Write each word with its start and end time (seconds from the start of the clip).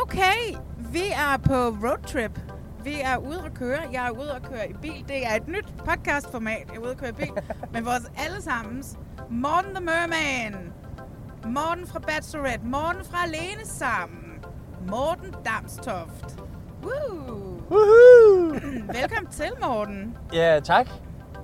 Okay, 0.00 0.56
vi 0.92 1.02
er 1.14 1.36
på 1.44 1.54
roadtrip. 1.54 2.40
Vi 2.84 3.00
er 3.00 3.16
ude 3.16 3.42
at 3.46 3.54
køre. 3.54 3.80
Jeg 3.92 4.06
er 4.06 4.10
ude 4.10 4.32
at 4.32 4.42
køre 4.42 4.70
i 4.70 4.72
bil. 4.82 5.04
Det 5.08 5.26
er 5.26 5.34
et 5.36 5.48
nyt 5.48 5.66
podcastformat. 5.84 6.64
Jeg 6.68 6.76
er 6.76 6.80
ude 6.80 6.90
at 6.90 6.96
køre 6.96 7.10
i 7.10 7.12
bil 7.12 7.32
med 7.72 7.82
vores 7.82 8.02
allesammens 8.26 8.96
Morten 9.30 9.74
the 9.74 9.84
Merman. 9.84 10.72
Morten 11.46 11.86
fra 11.86 11.98
Bachelorette. 11.98 12.66
Morten 12.66 13.04
fra 13.04 13.18
Alene 13.24 13.64
Sammen. 13.66 14.44
Morten 14.90 15.34
Damstoft. 15.44 16.38
Woo! 16.82 17.62
Woohoo! 17.70 18.54
Velkommen 19.00 19.32
til, 19.32 19.50
Morten. 19.62 20.16
Ja, 20.32 20.60
tak. 20.64 20.88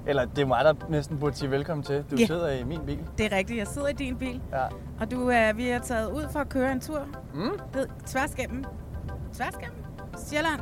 Eller 0.08 0.24
det 0.24 0.38
er 0.42 0.46
mig, 0.46 0.64
der 0.64 0.74
næsten 0.88 1.18
burde 1.18 1.36
sige 1.36 1.50
velkommen 1.50 1.84
til. 1.84 2.04
Du 2.10 2.16
Ja. 2.16 2.26
sidder 2.26 2.50
i 2.52 2.64
min 2.64 2.80
bil. 2.86 2.98
Det 3.18 3.32
er 3.32 3.36
rigtigt, 3.36 3.58
jeg 3.58 3.66
sidder 3.66 3.88
i 3.88 3.92
din 3.92 4.16
bil. 4.16 4.40
Ja. 4.52 4.64
Og 5.00 5.10
du, 5.10 5.16
uh, 5.22 5.56
vi 5.56 5.68
er 5.68 5.78
taget 5.78 6.12
ud 6.12 6.26
for 6.32 6.40
at 6.40 6.48
køre 6.48 6.72
en 6.72 6.80
tur. 6.80 7.00
Mm? 7.34 7.50
Ved, 7.74 7.86
tværs 8.06 8.34
gennem. 8.34 8.64
Tværs 9.34 9.54
gennem. 9.54 9.84
Sjælland. 10.26 10.60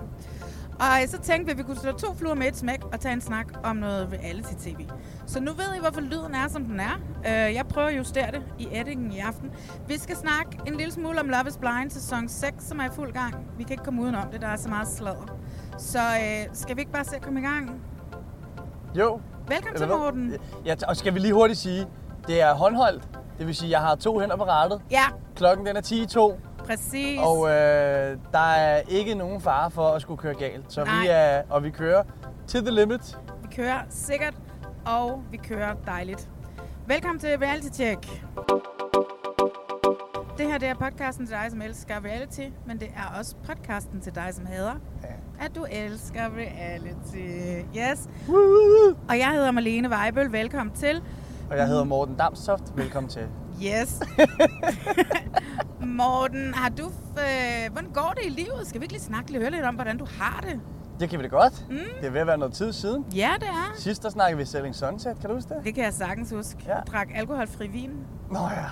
Og 0.80 0.86
så 1.08 1.18
tænkte 1.18 1.46
vi, 1.46 1.50
at 1.52 1.58
vi 1.58 1.62
kunne 1.62 1.76
slå 1.76 1.92
to 1.92 2.14
fluer 2.14 2.34
med 2.34 2.46
et 2.46 2.56
smæk 2.56 2.78
og 2.92 3.00
tage 3.00 3.12
en 3.12 3.20
snak 3.20 3.46
om 3.64 3.76
noget 3.76 4.08
reality-tv. 4.12 4.88
Så 5.26 5.40
nu 5.40 5.50
ved 5.52 5.76
I, 5.76 5.80
hvorfor 5.80 6.00
lyden 6.00 6.34
er, 6.34 6.48
som 6.48 6.64
den 6.64 6.80
er. 6.80 7.00
Øh, 7.18 7.54
Jeg 7.54 7.66
prøver 7.68 7.88
at 7.88 7.96
justere 7.96 8.30
det 8.30 8.42
i 8.58 8.68
editingen 8.72 9.12
i 9.12 9.18
aften. 9.18 9.50
Vi 9.88 9.98
skal 9.98 10.16
snakke 10.16 10.58
en 10.66 10.74
lille 10.74 10.92
smule 10.92 11.20
om 11.20 11.28
Love 11.28 11.48
is 11.48 11.56
Blind 11.56 11.90
sæson 11.90 12.28
6, 12.28 12.64
som 12.64 12.78
er 12.80 12.84
i 12.84 12.88
fuld 12.92 13.12
gang. 13.12 13.34
Vi 13.58 13.62
kan 13.62 13.72
ikke 13.72 13.84
komme 13.84 14.02
udenom 14.02 14.30
det, 14.32 14.40
der 14.40 14.48
er 14.48 14.56
så 14.56 14.68
meget 14.68 14.88
sladder. 14.88 15.36
Så 15.78 15.98
øh, 15.98 16.46
skal 16.52 16.76
vi 16.76 16.80
ikke 16.80 16.92
bare 16.92 17.04
se 17.04 17.16
at 17.16 17.22
komme 17.22 17.40
i 17.40 17.42
gang? 17.42 17.80
Jo. 18.94 19.20
Velkommen 19.48 19.76
til, 19.76 19.86
hvad? 19.86 19.96
Morten. 19.96 20.34
Ja, 20.64 20.74
og 20.88 20.96
skal 20.96 21.14
vi 21.14 21.18
lige 21.18 21.32
hurtigt 21.34 21.58
sige, 21.58 21.86
det 22.26 22.42
er 22.42 22.54
håndholdt. 22.54 23.08
Det 23.38 23.46
vil 23.46 23.56
sige, 23.56 23.70
jeg 23.70 23.80
har 23.80 23.94
to 23.94 24.18
hænder 24.20 24.36
på 24.36 24.44
rattet. 24.44 24.82
Ja, 24.90 25.04
Klokken 25.36 25.66
den 25.66 25.76
er 25.76 25.80
10 25.80 26.02
i 26.02 26.06
2, 26.06 26.38
præcis. 26.58 27.20
og 27.22 27.48
øh, 27.48 28.18
der 28.32 28.38
er 28.38 28.76
ikke 28.88 29.14
nogen 29.14 29.40
fare 29.40 29.70
for 29.70 29.88
at 29.88 30.02
skulle 30.02 30.18
køre 30.18 30.34
galt. 30.34 30.72
Så 30.72 30.84
Nej. 30.84 31.00
vi 31.02 31.06
er, 31.10 31.42
og 31.50 31.64
vi 31.64 31.70
kører 31.70 32.02
til 32.46 32.60
the 32.60 32.70
limit. 32.70 33.18
Vi 33.42 33.48
kører 33.56 33.78
sikkert, 33.90 34.34
og 34.86 35.22
vi 35.30 35.36
kører 35.36 35.74
dejligt. 35.86 36.28
Velkommen 36.86 37.20
til 37.20 37.28
Reality 37.38 37.68
Check. 37.68 38.22
Det 40.38 40.46
her 40.46 40.58
det 40.58 40.68
er 40.68 40.74
podcasten 40.74 41.26
til 41.26 41.36
dig, 41.36 41.46
som 41.50 41.62
elsker 41.62 42.04
reality, 42.04 42.40
men 42.66 42.80
det 42.80 42.88
er 42.88 43.18
også 43.18 43.34
podcasten 43.46 44.00
til 44.00 44.14
dig, 44.14 44.28
som 44.32 44.46
hader, 44.46 44.74
at 45.40 45.56
du 45.56 45.66
elsker 45.70 46.28
reality. 46.36 47.66
Yes. 47.76 48.08
Og 49.08 49.18
jeg 49.18 49.30
hedder 49.32 49.50
Marlene 49.50 49.88
Weibel. 49.90 50.32
Velkommen 50.32 50.74
til. 50.76 51.02
Og 51.50 51.56
jeg 51.56 51.66
hedder 51.66 51.84
Morten 51.84 52.14
Damstoft. 52.16 52.62
Velkommen 52.76 53.10
til. 53.10 53.26
Yes. 53.62 54.00
Morten, 56.00 56.54
har 56.54 56.68
du... 56.68 56.84
Øh, 56.86 57.72
hvordan 57.72 57.90
går 57.90 58.14
det 58.16 58.26
i 58.26 58.28
livet? 58.28 58.66
Skal 58.66 58.80
vi 58.80 58.84
ikke 58.84 58.94
lige 58.94 59.02
snakke 59.02 59.30
lidt, 59.32 59.42
høre 59.42 59.50
lidt 59.50 59.64
om, 59.64 59.74
hvordan 59.74 59.98
du 59.98 60.06
har 60.20 60.40
det? 60.40 60.60
Det 61.00 61.10
kan 61.10 61.18
vi 61.18 61.22
da 61.24 61.28
godt. 61.28 61.66
Mm. 61.70 61.76
Det 62.00 62.06
er 62.06 62.10
ved 62.10 62.20
at 62.20 62.26
være 62.26 62.38
noget 62.38 62.54
tid 62.54 62.72
siden. 62.72 63.04
Ja, 63.14 63.30
det 63.40 63.48
er. 63.48 63.74
Sidst 63.78 64.02
der 64.02 64.10
snakkede 64.10 64.38
vi 64.38 64.44
Selling 64.44 64.74
Sunset. 64.74 65.16
Kan 65.20 65.30
du 65.30 65.34
huske 65.34 65.54
det? 65.54 65.64
Det 65.64 65.74
kan 65.74 65.84
jeg 65.84 65.92
sagtens 65.92 66.30
huske. 66.30 66.56
Ja. 66.66 66.74
Du 66.74 66.80
drak 66.92 67.08
alkoholfri 67.14 67.66
vin. 67.66 67.90
Nå 68.30 68.38
ja. 68.38 68.64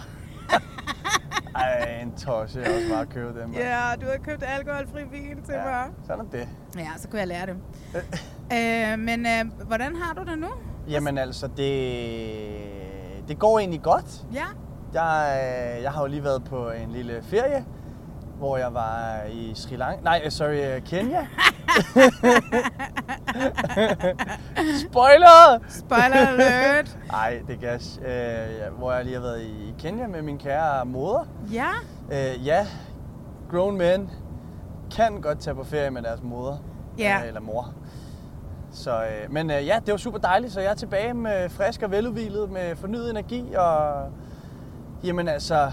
Ej, 1.55 2.01
en 2.03 2.13
tosse. 2.13 2.61
Jeg 2.61 2.75
også 2.75 2.89
bare 2.95 3.07
købe 3.07 3.41
dem. 3.41 3.53
Ja, 3.53 3.81
du 4.01 4.07
har 4.07 4.19
købt 4.25 4.45
alkoholfri 4.47 5.01
vin 5.13 5.43
til 5.45 5.55
ja. 5.55 5.65
mig. 5.65 5.91
Sådan 6.07 6.25
er 6.27 6.31
det. 6.31 6.49
Ja, 6.79 6.89
så 6.97 7.09
kunne 7.09 7.19
jeg 7.21 7.29
lære 7.29 7.47
det. 7.47 7.57
øh, 8.53 8.99
men 8.99 9.27
øh, 9.27 9.67
hvordan 9.67 9.97
har 9.97 10.15
du 10.15 10.31
det 10.31 10.39
nu? 10.39 10.49
Jamen 10.89 11.19
altså, 11.19 11.47
det, 11.57 13.29
det 13.29 13.39
går 13.39 13.59
egentlig 13.59 13.83
godt. 13.83 14.25
Ja. 14.33 14.45
Jeg, 14.95 15.41
øh, 15.77 15.83
jeg 15.83 15.93
har 15.93 16.01
jo 16.01 16.07
lige 16.07 16.25
været 16.25 16.45
på 16.45 16.71
en 16.71 16.91
lille 16.93 17.23
ferie, 17.23 17.65
hvor 18.39 18.57
jeg 18.57 18.75
var 18.75 19.17
i 19.33 19.53
Sri 19.55 19.77
Lanka. 19.77 20.03
Nej, 20.05 20.21
øh, 20.25 20.31
sorry, 20.31 20.77
øh, 20.77 20.83
Kenya. 20.83 21.27
Spoiler! 24.89 25.59
Spoiler 25.69 26.27
alert. 26.29 26.99
Nej, 27.11 27.41
det 27.49 27.61
kan 27.61 27.69
jeg. 27.69 27.81
s- 27.81 28.01
Øh, 28.07 28.79
hvor 28.79 28.93
jeg 28.93 29.05
lige 29.05 29.15
har 29.15 29.23
været 29.23 29.43
i 29.43 29.75
Kenya 29.79 30.07
med 30.07 30.23
min 30.23 30.39
kære 30.39 30.85
moder. 30.87 31.25
ja. 31.53 31.69
Øh, 32.13 32.47
ja, 32.47 32.67
grown 33.51 33.77
men 33.79 34.11
kan 34.97 35.21
godt 35.21 35.39
tage 35.41 35.55
på 35.55 35.65
ferie 35.65 35.91
med 35.91 36.03
deres 36.03 36.23
moder. 36.23 36.57
Ja. 36.99 37.19
Øh, 37.23 37.27
eller 37.29 37.41
mor. 37.41 37.73
Så, 38.71 39.03
øh, 39.03 39.33
men 39.33 39.51
øh, 39.51 39.67
ja, 39.67 39.79
det 39.87 39.93
var 39.93 39.99
super 39.99 40.19
dejligt, 40.19 40.53
så 40.53 40.61
jeg 40.61 40.71
er 40.71 40.75
tilbage 40.75 41.15
med 41.15 41.49
frisk 41.49 41.83
og 41.83 41.91
veludvilet, 41.91 42.51
med 42.51 42.77
fornyet 42.77 43.11
energi, 43.11 43.55
og 43.55 44.05
jamen 45.05 45.29
altså, 45.29 45.71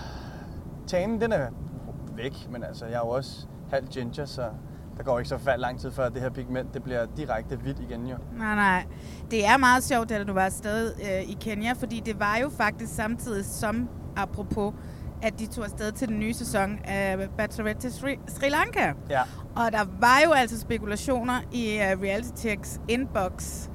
tanen 0.87 1.21
den 1.21 1.31
er 1.31 1.47
væk, 2.23 2.51
men 2.51 2.63
altså, 2.63 2.85
jeg 2.85 2.95
er 2.95 2.99
jo 2.99 3.09
også 3.09 3.47
halv 3.71 3.87
ginger, 3.87 4.25
så 4.25 4.41
der 4.97 5.03
går 5.03 5.19
ikke 5.19 5.29
så 5.29 5.37
forfærdelig 5.37 5.61
lang 5.61 5.79
tid 5.79 5.91
før 5.91 6.09
det 6.09 6.21
her 6.21 6.29
pigment, 6.29 6.73
det 6.73 6.83
bliver 6.83 7.05
direkte 7.17 7.55
hvidt 7.55 7.79
igen 7.79 8.07
jo. 8.07 8.15
Nej, 8.37 8.55
nej. 8.55 8.85
Det 9.31 9.45
er 9.45 9.57
meget 9.57 9.83
sjovt, 9.83 10.09
da 10.09 10.23
du 10.23 10.33
var 10.33 10.45
afsted 10.45 10.93
øh, 11.01 11.29
i 11.29 11.37
Kenya, 11.41 11.73
fordi 11.73 12.01
det 12.05 12.19
var 12.19 12.37
jo 12.37 12.49
faktisk 12.49 12.95
samtidig 12.95 13.45
som, 13.45 13.89
apropos, 14.15 14.73
at 15.21 15.39
de 15.39 15.45
tog 15.45 15.63
afsted 15.63 15.91
til 15.91 16.07
den 16.07 16.19
nye 16.19 16.33
sæson 16.33 16.79
af 16.83 17.29
Bachelorette 17.37 17.81
til 17.81 17.93
Sri, 17.93 18.19
Sri 18.27 18.49
Lanka. 18.49 18.93
Ja. 19.09 19.21
Og 19.55 19.71
der 19.71 19.85
var 19.99 20.21
jo 20.25 20.31
altså 20.31 20.59
spekulationer 20.59 21.41
i 21.51 21.77
uh, 21.77 22.01
Reality 22.01 22.29
Checks 22.35 22.81
inbox 22.87 23.67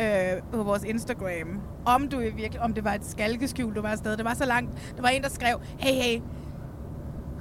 øh, 0.00 0.42
på 0.52 0.62
vores 0.62 0.84
Instagram, 0.84 1.60
om 1.86 2.08
du 2.08 2.18
virkelig, 2.18 2.60
om 2.60 2.74
det 2.74 2.84
var 2.84 2.94
et 2.94 3.06
skalkeskjul, 3.06 3.74
du 3.74 3.80
var 3.80 3.88
afsted. 3.88 4.16
Det 4.16 4.24
var 4.24 4.34
så 4.34 4.46
langt. 4.46 4.94
Der 4.96 5.02
var 5.02 5.08
en, 5.08 5.22
der 5.22 5.28
skrev, 5.28 5.60
hey, 5.78 5.92
hey, 6.02 6.20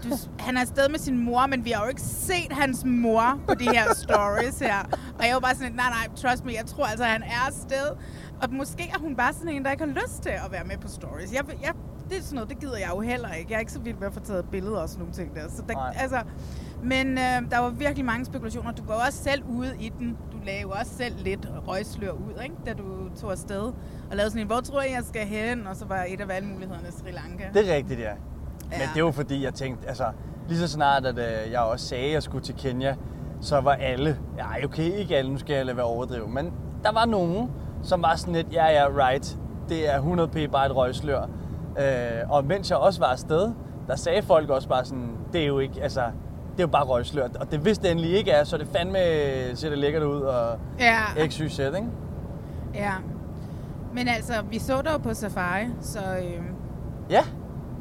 du, 0.03 0.09
han 0.39 0.57
er 0.57 0.61
afsted 0.61 0.89
med 0.89 0.99
sin 0.99 1.23
mor, 1.25 1.45
men 1.47 1.65
vi 1.65 1.71
har 1.71 1.83
jo 1.83 1.89
ikke 1.89 2.01
set 2.01 2.51
hans 2.51 2.85
mor 2.85 3.39
på 3.47 3.53
de 3.53 3.65
her 3.65 3.93
stories 4.03 4.59
her. 4.59 4.79
Og 5.19 5.25
jeg 5.25 5.33
var 5.33 5.39
bare 5.39 5.55
sådan, 5.55 5.71
nej, 5.71 5.89
nej, 5.89 6.15
trust 6.15 6.45
me, 6.45 6.51
jeg 6.53 6.65
tror 6.65 6.85
altså, 6.85 7.05
han 7.05 7.23
er 7.23 7.47
afsted. 7.47 7.87
Og 8.41 8.53
måske 8.53 8.91
er 8.95 8.99
hun 8.99 9.15
bare 9.15 9.33
sådan 9.33 9.49
en, 9.49 9.65
der 9.65 9.71
ikke 9.71 9.85
har 9.85 9.93
lyst 9.93 10.21
til 10.21 10.29
at 10.29 10.51
være 10.51 10.63
med 10.63 10.77
på 10.77 10.87
stories. 10.87 11.33
Jeg, 11.33 11.43
jeg, 11.61 11.73
det 12.09 12.17
er 12.17 12.21
sådan 12.21 12.35
noget, 12.35 12.49
det 12.49 12.59
gider 12.59 12.77
jeg 12.77 12.89
jo 12.95 12.99
heller 12.99 13.33
ikke. 13.33 13.51
Jeg 13.51 13.55
er 13.55 13.59
ikke 13.59 13.71
så 13.71 13.79
vild 13.79 13.97
med 13.97 14.07
at 14.07 14.13
få 14.13 14.19
taget 14.19 14.45
billeder 14.51 14.77
og 14.77 14.89
sådan 14.89 14.99
nogle 14.99 15.13
ting 15.13 15.35
der. 15.35 15.49
Så 15.49 15.63
der, 15.67 15.73
Nej. 15.73 15.95
altså, 15.99 16.21
men 16.83 17.07
øh, 17.17 17.51
der 17.51 17.57
var 17.59 17.69
virkelig 17.69 18.05
mange 18.05 18.25
spekulationer. 18.25 18.71
Du 18.71 18.83
jo 18.89 18.93
også 19.05 19.23
selv 19.23 19.43
ude 19.49 19.75
i 19.79 19.89
den. 19.99 20.17
Du 20.31 20.37
lagde 20.45 20.61
jo 20.61 20.69
også 20.69 20.91
selv 20.97 21.15
lidt 21.23 21.47
røgslør 21.67 22.11
ud, 22.11 22.41
ikke? 22.43 22.55
da 22.65 22.73
du 22.73 23.09
tog 23.21 23.31
afsted. 23.31 23.61
Og 24.09 24.15
lavede 24.15 24.29
sådan 24.29 24.41
en, 24.41 24.47
hvor 24.47 24.61
tror 24.61 24.81
jeg, 24.81 24.91
jeg 24.91 25.03
skal 25.03 25.27
hen? 25.27 25.67
Og 25.67 25.75
så 25.75 25.85
var 25.85 26.05
et 26.07 26.21
af 26.21 26.27
valgmulighederne 26.27 26.91
Sri 26.91 27.11
Lanka. 27.11 27.43
Det 27.53 27.69
er 27.69 27.75
rigtigt, 27.75 27.99
ja. 27.99 28.11
Men 28.69 28.79
Ja. 28.79 28.85
det 28.93 28.95
er 28.95 28.99
jo 28.99 29.11
fordi, 29.11 29.43
jeg 29.43 29.53
tænkte, 29.53 29.87
altså 29.87 30.03
lige 30.47 30.59
så 30.59 30.67
snart, 30.67 31.05
at 31.05 31.17
øh, 31.17 31.51
jeg 31.51 31.59
også 31.61 31.85
sagde, 31.87 32.05
at 32.05 32.13
jeg 32.13 32.23
skulle 32.23 32.43
til 32.43 32.55
Kenya, 32.55 32.95
så 33.41 33.61
var 33.61 33.71
alle, 33.71 34.17
ja 34.37 34.65
okay, 34.65 34.83
ikke 34.91 35.15
alle, 35.17 35.31
nu 35.31 35.37
skal 35.37 35.55
jeg 35.55 35.65
lade 35.65 35.77
være 35.77 35.85
overdrive, 35.85 36.27
men 36.29 36.51
der 36.83 36.91
var 36.91 37.05
nogen, 37.05 37.51
som 37.83 38.01
var 38.01 38.15
sådan 38.15 38.33
lidt, 38.33 38.53
ja 38.53 38.71
ja, 38.71 38.87
right, 39.07 39.37
det 39.69 39.93
er 39.93 40.01
100p 40.01 40.47
bare 40.51 40.65
et 40.65 40.75
røgslør. 40.75 41.21
Øh, 41.79 42.29
og 42.29 42.45
mens 42.45 42.69
jeg 42.69 42.77
også 42.77 42.99
var 42.99 43.07
afsted, 43.07 43.51
der 43.87 43.95
sagde 43.95 44.21
folk 44.21 44.49
også 44.49 44.69
bare 44.69 44.85
sådan, 44.85 45.09
det 45.33 45.41
er 45.41 45.45
jo 45.45 45.59
ikke, 45.59 45.83
altså, 45.83 46.01
det 46.51 46.59
er 46.59 46.63
jo 46.63 46.67
bare 46.67 46.83
røgslør. 46.83 47.27
Og 47.39 47.51
det 47.51 47.59
hvis 47.59 47.77
det 47.77 47.91
endelig 47.91 48.11
ikke 48.11 48.31
er, 48.31 48.43
så 48.43 48.55
er 48.55 48.57
det 48.59 48.67
fandme, 48.75 48.97
ser 49.55 49.69
det 49.69 49.77
lækkert 49.77 50.03
ud, 50.03 50.21
og 50.21 50.57
Ja. 50.79 51.27
XYZ, 51.27 51.59
ikke? 51.59 51.83
Ja. 52.75 52.91
Men 53.93 54.07
altså, 54.07 54.33
vi 54.49 54.59
så 54.59 54.81
dig 54.81 54.91
jo 54.93 54.97
på 54.97 55.13
safari, 55.13 55.65
så 55.81 55.99
øh, 55.99 56.41
Ja, 57.09 57.21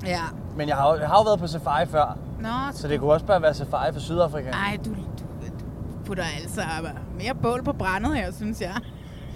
ja. 0.06 0.20
Men 0.56 0.68
jeg 0.68 0.76
har, 0.76 0.94
jeg 0.94 1.08
har 1.08 1.16
jo 1.16 1.22
været 1.22 1.38
på 1.38 1.46
safari 1.46 1.86
før, 1.86 2.18
Nå, 2.40 2.48
så 2.72 2.88
det 2.88 3.00
kunne 3.00 3.12
også 3.12 3.26
bare 3.26 3.42
være 3.42 3.54
safari 3.54 3.92
for 3.92 4.00
Sydafrika. 4.00 4.50
Ej, 4.50 4.78
du, 4.84 4.90
du, 4.90 4.96
du 4.98 6.04
putter 6.04 6.24
altså 6.42 6.60
mere 7.18 7.34
bål 7.42 7.62
på 7.64 7.72
brændet 7.72 8.16
her, 8.16 8.32
synes 8.32 8.60
jeg. 8.60 8.74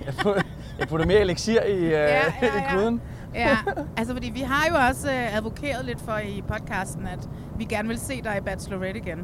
Jeg 0.07 0.15
putter, 0.15 0.43
jeg 0.79 0.89
putter 0.89 1.07
mere 1.07 1.19
elixir 1.21 1.61
i, 1.63 1.77
øh, 1.85 1.91
Ja, 1.91 1.99
ja, 2.17 2.23
i 2.43 2.47
ja. 2.59 2.75
gryden. 2.75 3.01
Ja, 3.35 3.57
altså 3.97 4.13
fordi 4.15 4.31
vi 4.31 4.41
har 4.41 4.67
jo 4.71 4.75
også 4.89 5.11
øh, 5.13 5.37
advokeret 5.37 5.85
lidt 5.85 6.01
for 6.01 6.17
i 6.19 6.43
podcasten, 6.49 7.07
at 7.07 7.29
vi 7.57 7.65
gerne 7.65 7.89
vil 7.89 7.99
se 7.99 8.23
dig 8.23 8.37
i 8.39 8.41
Bachelorette 8.41 9.01
igen. 9.01 9.19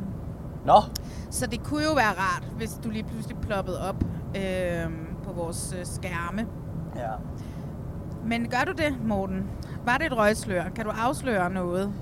Nå, 0.64 0.82
Så 1.30 1.46
det 1.46 1.62
kunne 1.62 1.84
jo 1.84 1.92
være 1.94 2.08
rart, 2.18 2.42
hvis 2.56 2.80
du 2.84 2.90
lige 2.90 3.04
pludselig 3.04 3.36
ploppede 3.38 3.88
op 3.88 4.04
øh, 4.36 4.86
på 5.24 5.32
vores 5.32 5.74
øh, 5.78 5.86
skærme. 5.86 6.46
ja. 6.96 7.10
Men 8.24 8.48
gør 8.48 8.64
du 8.66 8.72
det, 8.72 8.96
Morten? 9.04 9.50
Var 9.86 9.96
det 9.98 10.06
et 10.06 10.16
røgslør? 10.16 10.64
Kan 10.76 10.84
du 10.84 10.90
afsløre 10.90 11.50
noget? 11.50 11.92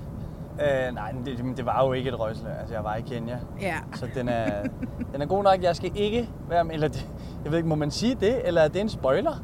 Øh, 0.61 0.95
nej, 0.95 1.11
det, 1.25 1.57
det 1.57 1.65
var 1.65 1.85
jo 1.85 1.93
ikke 1.93 2.09
et 2.09 2.19
røgsel. 2.19 2.47
Altså, 2.59 2.73
jeg 2.73 2.83
var 2.83 2.95
i 2.95 3.01
Kenya. 3.01 3.37
Ja. 3.61 3.75
Så 3.95 4.07
den 4.15 4.29
er, 4.29 4.63
den 5.13 5.21
er 5.21 5.25
god 5.25 5.43
nok. 5.43 5.63
Jeg 5.63 5.75
skal 5.75 5.91
ikke 5.95 6.29
være 6.49 6.63
med. 6.63 6.73
Eller 6.73 6.87
det, 6.87 7.09
jeg 7.43 7.51
ved 7.51 7.59
ikke, 7.59 7.69
må 7.69 7.75
man 7.75 7.91
sige 7.91 8.15
det? 8.15 8.47
Eller 8.47 8.61
er 8.61 8.67
det 8.67 8.81
en 8.81 8.89
spoiler? 8.89 9.43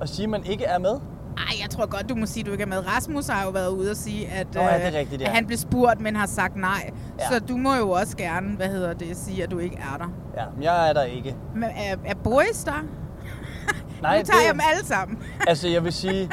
At 0.00 0.08
sige, 0.08 0.24
at 0.24 0.30
man 0.30 0.44
ikke 0.44 0.64
er 0.64 0.78
med? 0.78 1.00
Ej, 1.36 1.56
jeg 1.62 1.70
tror 1.70 1.86
godt, 1.86 2.08
du 2.08 2.14
må 2.14 2.26
sige, 2.26 2.40
at 2.40 2.46
du 2.46 2.52
ikke 2.52 2.62
er 2.62 2.68
med. 2.68 2.96
Rasmus 2.96 3.26
har 3.26 3.44
jo 3.44 3.50
været 3.50 3.68
ude 3.68 3.90
og 3.90 3.96
sige, 3.96 4.28
at, 4.28 4.54
Nå, 4.54 4.60
ja, 4.60 4.78
det 4.78 4.94
er 4.94 4.98
rigtigt, 4.98 5.22
ja. 5.22 5.26
at 5.26 5.32
han 5.34 5.46
blev 5.46 5.58
spurgt, 5.58 6.00
men 6.00 6.16
har 6.16 6.26
sagt 6.26 6.56
nej. 6.56 6.90
Ja. 7.18 7.24
Så 7.28 7.40
du 7.48 7.56
må 7.56 7.74
jo 7.74 7.90
også 7.90 8.16
gerne, 8.16 8.56
hvad 8.56 8.68
hedder 8.68 8.92
det, 8.92 9.16
sige, 9.16 9.42
at 9.42 9.50
du 9.50 9.58
ikke 9.58 9.76
er 9.76 9.96
der. 9.98 10.12
Ja, 10.36 10.44
men 10.54 10.62
jeg 10.62 10.88
er 10.88 10.92
der 10.92 11.02
ikke. 11.02 11.36
Men 11.54 11.64
er, 11.64 11.96
er 12.04 12.14
Boris 12.14 12.64
der? 12.64 12.84
Nej, 14.02 14.18
nu 14.18 14.24
tager 14.24 14.40
jeg 14.46 14.52
dem 14.52 14.60
alle 14.72 14.86
sammen. 14.86 15.18
Altså, 15.46 15.68
jeg 15.68 15.84
vil 15.84 15.92
sige, 15.92 16.30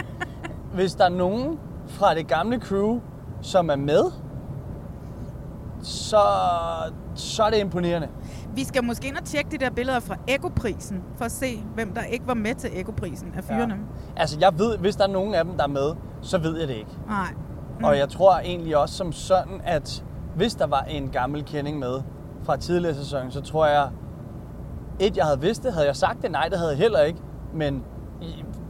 hvis 0.74 0.96
der 0.96 1.06
er 1.06 1.10
nogen 1.10 1.60
fra 1.88 2.16
det 2.16 2.28
gamle 2.28 2.60
crew, 2.60 3.00
som 3.42 3.70
er 3.70 3.76
med, 3.76 4.04
så, 5.82 6.22
så 7.16 7.44
er 7.44 7.50
det 7.50 7.60
imponerende. 7.60 8.08
Vi 8.56 8.64
skal 8.64 8.84
måske 8.84 9.08
ind 9.08 9.18
og 9.18 9.24
tjekke 9.24 9.52
de 9.52 9.58
der 9.58 9.70
billeder 9.70 10.00
fra 10.00 10.16
Ekoprisen, 10.28 11.04
for 11.16 11.26
at 11.26 11.32
se, 11.32 11.64
hvem 11.76 11.94
der 11.94 12.04
ikke 12.04 12.28
var 12.28 12.34
med 12.34 12.56
til 12.56 12.70
Ekoprisen 12.74 13.34
af 13.38 13.44
fyrene. 13.44 13.74
Ja. 13.74 14.22
Altså, 14.22 14.38
jeg 14.40 14.60
ved, 14.60 14.78
hvis 14.78 14.96
der 14.96 15.04
er 15.04 15.12
nogen 15.12 15.34
af 15.34 15.46
dem, 15.46 15.58
der 15.58 15.64
er 15.64 15.68
med, 15.68 15.94
så 16.22 16.38
ved 16.38 16.60
jeg 16.60 16.68
det 16.68 16.76
ikke. 16.76 16.92
Nej. 17.08 17.34
Mm. 17.80 17.86
Og 17.86 17.98
jeg 17.98 18.10
tror 18.10 18.40
egentlig 18.40 18.78
også 18.78 18.96
som 18.96 19.12
sådan, 19.12 19.62
at 19.64 20.06
hvis 20.36 20.56
der 20.56 20.68
var 20.68 20.82
en 20.82 21.10
gammel 21.10 21.46
kending 21.46 21.80
med 21.80 22.02
fra 22.44 22.58
tidligere 22.58 22.96
sæson, 22.96 23.32
så 23.32 23.42
tror 23.42 23.66
jeg, 23.66 23.90
et, 25.00 25.18
jeg 25.18 25.26
havde 25.26 25.42
vidst 25.42 25.64
det. 25.64 25.74
Havde 25.74 25.88
jeg 25.88 25.96
sagt 25.96 26.22
det? 26.22 26.32
Nej, 26.32 26.48
det 26.50 26.58
havde 26.58 26.72
jeg 26.72 26.80
heller 26.80 27.02
ikke. 27.02 27.20
Men 27.54 27.84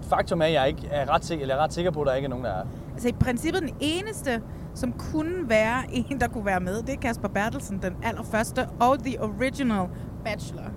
faktum 0.10 0.42
er, 0.42 0.46
at 0.46 0.54
jeg 0.54 0.68
ikke 0.68 0.88
er 0.92 1.10
ret 1.14 1.26
sikker, 1.26 1.42
eller 1.42 1.56
jeg 1.56 1.62
er 1.62 1.64
ret 1.64 1.74
sikker 1.74 1.92
på, 1.92 2.02
at 2.02 2.08
der 2.08 2.14
ikke 2.14 2.26
er 2.26 2.30
nogen, 2.30 2.46
der 2.46 2.52
er. 2.52 2.64
Altså 2.94 3.08
i 3.08 3.12
princippet 3.12 3.62
den 3.62 3.76
eneste, 3.80 4.42
som 4.76 4.94
kunne 4.94 5.50
være 5.50 5.84
en, 6.10 6.20
der 6.20 6.28
kunne 6.28 6.46
være 6.46 6.60
med, 6.60 6.82
det 6.82 6.90
er 6.90 6.98
Kasper 6.98 7.28
Bertelsen, 7.28 7.82
den 7.82 7.96
allerførste, 8.04 8.68
og 8.80 9.00
The 9.04 9.24
Original 9.24 9.88
Bachelor. 10.26 10.70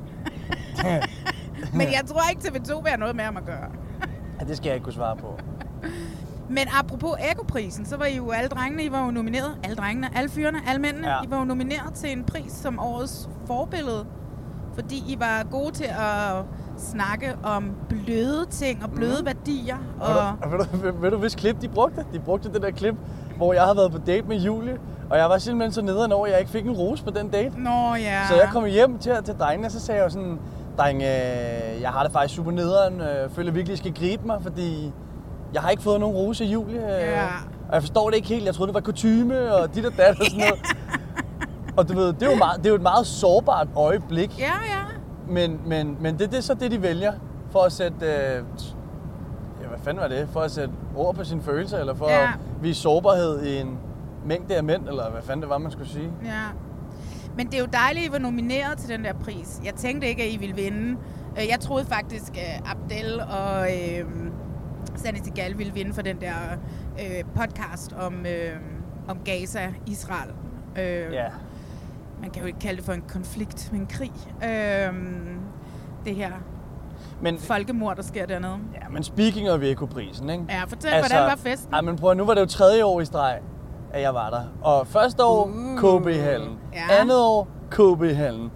Men 1.78 1.86
jeg 1.92 2.02
tror 2.06 2.20
ikke, 2.30 2.42
TV2 2.42 2.74
vil 2.82 2.88
have 2.88 3.00
noget 3.00 3.16
med 3.16 3.24
ham 3.24 3.36
at 3.36 3.44
gøre. 3.44 3.68
Ja, 4.40 4.46
det 4.46 4.56
skal 4.56 4.66
jeg 4.66 4.74
ikke 4.74 4.84
kunne 4.84 4.92
svare 4.92 5.16
på. 5.16 5.38
Men 6.48 6.66
apropos 6.78 7.14
Ekoprisen, 7.30 7.86
så 7.86 7.96
var 7.96 8.04
I 8.04 8.16
jo 8.16 8.30
alle 8.30 8.48
drengene, 8.48 8.84
I 8.84 8.92
var 8.92 9.04
jo 9.04 9.10
nomineret. 9.10 9.58
Alle 9.64 9.76
drengene, 9.76 10.16
alle 10.16 10.30
fyrene, 10.30 10.58
alle 10.68 10.80
mændene. 10.82 11.08
Ja. 11.08 11.22
I 11.22 11.30
var 11.30 11.38
jo 11.38 11.44
nomineret 11.44 11.94
til 11.94 12.12
en 12.12 12.24
pris 12.24 12.52
som 12.52 12.78
årets 12.78 13.28
forbillede. 13.46 14.06
Fordi 14.74 14.96
I 14.96 15.16
var 15.20 15.46
gode 15.50 15.72
til 15.72 15.84
at 15.84 16.44
snakke 16.78 17.36
om 17.42 17.70
bløde 17.88 18.46
ting 18.50 18.84
og 18.84 18.90
bløde 18.90 19.20
mm. 19.20 19.26
værdier. 19.26 19.76
Og... 20.00 20.50
Ved 20.50 20.58
du, 20.58 20.66
ved, 20.86 20.92
ved 20.92 21.10
du, 21.10 21.16
hvis 21.16 21.34
klip 21.34 21.60
de 21.60 21.68
brugte? 21.68 22.04
De 22.12 22.18
brugte 22.18 22.52
det 22.52 22.62
der 22.62 22.70
klip, 22.70 22.94
hvor 23.36 23.52
jeg 23.52 23.62
havde 23.62 23.76
været 23.76 23.92
på 23.92 23.98
date 24.06 24.26
med 24.28 24.36
Julie, 24.36 24.78
og 25.10 25.18
jeg 25.18 25.28
var 25.30 25.38
simpelthen 25.38 25.72
så 25.72 25.82
nederen 25.82 26.12
over, 26.12 26.26
at 26.26 26.32
jeg 26.32 26.40
ikke 26.40 26.52
fik 26.52 26.64
en 26.64 26.72
rose 26.72 27.04
på 27.04 27.10
den 27.10 27.28
date. 27.28 27.60
Nå 27.60 27.94
ja. 27.94 28.26
Så 28.28 28.34
jeg 28.34 28.48
kom 28.52 28.64
hjem 28.64 28.98
til, 28.98 29.12
til 29.24 29.34
drengene, 29.34 29.68
og 29.68 29.72
så 29.72 29.80
sagde 29.80 30.00
jeg 30.00 30.04
jo 30.04 30.10
sådan, 30.10 30.38
dreng, 30.78 31.02
øh, 31.02 31.82
jeg 31.82 31.90
har 31.90 32.02
det 32.02 32.12
faktisk 32.12 32.34
super 32.34 32.50
nederen, 32.50 33.00
øh, 33.00 33.30
føler 33.30 33.52
virkelig, 33.52 33.74
I 33.74 33.76
skal 33.76 33.94
gribe 33.94 34.26
mig, 34.26 34.38
fordi 34.42 34.92
jeg 35.54 35.62
har 35.62 35.70
ikke 35.70 35.82
fået 35.82 36.00
nogen 36.00 36.16
rose 36.16 36.44
af 36.44 36.48
Julie. 36.48 36.96
Øh, 36.96 37.08
Ja. 37.08 37.26
Og 37.68 37.74
jeg 37.74 37.82
forstår 37.82 38.08
det 38.10 38.16
ikke 38.16 38.28
helt, 38.28 38.46
jeg 38.46 38.54
troede, 38.54 38.68
det 38.68 38.74
var 38.74 38.80
kutyme 38.80 39.54
og 39.54 39.74
dit 39.74 39.86
og 39.86 39.92
dat 39.96 40.20
og 40.20 40.26
sådan 40.26 40.38
noget. 40.38 40.60
og 41.76 41.88
du 41.88 41.94
ved, 41.94 42.06
det 42.12 42.22
er, 42.22 42.30
jo 42.30 42.36
meget, 42.36 42.58
det 42.58 42.66
er 42.66 42.70
jo 42.70 42.76
et 42.76 42.82
meget 42.82 43.06
sårbart 43.06 43.68
øjeblik, 43.76 44.38
Ja, 44.38 44.44
ja. 44.44 44.82
Men, 45.28 45.60
men, 45.66 45.96
men 46.00 46.18
det, 46.18 46.30
det 46.30 46.36
er 46.38 46.42
så 46.42 46.54
det, 46.54 46.70
de 46.70 46.82
vælger 46.82 47.12
for 47.50 47.60
at 47.60 47.72
sætte... 47.72 48.06
Øh, 48.06 48.44
ja, 49.62 49.68
hvad 49.68 49.78
fanden 49.82 50.00
var 50.02 50.08
det? 50.08 50.28
For 50.32 50.40
at 50.40 50.50
sætte 50.50 50.74
ord 50.96 51.14
på 51.14 51.24
sine 51.24 51.42
følelser, 51.42 51.78
eller 51.78 51.94
for 51.94 52.08
Ja. 52.10 52.22
at 52.22 52.28
vise 52.62 52.80
sårbarhed 52.80 53.42
i 53.42 53.60
en 53.60 53.78
mængde 54.26 54.56
af 54.56 54.64
mænd, 54.64 54.88
eller 54.88 55.10
hvad 55.10 55.22
fanden 55.22 55.42
det 55.42 55.48
var, 55.50 55.58
man 55.58 55.70
skulle 55.72 55.88
sige. 55.88 56.10
Ja. 56.24 56.42
Men 57.36 57.46
det 57.46 57.54
er 57.54 57.58
jo 57.58 57.68
dejligt, 57.72 58.04
at 58.04 58.08
I 58.08 58.12
var 58.12 58.18
nomineret 58.18 58.78
til 58.78 58.88
den 58.88 59.04
der 59.04 59.12
pris. 59.12 59.60
Jeg 59.64 59.74
tænkte 59.74 60.08
ikke, 60.08 60.22
at 60.22 60.28
I 60.32 60.36
ville 60.36 60.54
vinde. 60.54 60.96
Øh, 61.38 61.48
Jeg 61.50 61.60
troede 61.60 61.84
faktisk, 61.84 62.32
at 62.36 62.62
Abdel 62.66 63.20
og 63.20 63.66
øh, 63.70 64.06
Sandy 64.94 65.18
Segal 65.24 65.58
ville 65.58 65.72
vinde 65.72 65.94
for 65.94 66.02
den 66.02 66.16
der 66.20 66.34
øh, 67.00 67.24
podcast 67.36 67.92
om, 67.92 68.14
øh, 68.26 68.56
om 69.08 69.18
Gaza, 69.24 69.60
Israel. 69.86 70.30
Øh, 70.78 71.12
Ja. 71.12 71.26
Man 72.22 72.30
kan 72.30 72.40
jo 72.42 72.46
ikke 72.46 72.58
kalde 72.58 72.76
det 72.76 72.84
for 72.84 72.92
en 72.92 73.04
konflikt, 73.08 73.68
men 73.72 73.80
en 73.80 73.86
krig. 73.86 74.12
Øh, 74.44 74.94
det 76.04 76.14
her 76.16 76.30
Men, 77.20 77.38
folkemord, 77.38 77.96
der 77.96 78.02
sker 78.02 78.26
dernede. 78.26 78.56
ja, 78.74 78.88
men 78.90 79.02
speaking 79.02 79.50
of 79.50 79.60
Eko-prisen, 79.62 80.30
ikke? 80.30 80.44
Ja, 80.48 80.64
fortæl, 80.64 80.90
altså, 80.90 81.12
hvordan 81.12 81.30
var 81.30 81.36
festen? 81.36 81.74
Ej, 81.74 81.80
men 81.80 81.96
prøv 81.96 82.14
nu 82.14 82.24
var 82.24 82.34
det 82.34 82.40
jo 82.40 82.46
tredje 82.46 82.84
år 82.84 83.00
i 83.00 83.04
streg, 83.04 83.38
at 83.92 84.02
jeg 84.02 84.14
var 84.14 84.30
der. 84.30 84.42
Og 84.62 84.86
første 84.86 85.24
år, 85.24 85.46
Uh, 85.46 85.78
KB-hallen. 86.02 86.58
ja. 86.74 87.00
Andet 87.00 87.18
år, 87.20 87.48
KB-hallen. 87.70 88.50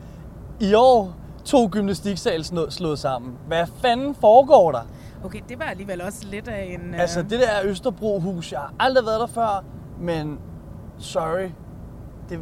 I 0.61 0.75
år, 0.75 1.15
to 1.45 1.69
gymnastiksal 1.73 2.45
slået, 2.45 2.73
slået 2.73 2.99
sammen. 2.99 3.33
Hvad 3.47 3.67
fanden 3.83 4.15
foregår 4.15 4.73
der? 4.73 4.81
Okay, 5.25 5.41
det 5.49 5.59
var 5.59 5.65
alligevel 5.65 6.03
også 6.03 6.27
lidt 6.31 6.49
af 6.49 6.79
en... 6.81 6.95
Øh, 6.95 7.01
Altså, 7.01 7.23
det 7.23 7.31
der 7.31 7.61
Østerbro-hus, 7.65 8.53
jeg 8.53 8.61
har 8.61 8.73
aldrig 8.81 9.07
været 9.07 9.21
der 9.21 9.27
før, 9.27 9.65
men 10.01 10.39
sorry. 10.99 11.49
Det, 12.29 12.41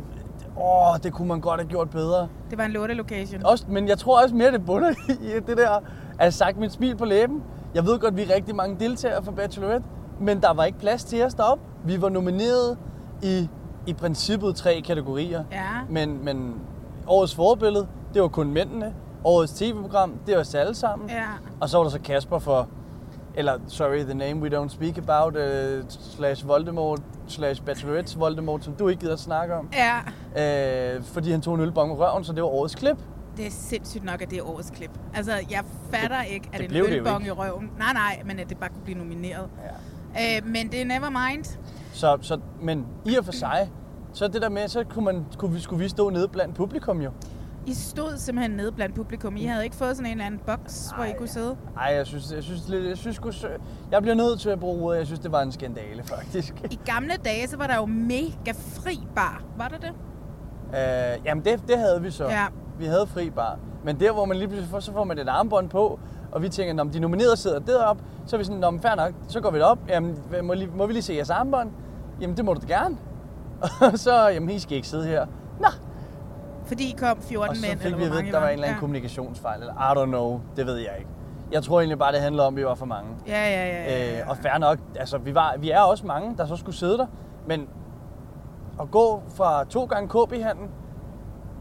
åh, 0.60 0.96
det 1.02 1.12
kunne 1.12 1.28
man 1.28 1.40
godt 1.40 1.60
have 1.60 1.68
gjort 1.70 1.90
bedre. 1.90 2.28
det 2.50 2.58
var 2.58 2.64
en 2.64 2.70
lorte 2.70 2.94
location. 2.94 3.46
Også, 3.46 3.64
men 3.68 3.88
jeg 3.88 3.98
tror 3.98 4.22
også 4.22 4.34
mere, 4.34 4.52
det 4.52 4.66
bunder 4.66 4.90
i 5.30 5.40
det 5.46 5.56
der, 5.56 5.80
at 6.18 6.34
sagt 6.34 6.58
mit 6.58 6.72
smil 6.72 6.96
på 6.96 7.04
læben. 7.04 7.42
Jeg 7.74 7.84
ved 7.86 7.98
godt, 7.98 8.16
vi 8.16 8.22
er 8.22 8.34
rigtig 8.34 8.56
mange 8.56 8.76
deltagere 8.80 9.22
for 9.24 9.32
Bachelorette, 9.32 9.86
men 10.20 10.40
der 10.40 10.52
var 10.52 10.64
ikke 10.64 10.78
plads 10.78 11.04
til 11.04 11.24
os 11.24 11.34
deroppe. 11.34 11.64
Vi 11.84 12.02
var 12.02 12.08
nomineret 12.08 12.78
i, 13.22 13.48
i 13.86 13.92
princippet 13.92 14.56
tre 14.56 14.80
kategorier. 14.80 15.44
Ja. 15.52 15.64
Men, 15.88 16.24
men 16.24 16.54
årets 17.06 17.34
forbillede, 17.34 17.86
det 18.14 18.22
var 18.22 18.28
kun 18.28 18.50
mændene. 18.52 18.94
Årets 19.24 19.52
tv-program, 19.52 20.12
det 20.26 20.34
var 20.34 20.40
os 20.40 20.54
alle 20.54 20.74
sammen. 20.74 21.10
Ja. 21.10 21.24
Og 21.60 21.68
så 21.68 21.76
var 21.76 21.84
der 21.84 21.90
så 21.90 22.00
Kasper 22.00 22.38
for, 22.38 22.68
eller 23.36 23.58
sorry, 23.68 23.98
the 24.02 24.14
name 24.14 24.40
we 24.40 24.48
don't 24.48 24.68
speak 24.68 24.98
about, 24.98 25.36
uh, 25.36 25.84
slash 25.88 26.44
Voldemort, 26.46 27.00
slash 27.28 27.62
Bachelorette's 27.62 28.18
Voldemort, 28.18 28.64
som 28.64 28.72
du 28.74 28.88
ikke 28.88 29.00
gider 29.00 29.12
at 29.12 29.20
snakke 29.20 29.54
om. 29.54 29.68
Ja, 29.72 29.98
Øh, 30.36 31.02
fordi 31.04 31.30
han 31.30 31.40
tog 31.40 31.54
en 31.54 31.60
ølbong 31.60 31.92
i 31.92 31.94
røven, 31.94 32.24
så 32.24 32.32
det 32.32 32.42
var 32.42 32.48
årets 32.48 32.74
klip. 32.74 32.96
Det 33.36 33.46
er 33.46 33.50
sindssygt 33.50 34.04
nok, 34.04 34.22
at 34.22 34.30
det 34.30 34.38
er 34.38 34.42
årets 34.42 34.70
klip. 34.70 34.90
Altså, 35.14 35.32
jeg 35.50 35.64
fatter 35.90 36.22
ikke, 36.22 36.48
at 36.52 36.60
det 36.60 36.76
en 36.76 36.84
det 36.84 36.92
ølbong 36.92 37.26
i 37.26 37.30
røven... 37.30 37.70
Nej, 37.78 37.92
nej, 37.92 38.22
men 38.24 38.38
at 38.38 38.48
det 38.48 38.58
bare 38.58 38.68
kunne 38.70 38.82
blive 38.84 38.98
nomineret. 38.98 39.48
Ja. 40.16 40.36
Øh, 40.36 40.46
men 40.46 40.68
det 40.72 40.80
er 40.80 40.84
never 40.84 41.28
mind. 41.28 41.44
Så, 41.92 42.18
så, 42.22 42.38
men 42.62 42.86
i 43.06 43.16
og 43.16 43.24
for 43.24 43.32
sig, 43.32 43.70
så 44.12 44.28
det 44.28 44.42
der 44.42 44.48
med, 44.48 44.68
så 44.68 44.84
kunne, 44.84 45.04
man, 45.04 45.26
kunne 45.38 45.52
vi, 45.52 45.60
skulle 45.60 45.82
vi 45.82 45.88
stå 45.88 46.10
nede 46.10 46.28
blandt 46.28 46.54
publikum 46.54 47.00
jo. 47.00 47.10
I 47.66 47.74
stod 47.74 48.16
simpelthen 48.16 48.56
nede 48.56 48.72
blandt 48.72 48.94
publikum. 48.94 49.36
I 49.36 49.44
havde 49.44 49.64
ikke 49.64 49.76
fået 49.76 49.96
sådan 49.96 50.06
en 50.06 50.12
eller 50.12 50.26
anden 50.26 50.40
boks, 50.46 50.92
hvor 50.96 51.04
I 51.04 51.12
kunne 51.18 51.28
sidde. 51.28 51.56
Ej, 51.76 51.94
jeg 51.94 52.06
synes, 52.06 52.32
jeg 52.32 52.42
synes, 52.42 52.60
jeg 52.68 52.96
synes, 52.96 53.16
jeg, 53.24 53.34
synes 53.34 53.46
jeg 53.90 54.02
bliver 54.02 54.14
nødt 54.14 54.40
til 54.40 54.50
at 54.50 54.60
bruge 54.60 54.82
ordet. 54.82 54.98
Jeg 54.98 55.06
synes, 55.06 55.20
det 55.20 55.32
var 55.32 55.42
en 55.42 55.52
skandale, 55.52 56.02
faktisk. 56.16 56.54
I 56.70 56.78
gamle 56.84 57.14
dage, 57.24 57.48
så 57.48 57.56
var 57.56 57.66
der 57.66 57.76
jo 57.76 57.86
mega 57.86 58.52
fri 58.56 59.00
bar. 59.14 59.42
Var 59.56 59.68
der 59.68 59.78
det? 59.78 59.92
Øh, 60.74 61.24
jamen, 61.24 61.44
det, 61.44 61.68
det 61.68 61.78
havde 61.78 62.02
vi 62.02 62.10
så. 62.10 62.24
Ja. 62.24 62.46
Vi 62.78 62.84
havde 62.84 63.06
fri 63.06 63.30
bar. 63.30 63.58
Men 63.84 64.00
der, 64.00 64.12
hvor 64.12 64.24
man 64.24 64.36
lige 64.36 64.48
pludselig 64.48 64.70
får, 64.70 64.80
så 64.80 64.92
får 64.92 65.04
man 65.04 65.18
et 65.18 65.28
armbånd 65.28 65.68
på, 65.68 66.00
og 66.32 66.42
vi 66.42 66.48
tænker, 66.48 66.74
når 66.74 66.84
de 66.84 67.00
nominerede 67.00 67.36
sidder 67.36 67.58
deroppe, 67.58 68.02
så 68.26 68.36
er 68.36 68.38
vi 68.38 68.44
sådan, 68.44 68.60
men 68.60 68.80
fair 68.80 68.94
nok, 68.94 69.12
så 69.28 69.40
går 69.40 69.50
vi 69.50 69.58
derop. 69.58 69.78
Jamen, 69.88 70.18
må, 70.42 70.54
lige, 70.54 70.70
må 70.76 70.86
vi 70.86 70.92
lige 70.92 71.02
se 71.02 71.14
jeres 71.14 71.30
armbånd? 71.30 71.70
Jamen, 72.20 72.36
det 72.36 72.44
må 72.44 72.54
du 72.54 72.60
da 72.60 72.66
gerne. 72.66 72.96
Og 73.92 73.98
så, 73.98 74.28
jamen, 74.28 74.50
I 74.50 74.58
skal 74.58 74.76
ikke 74.76 74.88
sidde 74.88 75.04
her. 75.04 75.26
Nå, 75.60 75.68
Fordi 76.64 76.84
I 76.90 76.96
kom 76.98 77.16
14 77.20 77.50
og 77.50 77.56
så 77.56 77.62
mænd, 77.68 77.78
fik 77.78 77.86
eller 77.86 77.98
vi 77.98 78.04
hvor 78.04 78.14
mange 78.14 78.28
I 78.28 78.32
der 78.32 78.38
var 78.38 78.46
en 78.46 78.52
eller 78.52 78.64
anden 78.64 78.76
ja. 78.76 78.80
kommunikationsfejl, 78.80 79.60
eller 79.60 79.74
I 79.74 79.94
don't 79.98 80.06
know, 80.06 80.40
det 80.56 80.66
ved 80.66 80.76
jeg 80.76 80.94
ikke. 80.98 81.10
Jeg 81.52 81.62
tror 81.62 81.80
egentlig 81.80 81.98
bare, 81.98 82.12
det 82.12 82.20
handler 82.20 82.42
om, 82.42 82.54
at 82.54 82.56
vi 82.60 82.64
var 82.64 82.74
for 82.74 82.86
mange. 82.86 83.10
Ja, 83.26 83.32
ja, 83.50 83.66
ja. 83.66 83.82
ja, 83.82 84.12
ja. 84.14 84.20
Øh, 84.22 84.28
og 84.28 84.36
fair 84.36 84.58
nok, 84.58 84.78
altså 84.96 85.18
vi, 85.18 85.34
var, 85.34 85.54
vi 85.58 85.70
er 85.70 85.80
også 85.80 86.06
mange, 86.06 86.36
der 86.36 86.46
så 86.46 86.56
skulle 86.56 86.76
sidde 86.76 86.98
der, 86.98 87.06
men 87.46 87.68
at 88.80 88.90
gå 88.90 89.22
fra 89.28 89.64
to 89.64 89.84
gange 89.84 90.08
KB-handlen, 90.08 90.68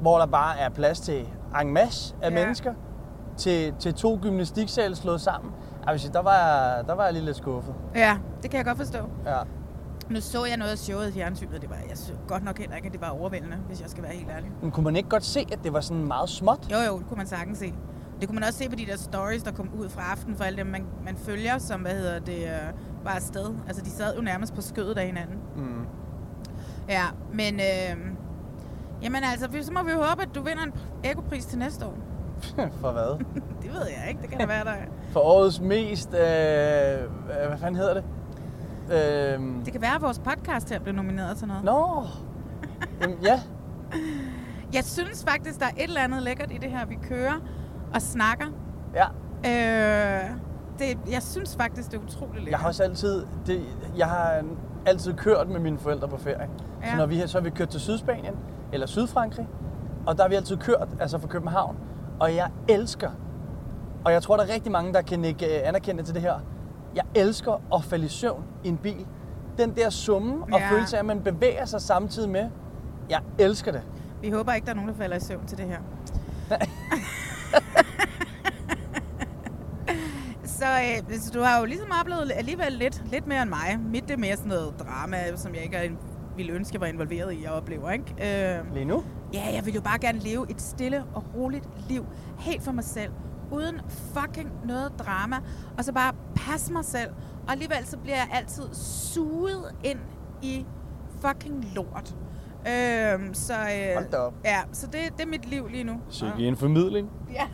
hvor 0.01 0.17
der 0.17 0.25
bare 0.25 0.59
er 0.59 0.69
plads 0.69 0.99
til 0.99 1.27
en 1.61 1.73
masse 1.73 2.15
af 2.21 2.29
Ja. 2.29 2.35
mennesker, 2.35 2.73
til, 3.37 3.73
til 3.79 3.93
to 3.93 4.19
gymnastiksale 4.21 4.95
slået 4.95 5.21
sammen, 5.21 5.51
jeg 5.85 5.91
vil 5.91 5.99
sige, 5.99 6.13
der 6.13 6.21
var, 6.21 6.33
jeg- 6.37 6.83
der 6.87 6.93
var 6.95 7.03
jeg 7.03 7.13
lige 7.13 7.25
lidt 7.25 7.37
skuffet. 7.37 7.73
ja, 7.95 8.17
det 8.41 8.49
kan 8.51 8.57
jeg 8.57 8.65
godt 8.65 8.77
forstå. 8.77 8.99
Ja. 9.25 9.37
Nu 10.13 10.21
så 10.21 10.45
jeg 10.45 10.57
noget 10.57 10.71
af 10.71 10.77
showet 10.77 11.09
i 11.09 11.11
fjernsynet, 11.11 11.61
det 11.61 11.69
var, 11.69 11.75
jeg 11.89 11.97
synes 11.97 12.19
godt 12.27 12.43
nok 12.43 12.57
heller 12.59 12.75
ikke, 12.75 12.85
at 12.87 12.93
det 12.93 13.01
var 13.01 13.09
overvældende, 13.09 13.57
hvis 13.67 13.81
jeg 13.81 13.89
skal 13.89 14.03
være 14.03 14.11
helt 14.13 14.29
ærlig. 14.29 14.51
Men 14.61 14.71
kunne 14.71 14.83
man 14.83 14.95
ikke 14.95 15.09
godt 15.09 15.23
se, 15.25 15.45
at 15.51 15.59
det 15.63 15.73
var 15.73 15.79
sådan 15.81 16.07
meget 16.07 16.29
småt? 16.29 16.67
Jo, 16.71 16.77
jo, 16.77 16.97
det 16.99 17.07
kunne 17.07 17.17
man 17.17 17.27
sagtens 17.27 17.57
se. 17.57 17.73
Det 18.19 18.27
kunne 18.29 18.35
man 18.39 18.43
også 18.43 18.59
se 18.59 18.69
på 18.69 18.75
de 18.75 18.85
der 18.85 18.97
stories, 18.97 19.43
der 19.43 19.51
kom 19.51 19.69
ud 19.79 19.89
fra 19.89 20.01
aften 20.11 20.35
for 20.35 20.43
alle 20.43 20.57
dem, 20.57 20.67
man, 20.67 20.85
man 21.05 21.15
følger, 21.17 21.57
som, 21.57 21.81
hvad 21.81 21.91
hedder 21.91 22.19
det, 22.19 22.37
øh, 22.43 22.49
var 23.03 23.11
afsted. 23.11 23.45
Altså, 23.67 23.81
de 23.83 23.89
sad 23.89 24.15
jo 24.15 24.21
nærmest 24.21 24.53
på 24.55 24.61
skødet 24.61 24.97
af 24.97 25.05
hinanden. 25.05 25.35
Mm. 25.55 25.85
Ja, 26.89 27.03
men 27.33 27.53
øh, 27.55 27.97
jamen 29.03 29.23
altså, 29.23 29.47
vi- 29.47 29.63
så 29.63 29.71
må 29.73 29.83
vi 29.83 29.91
jo 29.91 29.97
håbe, 30.01 30.21
at 30.21 30.29
du 30.35 30.41
vinder 30.43 30.63
en 30.63 30.73
ekopris 31.03 31.45
til 31.45 31.59
næste 31.59 31.85
år. 31.85 31.93
For 32.81 32.91
hvad? 32.91 33.25
Det 33.63 33.71
ved 33.73 33.81
jeg 33.99 34.05
ikke, 34.09 34.21
det 34.21 34.29
kan 34.29 34.39
da 34.39 34.45
være, 34.45 34.63
der 34.63 34.71
er. 34.71 34.85
For 35.11 35.19
årets 35.19 35.61
mest... 35.61 36.09
Øh, 36.09 36.19
hvad 36.19 37.57
fanden 37.57 37.75
hedder 37.75 37.93
det? 37.93 38.03
Øh, 38.93 39.65
Det 39.65 39.71
kan 39.71 39.81
være, 39.81 39.95
at 39.95 40.01
vores 40.01 40.19
podcast 40.19 40.69
her 40.69 40.79
bliver 40.79 40.95
nomineret 40.95 41.37
til 41.37 41.47
noget. 41.47 41.63
Nå. 41.63 42.03
Jamen, 43.01 43.17
ja. 43.23 43.41
Jeg 44.73 44.83
synes 44.83 45.25
faktisk, 45.27 45.59
der 45.59 45.65
er 45.65 45.69
et 45.77 45.83
eller 45.83 46.01
andet 46.01 46.23
lækkert 46.23 46.51
i 46.51 46.57
det 46.57 46.71
her, 46.71 46.85
vi 46.85 46.97
kører 47.09 47.33
og 47.93 48.01
snakker. 48.01 48.45
Ja. 48.95 49.05
Øh, 49.45 50.29
det, 50.79 50.97
jeg 51.11 51.23
synes 51.23 51.55
faktisk, 51.55 51.91
det 51.91 51.97
er 51.97 52.03
utroligt 52.03 52.35
lækkert. 52.35 52.51
Jeg 52.51 52.59
har 52.59 52.67
også 52.67 52.83
altid, 52.83 53.25
det, 53.45 53.61
jeg 53.97 54.07
har 54.07 54.43
altid 54.85 55.13
kørt 55.13 55.49
med 55.49 55.59
mine 55.59 55.77
forældre 55.77 56.07
på 56.07 56.17
ferie. 56.17 56.49
Ja. 56.83 56.91
Så 56.91 56.97
når 56.97 57.05
vi 57.05 57.27
så 57.27 57.37
har 57.37 57.43
vi 57.43 57.49
kørt 57.49 57.69
til 57.69 57.79
Sydspanien 57.81 58.33
eller 58.73 58.87
Sydfrankrig, 58.87 59.47
og 60.05 60.17
der 60.17 60.23
har 60.23 60.29
vi 60.29 60.35
altid 60.35 60.57
kørt, 60.57 60.87
altså 60.99 61.17
fra 61.19 61.27
København. 61.27 61.77
Og 62.19 62.35
jeg 62.35 62.49
elsker, 62.67 63.09
og 64.05 64.11
jeg 64.11 64.21
tror, 64.21 64.37
der 64.37 64.43
er 64.43 64.53
rigtig 64.53 64.71
mange, 64.71 64.93
der 64.93 65.01
kan 65.01 65.25
ikke 65.25 65.45
øh, 65.61 65.67
anerkende 65.67 66.03
til 66.03 66.13
det 66.13 66.21
her. 66.21 66.33
Jeg 66.95 67.03
elsker 67.15 67.61
at 67.75 67.83
falde 67.83 68.05
i 68.05 68.09
søvn 68.09 68.43
i 68.63 68.67
en 68.67 68.77
bil. 68.77 69.05
Den 69.57 69.75
der 69.75 69.89
summe 69.89 70.43
og 70.43 70.59
Ja. 70.59 70.71
følelse 70.71 70.95
af, 70.95 70.99
at 70.99 71.05
man 71.05 71.21
bevæger 71.21 71.65
sig 71.65 71.81
samtidig 71.81 72.29
med. 72.29 72.49
Jeg 73.09 73.19
elsker 73.39 73.71
det. 73.71 73.81
Vi 74.21 74.29
håber 74.29 74.53
ikke, 74.53 74.65
der 74.65 74.71
er 74.71 74.75
nogen, 74.75 74.89
der 74.89 74.95
falder 74.95 75.17
i 75.17 75.19
søvn 75.19 75.45
til 75.47 75.57
det 75.57 75.65
her. 75.65 75.77
så, 80.45 80.65
øh, 80.65 81.17
så 81.19 81.31
du 81.33 81.39
har 81.41 81.59
jo 81.59 81.65
ligesom 81.65 81.87
oplevet 82.01 82.31
alligevel 82.35 82.71
lidt, 82.71 83.03
lidt 83.11 83.27
mere 83.27 83.41
end 83.41 83.49
mig. 83.49 83.79
Mit 83.91 84.03
det 84.07 84.11
er 84.13 84.17
mere 84.17 84.35
sådan 84.35 84.49
noget 84.49 84.73
drama, 84.79 85.17
som 85.35 85.55
jeg 85.55 85.63
ikke 85.63 85.91
ville 86.35 86.51
ønske, 86.53 86.73
jeg 86.75 86.81
var 86.81 86.87
involveret 86.87 87.33
i, 87.33 87.43
jeg 87.43 87.51
oplever. 87.51 87.91
Ikke? 87.91 88.55
Øh, 88.59 88.73
Lige 88.73 88.85
nu? 88.85 89.03
ja, 89.33 89.43
jeg 89.55 89.65
vil 89.65 89.73
jo 89.73 89.81
bare 89.81 89.99
gerne 89.99 90.19
leve 90.19 90.45
et 90.51 90.61
stille 90.61 91.03
og 91.13 91.23
roligt 91.35 91.67
liv. 91.89 92.05
Helt 92.39 92.63
for 92.63 92.71
mig 92.71 92.83
selv. 92.83 93.11
Uden 93.51 93.81
fucking 93.89 94.51
noget 94.65 94.91
drama. 94.99 95.35
Og 95.77 95.83
så 95.85 95.93
bare 95.93 96.13
passe 96.35 96.73
mig 96.73 96.85
selv. 96.85 97.09
Og 97.45 97.51
alligevel 97.51 97.85
så 97.85 97.97
bliver 97.97 98.15
jeg 98.15 98.27
altid 98.31 98.63
suget 98.73 99.75
ind 99.83 99.99
i 100.41 100.65
fucking 101.21 101.65
lort. 101.75 102.15
Øhm, 102.67 103.33
så, 103.33 103.53
øh, 103.53 103.93
Hold 103.93 104.11
da 104.11 104.17
op. 104.17 104.33
Ja, 104.45 104.61
så 104.71 104.87
det, 104.87 104.99
det 105.17 105.23
er 105.23 105.27
mit 105.27 105.49
liv 105.49 105.67
lige 105.67 105.83
nu. 105.83 105.93
Så 106.09 106.25
ikke 106.25 106.47
en 106.47 106.57
formidling. 106.57 107.09
Ja. 107.33 107.47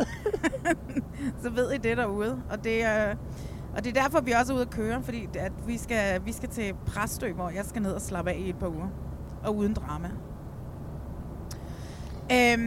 så 1.44 1.50
ved 1.50 1.72
I 1.72 1.78
det 1.78 1.98
derude. 1.98 2.42
Og 2.50 2.64
det, 2.64 2.84
er, 2.84 3.16
og 3.78 3.84
det 3.84 3.98
er 3.98 4.02
derfor, 4.02 4.22
vi 4.22 4.32
også 4.32 4.54
er 4.54 4.56
ude 4.56 4.62
at 4.66 4.70
køre, 4.70 5.04
fordi 5.04 5.28
at 5.40 5.52
vi, 5.68 5.78
skal, 5.78 6.26
vi 6.26 6.32
skal 6.32 6.50
til 6.50 6.74
Præstø, 6.86 7.34
hvor 7.34 7.50
jeg 7.50 7.66
skal 7.66 7.82
ned 7.82 7.92
og 7.92 8.02
slappe 8.02 8.32
af 8.32 8.38
i 8.38 8.50
et 8.50 8.56
par 8.60 8.68
uger. 8.68 8.88
Og 9.44 9.56
uden 9.56 9.74
drama. 9.74 10.10
Øhm, 12.32 12.62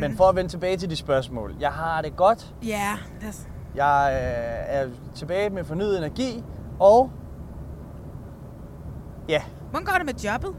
Men 0.00 0.16
for 0.16 0.24
at 0.28 0.36
vende 0.36 0.50
tilbage 0.50 0.76
til 0.76 0.90
de 0.90 0.96
spørgsmål. 0.96 1.54
Jeg 1.60 1.70
har 1.70 2.02
det 2.02 2.16
godt. 2.16 2.54
Ja, 2.66 2.92
os, 3.28 3.46
Jeg 3.74 4.10
øh, 4.12 4.76
er 4.80 4.86
tilbage 5.14 5.50
med 5.50 5.64
fornyet 5.64 5.98
energi. 5.98 6.44
Og 6.80 7.10
ja, 9.28 9.42
hvordan 9.70 9.84
går 9.86 9.92
det 9.92 10.06
med 10.06 10.14
jobbet? 10.14 10.50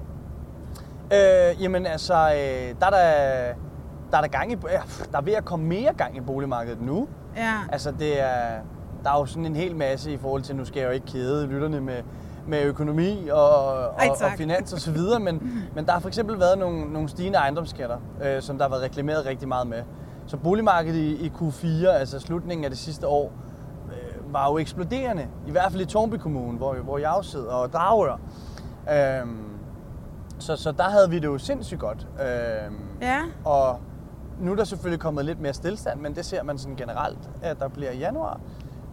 Øh, 1.13 1.63
jamen 1.63 1.85
altså, 1.85 2.13
øh, 2.13 2.75
der, 2.79 2.85
er 2.85 2.89
der, 2.89 3.53
der 4.11 4.17
er 4.17 4.21
der 4.21 4.27
gang 4.27 4.51
i, 4.51 4.55
der 5.11 5.17
er 5.17 5.21
ved 5.21 5.33
at 5.33 5.45
komme 5.45 5.65
mere 5.65 5.93
gang 5.93 6.17
i 6.17 6.21
boligmarkedet 6.21 6.81
nu. 6.81 7.07
Ja, 7.35 7.53
Altså 7.69 7.91
det 7.91 8.21
er, 8.21 8.59
der 9.03 9.11
er 9.11 9.19
jo 9.19 9.25
sådan 9.25 9.45
en 9.45 9.55
hel 9.55 9.75
masse 9.75 10.11
i 10.13 10.17
forhold 10.17 10.41
til, 10.41 10.55
nu 10.55 10.65
skal 10.65 10.79
jeg 10.79 10.87
jo 10.87 10.91
ikke 10.93 11.05
kede 11.05 11.47
lytterne 11.47 11.81
med, 11.81 11.97
med 12.47 12.63
økonomi 12.63 13.27
og, 13.31 13.49
og, 13.49 13.93
Ej, 13.97 14.09
og 14.09 14.31
finans 14.37 14.73
og 14.73 14.79
så 14.79 14.91
videre, 14.91 15.19
men, 15.19 15.63
men 15.75 15.85
der 15.85 15.91
har 15.91 15.99
for 15.99 16.07
eksempel 16.07 16.39
været 16.39 16.57
nogle, 16.57 16.93
nogle 16.93 17.09
stigende 17.09 17.37
ejendomsskatter, 17.37 17.97
øh, 18.23 18.41
som 18.41 18.57
der 18.57 18.65
har 18.65 18.69
været 18.69 18.83
reklameret 18.83 19.25
rigtig 19.25 19.47
meget 19.47 19.67
med. 19.67 19.83
Så 20.27 20.37
boligmarkedet 20.37 20.97
i, 20.97 21.25
i 21.25 21.31
Q4, 21.35 21.87
altså 21.87 22.19
slutningen 22.19 22.63
af 22.63 22.69
det 22.69 22.79
sidste 22.79 23.07
år, 23.07 23.31
øh, 23.87 24.33
var 24.33 24.51
jo 24.51 24.57
eksploderende. 24.57 25.27
I 25.47 25.51
hvert 25.51 25.71
fald 25.71 25.81
i 25.81 25.85
Tornby 25.85 26.15
Kommune, 26.15 26.57
hvor, 26.57 26.73
hvor 26.73 26.97
jeg 26.97 27.09
også 27.09 27.31
sidder, 27.31 27.51
og 27.51 27.73
Dragør. 27.73 28.19
Øhm, 28.91 29.45
så, 30.39 30.55
så 30.55 30.71
der 30.71 30.83
havde 30.83 31.09
vi 31.09 31.15
det 31.15 31.25
jo 31.25 31.37
sindssygt 31.37 31.79
godt. 31.79 32.07
Øhm, 32.19 32.75
ja. 33.01 33.21
og 33.45 33.79
nu 34.39 34.51
er 34.51 34.55
der 34.55 34.63
selvfølgelig 34.63 34.99
kommet 34.99 35.25
lidt 35.25 35.39
mere 35.39 35.53
stillstand, 35.53 35.99
men 35.99 36.15
det 36.15 36.25
ser 36.25 36.43
man 36.43 36.57
sådan 36.57 36.75
generelt, 36.75 37.29
at 37.41 37.59
der 37.59 37.67
bliver 37.67 37.91
i 37.91 37.97
januar. 37.97 38.39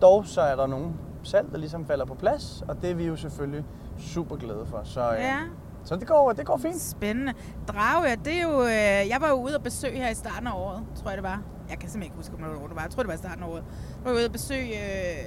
Dog 0.02 0.26
så 0.26 0.40
er 0.40 0.56
der 0.56 0.66
nogle 0.66 0.86
salg, 1.26 1.52
der 1.52 1.58
ligesom 1.58 1.86
falder 1.86 2.04
på 2.04 2.14
plads, 2.14 2.64
og 2.68 2.82
det 2.82 2.90
er 2.90 2.94
vi 2.94 3.04
jo 3.06 3.16
selvfølgelig 3.16 3.64
super 3.98 4.36
glade 4.36 4.66
for. 4.66 4.80
Så, 4.84 5.10
øh, 5.12 5.18
Ja. 5.20 5.38
så 5.84 5.96
det, 5.96 6.08
går, 6.08 6.32
det 6.32 6.46
går 6.46 6.56
fint. 6.56 6.80
Spændende. 6.80 7.32
Drage, 7.68 8.16
det 8.24 8.32
er 8.38 8.42
jo... 8.42 8.62
Øh, 8.62 9.08
jeg 9.10 9.16
var 9.20 9.28
jo 9.28 9.34
ude 9.34 9.56
og 9.56 9.62
besøge 9.62 9.96
her 9.96 10.08
i 10.10 10.14
starten 10.14 10.46
af 10.46 10.52
året, 10.54 10.82
tror 10.96 11.08
jeg 11.10 11.16
det 11.16 11.24
var. 11.24 11.42
Jeg 11.70 11.78
kan 11.78 11.88
simpelthen 11.90 12.02
ikke 12.02 12.16
huske, 12.16 12.32
hvornår 12.36 12.66
det 12.66 12.76
var. 12.76 12.82
Jeg 12.82 12.90
tror, 12.90 13.02
det 13.02 13.08
var 13.08 13.14
i 13.14 13.18
starten 13.18 13.42
af 13.42 13.48
året. 13.48 13.64
Jeg 14.04 14.12
var 14.12 14.18
ude 14.18 14.26
og 14.26 14.32
besøge 14.32 14.68
øh, 14.68 15.24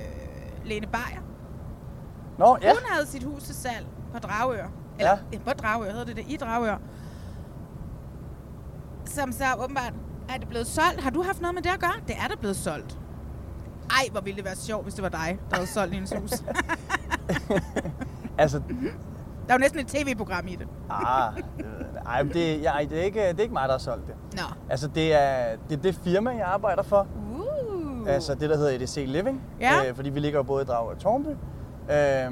Lene 0.66 0.88
Beyer. 0.88 1.22
Nå, 2.38 2.58
ja. 2.62 2.70
Hun 2.70 2.82
havde 2.92 3.08
sit 3.08 3.24
hus 3.24 3.44
til 3.44 3.56
salg 3.56 3.86
på 4.14 4.20
Dragør. 4.20 4.68
Eller 5.00 5.12
Ja. 5.12 5.18
ja. 5.34 5.38
på 5.46 5.52
Dragør 5.54 5.92
hedder 5.92 6.06
det 6.06 6.16
det, 6.16 6.26
i 6.28 6.38
Dragør. 6.38 6.78
Som 9.06 9.32
så 9.32 9.44
åbenbart, 9.64 9.94
er 10.30 10.38
det 10.38 10.48
blevet 10.48 10.68
solgt? 10.68 11.02
Har 11.02 11.10
du 11.10 11.22
haft 11.24 11.42
noget 11.42 11.56
med 11.56 11.62
det 11.64 11.70
at 11.70 11.80
gøre? 11.80 11.94
Det 12.08 12.16
er 12.24 12.28
da 12.28 12.36
blevet 12.40 12.56
solgt. 12.56 13.00
Ej, 13.90 14.10
hvor 14.12 14.22
ville 14.22 14.38
det 14.38 14.46
være 14.46 14.56
sjovt, 14.56 14.84
hvis 14.84 14.94
det 14.94 15.04
var 15.04 15.10
dig, 15.10 15.40
der 15.50 15.56
havde 15.56 15.68
solgt 15.68 15.94
hendes 15.94 16.14
hus. 16.20 16.32
Altså, 18.38 18.62
Der 19.48 19.50
er 19.50 19.54
jo 19.54 19.58
næsten 19.60 19.80
et 19.80 19.88
tv-program 19.88 20.48
i 20.48 20.56
det. 20.56 20.68
ah, 20.90 21.34
ej, 22.06 22.24
det, 22.24 22.64
jeg, 22.64 22.88
det, 22.90 23.00
er 23.00 23.04
ikke, 23.04 23.20
det 23.20 23.40
er 23.40 23.44
ikke 23.44 23.54
mig, 23.54 23.64
der 23.68 23.72
har 23.74 23.78
solgt 23.80 24.08
det. 24.08 24.16
Nå. 24.34 24.44
Altså, 24.70 24.88
det 24.88 25.14
er 25.14 25.56
det, 25.70 25.78
er 25.78 25.82
det 25.82 25.96
firma, 25.96 26.30
jeg 26.32 26.46
arbejder 26.46 26.84
for. 26.84 27.08
Uh. 27.36 28.10
Altså 28.14 28.36
det, 28.36 28.50
der 28.50 28.58
hedder 28.58 28.72
EDC 28.76 29.04
Living. 29.08 29.42
Ja. 29.60 29.90
Øh, 29.90 29.96
fordi 29.96 30.10
vi 30.10 30.20
ligger 30.20 30.44
både 30.44 30.62
i 30.62 30.66
Drag 30.66 30.88
og 30.90 30.98
Tornby. 31.00 31.28
Øh, 31.92 32.32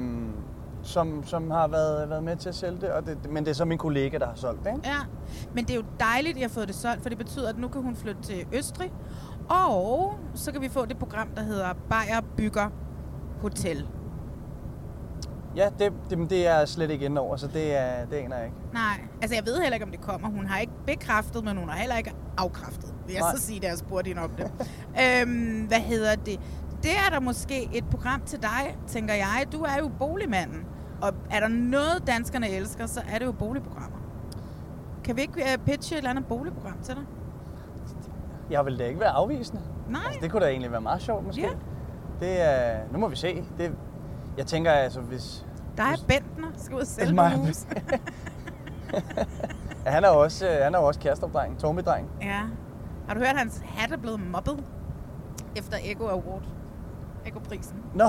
som, 0.82 1.22
som 1.26 1.50
har 1.50 1.68
været, 1.68 2.10
været 2.10 2.22
med 2.22 2.36
til 2.36 2.48
at 2.48 2.54
sælge 2.54 2.80
det, 2.80 2.90
og 2.90 3.06
det, 3.06 3.30
men 3.30 3.44
det 3.44 3.50
er 3.50 3.54
så 3.54 3.64
min 3.64 3.78
kollega, 3.78 4.18
der 4.18 4.26
har 4.26 4.34
solgt 4.34 4.64
det. 4.64 4.70
Ikke? 4.76 4.88
Ja, 4.88 4.96
men 5.54 5.64
det 5.64 5.70
er 5.70 5.76
jo 5.76 5.84
dejligt, 6.00 6.32
at 6.32 6.38
I 6.38 6.42
har 6.42 6.48
fået 6.48 6.68
det 6.68 6.76
solgt, 6.76 7.02
for 7.02 7.08
det 7.08 7.18
betyder, 7.18 7.48
at 7.48 7.58
nu 7.58 7.68
kan 7.68 7.82
hun 7.82 7.96
flytte 7.96 8.22
til 8.22 8.46
Østrig. 8.52 8.92
Og 9.48 10.18
så 10.34 10.52
kan 10.52 10.60
vi 10.62 10.68
få 10.68 10.86
det 10.86 10.98
program, 10.98 11.28
der 11.36 11.42
hedder 11.42 11.72
Bayer 11.90 12.20
Bygger 12.36 12.68
Hotel. 13.40 13.86
Ja, 15.56 15.68
det, 15.78 15.92
det, 16.10 16.30
det 16.30 16.46
er 16.46 16.58
jeg 16.58 16.68
slet 16.68 16.90
ikke 16.90 17.04
inde 17.04 17.20
over, 17.20 17.36
så 17.36 17.46
det, 17.46 17.76
er, 17.76 18.06
det 18.06 18.16
aner 18.16 18.36
jeg 18.36 18.44
ikke. 18.44 18.56
Nej, 18.72 19.00
altså 19.22 19.34
jeg 19.34 19.46
ved 19.46 19.60
heller 19.60 19.74
ikke, 19.74 19.84
om 19.84 19.90
det 19.90 20.00
kommer. 20.00 20.28
Hun 20.28 20.46
har 20.46 20.58
ikke 20.58 20.72
bekræftet, 20.86 21.44
men 21.44 21.56
hun 21.56 21.68
har 21.68 21.76
heller 21.76 21.96
ikke 21.96 22.14
afkræftet, 22.36 22.94
vil 23.06 23.12
jeg 23.12 23.20
Nej. 23.20 23.36
så 23.36 23.42
sige, 23.42 23.60
da 23.60 23.66
jeg 23.66 23.78
spurgte 23.78 24.08
hende 24.08 24.22
om 24.22 24.30
det. 24.30 24.52
øhm, 25.02 25.64
hvad 25.68 25.80
hedder 25.80 26.14
det? 26.14 26.40
Det 26.82 26.90
er 27.06 27.10
der 27.10 27.20
måske 27.20 27.68
et 27.72 27.84
program 27.90 28.20
til 28.20 28.42
dig, 28.42 28.78
tænker 28.86 29.14
jeg. 29.14 29.46
Du 29.52 29.62
er 29.62 29.76
jo 29.78 29.90
boligmanden. 29.98 30.66
Og 31.02 31.12
er 31.30 31.40
der 31.40 31.48
noget, 31.48 32.06
danskerne 32.06 32.48
elsker, 32.48 32.86
så 32.86 33.00
er 33.08 33.18
det 33.18 33.26
jo 33.26 33.32
boligprogrammer. 33.32 33.98
Kan 35.04 35.16
vi 35.16 35.20
ikke 35.20 35.32
uh, 35.32 35.64
pitche 35.64 35.94
et 35.94 35.98
eller 35.98 36.10
andet 36.10 36.26
boligprogram 36.26 36.78
til 36.82 36.94
dig? 36.94 37.04
Jeg 38.50 38.64
vil 38.64 38.78
da 38.78 38.84
ikke 38.84 39.00
være 39.00 39.10
afvisende. 39.10 39.62
Nej. 39.88 40.00
Altså, 40.06 40.20
det 40.22 40.30
kunne 40.30 40.44
da 40.44 40.50
egentlig 40.50 40.70
være 40.72 40.80
meget 40.80 41.02
sjovt, 41.02 41.26
måske. 41.26 41.42
Ja. 41.42 41.48
Det 42.20 42.40
er, 42.40 42.78
nu 42.92 42.98
må 42.98 43.08
vi 43.08 43.16
se. 43.16 43.44
Det, 43.58 43.72
jeg 44.38 44.46
tænker, 44.46 44.70
altså, 44.72 45.00
hvis... 45.00 45.46
Der 45.76 45.82
er 45.82 45.96
Bentner, 46.08 46.48
skal 46.56 46.76
ud 46.76 46.80
og 46.80 46.86
sælge 46.86 47.14
Mig- 47.14 47.36
hus. 47.36 47.64
Ja, 49.86 49.90
han 49.90 50.04
er 50.04 50.08
jo 50.08 50.20
også, 50.22 50.48
øh, 50.48 50.62
han 50.62 50.74
er 50.74 50.78
også 50.78 51.00
kærestopdreng, 51.00 51.58
Tormby-dreng. 51.58 52.08
Ja. 52.22 52.40
Har 53.08 53.14
du 53.14 53.20
hørt, 53.20 53.28
at 53.28 53.36
hans 53.38 53.62
hat 53.66 53.92
er 53.92 53.96
blevet 53.96 54.20
mobbet 54.32 54.64
efter 55.56 55.76
Ego 55.84 56.06
Award? 56.06 56.42
Ego-prisen. 57.26 57.76
Nå, 57.94 58.04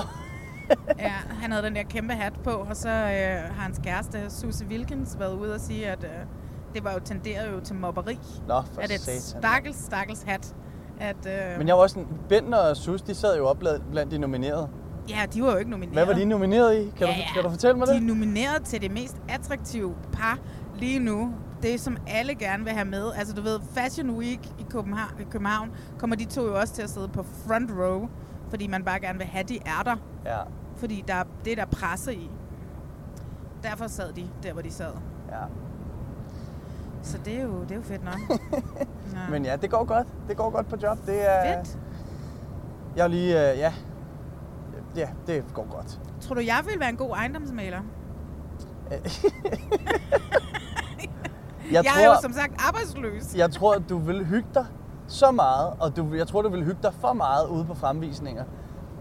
Ja, 0.99 1.11
han 1.41 1.51
havde 1.51 1.65
den 1.65 1.75
der 1.75 1.83
kæmpe 1.83 2.13
hat 2.13 2.33
på, 2.43 2.49
og 2.49 2.75
så 2.75 2.89
øh, 2.89 3.55
har 3.55 3.61
hans 3.63 3.79
kæreste, 3.83 4.29
Susie 4.29 4.67
Wilkins, 4.67 5.19
været 5.19 5.33
ude 5.37 5.53
og 5.53 5.59
sige, 5.59 5.87
at 5.87 6.03
øh, 6.03 6.09
det 6.75 6.83
var 6.83 6.93
jo 6.93 6.99
tenderet 6.99 7.51
jo 7.51 7.59
til 7.59 7.75
mobberi. 7.75 8.19
Nå 8.47 8.61
for 8.73 8.81
at 8.81 8.91
et 8.91 8.99
stakkels, 9.21 9.77
stakkels 9.77 10.23
hat. 10.23 10.55
At, 10.99 11.15
øh, 11.27 11.57
Men 11.57 11.67
jeg 11.67 11.75
var 11.75 11.81
også 11.81 11.93
sådan, 11.93 12.09
Bentner 12.29 12.57
og 12.57 12.77
Sus, 12.77 13.01
de 13.01 13.15
sad 13.15 13.37
jo 13.37 13.47
op 13.47 13.57
blandt, 13.91 14.11
de 14.11 14.17
nominerede. 14.17 14.69
Ja, 15.09 15.25
de 15.33 15.43
var 15.43 15.51
jo 15.51 15.57
ikke 15.57 15.71
nomineret. 15.71 15.93
Hvad 15.95 16.05
var 16.05 16.13
de 16.13 16.25
nomineret 16.25 16.75
i? 16.75 16.93
Kan, 16.97 17.07
ja, 17.07 17.13
du, 17.13 17.33
kan 17.33 17.43
du 17.43 17.49
fortælle 17.49 17.77
mig 17.77 17.87
De 17.87 17.93
det? 17.93 17.97
er 18.01 18.05
nomineret 18.05 18.61
til 18.65 18.81
det 18.81 18.91
mest 18.91 19.17
attraktive 19.29 19.95
par 20.13 20.39
lige 20.75 20.99
nu. 20.99 21.33
Det, 21.61 21.79
som 21.79 21.97
alle 22.07 22.35
gerne 22.35 22.63
vil 22.63 22.73
have 22.73 22.85
med. 22.85 23.11
Altså, 23.15 23.33
du 23.33 23.41
ved, 23.41 23.59
Fashion 23.73 24.09
Week 24.09 24.39
i 24.59 24.65
København, 24.69 25.11
i 25.19 25.23
København 25.31 25.71
kommer 25.99 26.15
de 26.15 26.25
to 26.25 26.41
jo 26.45 26.59
også 26.59 26.73
til 26.73 26.81
at 26.81 26.89
sidde 26.89 27.07
på 27.07 27.23
front 27.47 27.71
row, 27.79 28.07
fordi 28.49 28.67
man 28.67 28.83
bare 28.83 28.99
gerne 28.99 29.17
vil 29.17 29.27
have, 29.27 29.43
de 29.43 29.59
er 29.65 29.83
der. 29.85 29.95
Ja. 30.25 30.37
Fordi 30.75 31.03
der, 31.07 31.13
er- 31.13 31.23
det 31.45 31.51
er 31.51 31.55
der 31.55 31.65
presse 31.65 32.15
i. 32.15 32.29
derfor 33.63 33.87
sad 33.87 34.13
de 34.13 34.27
der, 34.43 34.53
hvor 34.53 34.61
de 34.61 34.71
sad. 34.71 34.91
Ja. 35.31 35.37
Så 37.05 37.17
det 37.25 37.37
er 37.37 37.41
jo, 37.43 37.61
det 37.61 37.71
er 37.71 37.75
jo 37.75 37.81
fedt 37.81 38.03
nok. 38.03 38.19
ja. 39.15 39.29
Men 39.29 39.45
ja, 39.45 39.55
det 39.55 39.69
går 39.71 39.83
godt. 39.83 40.07
Det 40.27 40.37
går 40.37 40.49
godt 40.49 40.69
på 40.69 40.75
job. 40.83 40.97
Det 41.05 41.29
er, 41.29 41.55
Fedt. 41.63 41.77
Jeg 42.95 43.03
er 43.03 43.07
lige, 43.07 43.51
øh, 43.51 43.57
ja. 43.57 43.73
Ja, 44.95 45.07
det 45.27 45.43
går 45.53 45.67
godt. 45.75 45.99
Tror 46.21 46.35
du, 46.35 46.41
jeg 46.41 46.61
vil 46.65 46.79
være 46.79 46.89
en 46.89 46.97
god 46.97 47.11
ejendomsmaler? 47.11 47.79
Jeg, 51.71 51.83
Jeg, 51.83 52.03
er 52.03 52.05
jo 52.05 52.21
som 52.21 52.33
sagt 52.33 52.53
arbejdsløs. 52.67 53.35
jeg 53.35 53.51
tror, 53.51 53.75
du 53.77 53.97
vil 53.97 54.25
hygge 54.25 54.47
dig 54.53 54.65
så 55.07 55.31
meget, 55.31 55.73
og 55.79 55.95
du, 55.97 56.13
jeg 56.13 56.27
tror, 56.27 56.41
du 56.41 56.49
vil 56.49 56.63
hygge 56.63 56.79
dig 56.83 56.93
for 56.93 57.13
meget 57.13 57.47
ude 57.47 57.65
på 57.65 57.73
fremvisninger. 57.73 58.43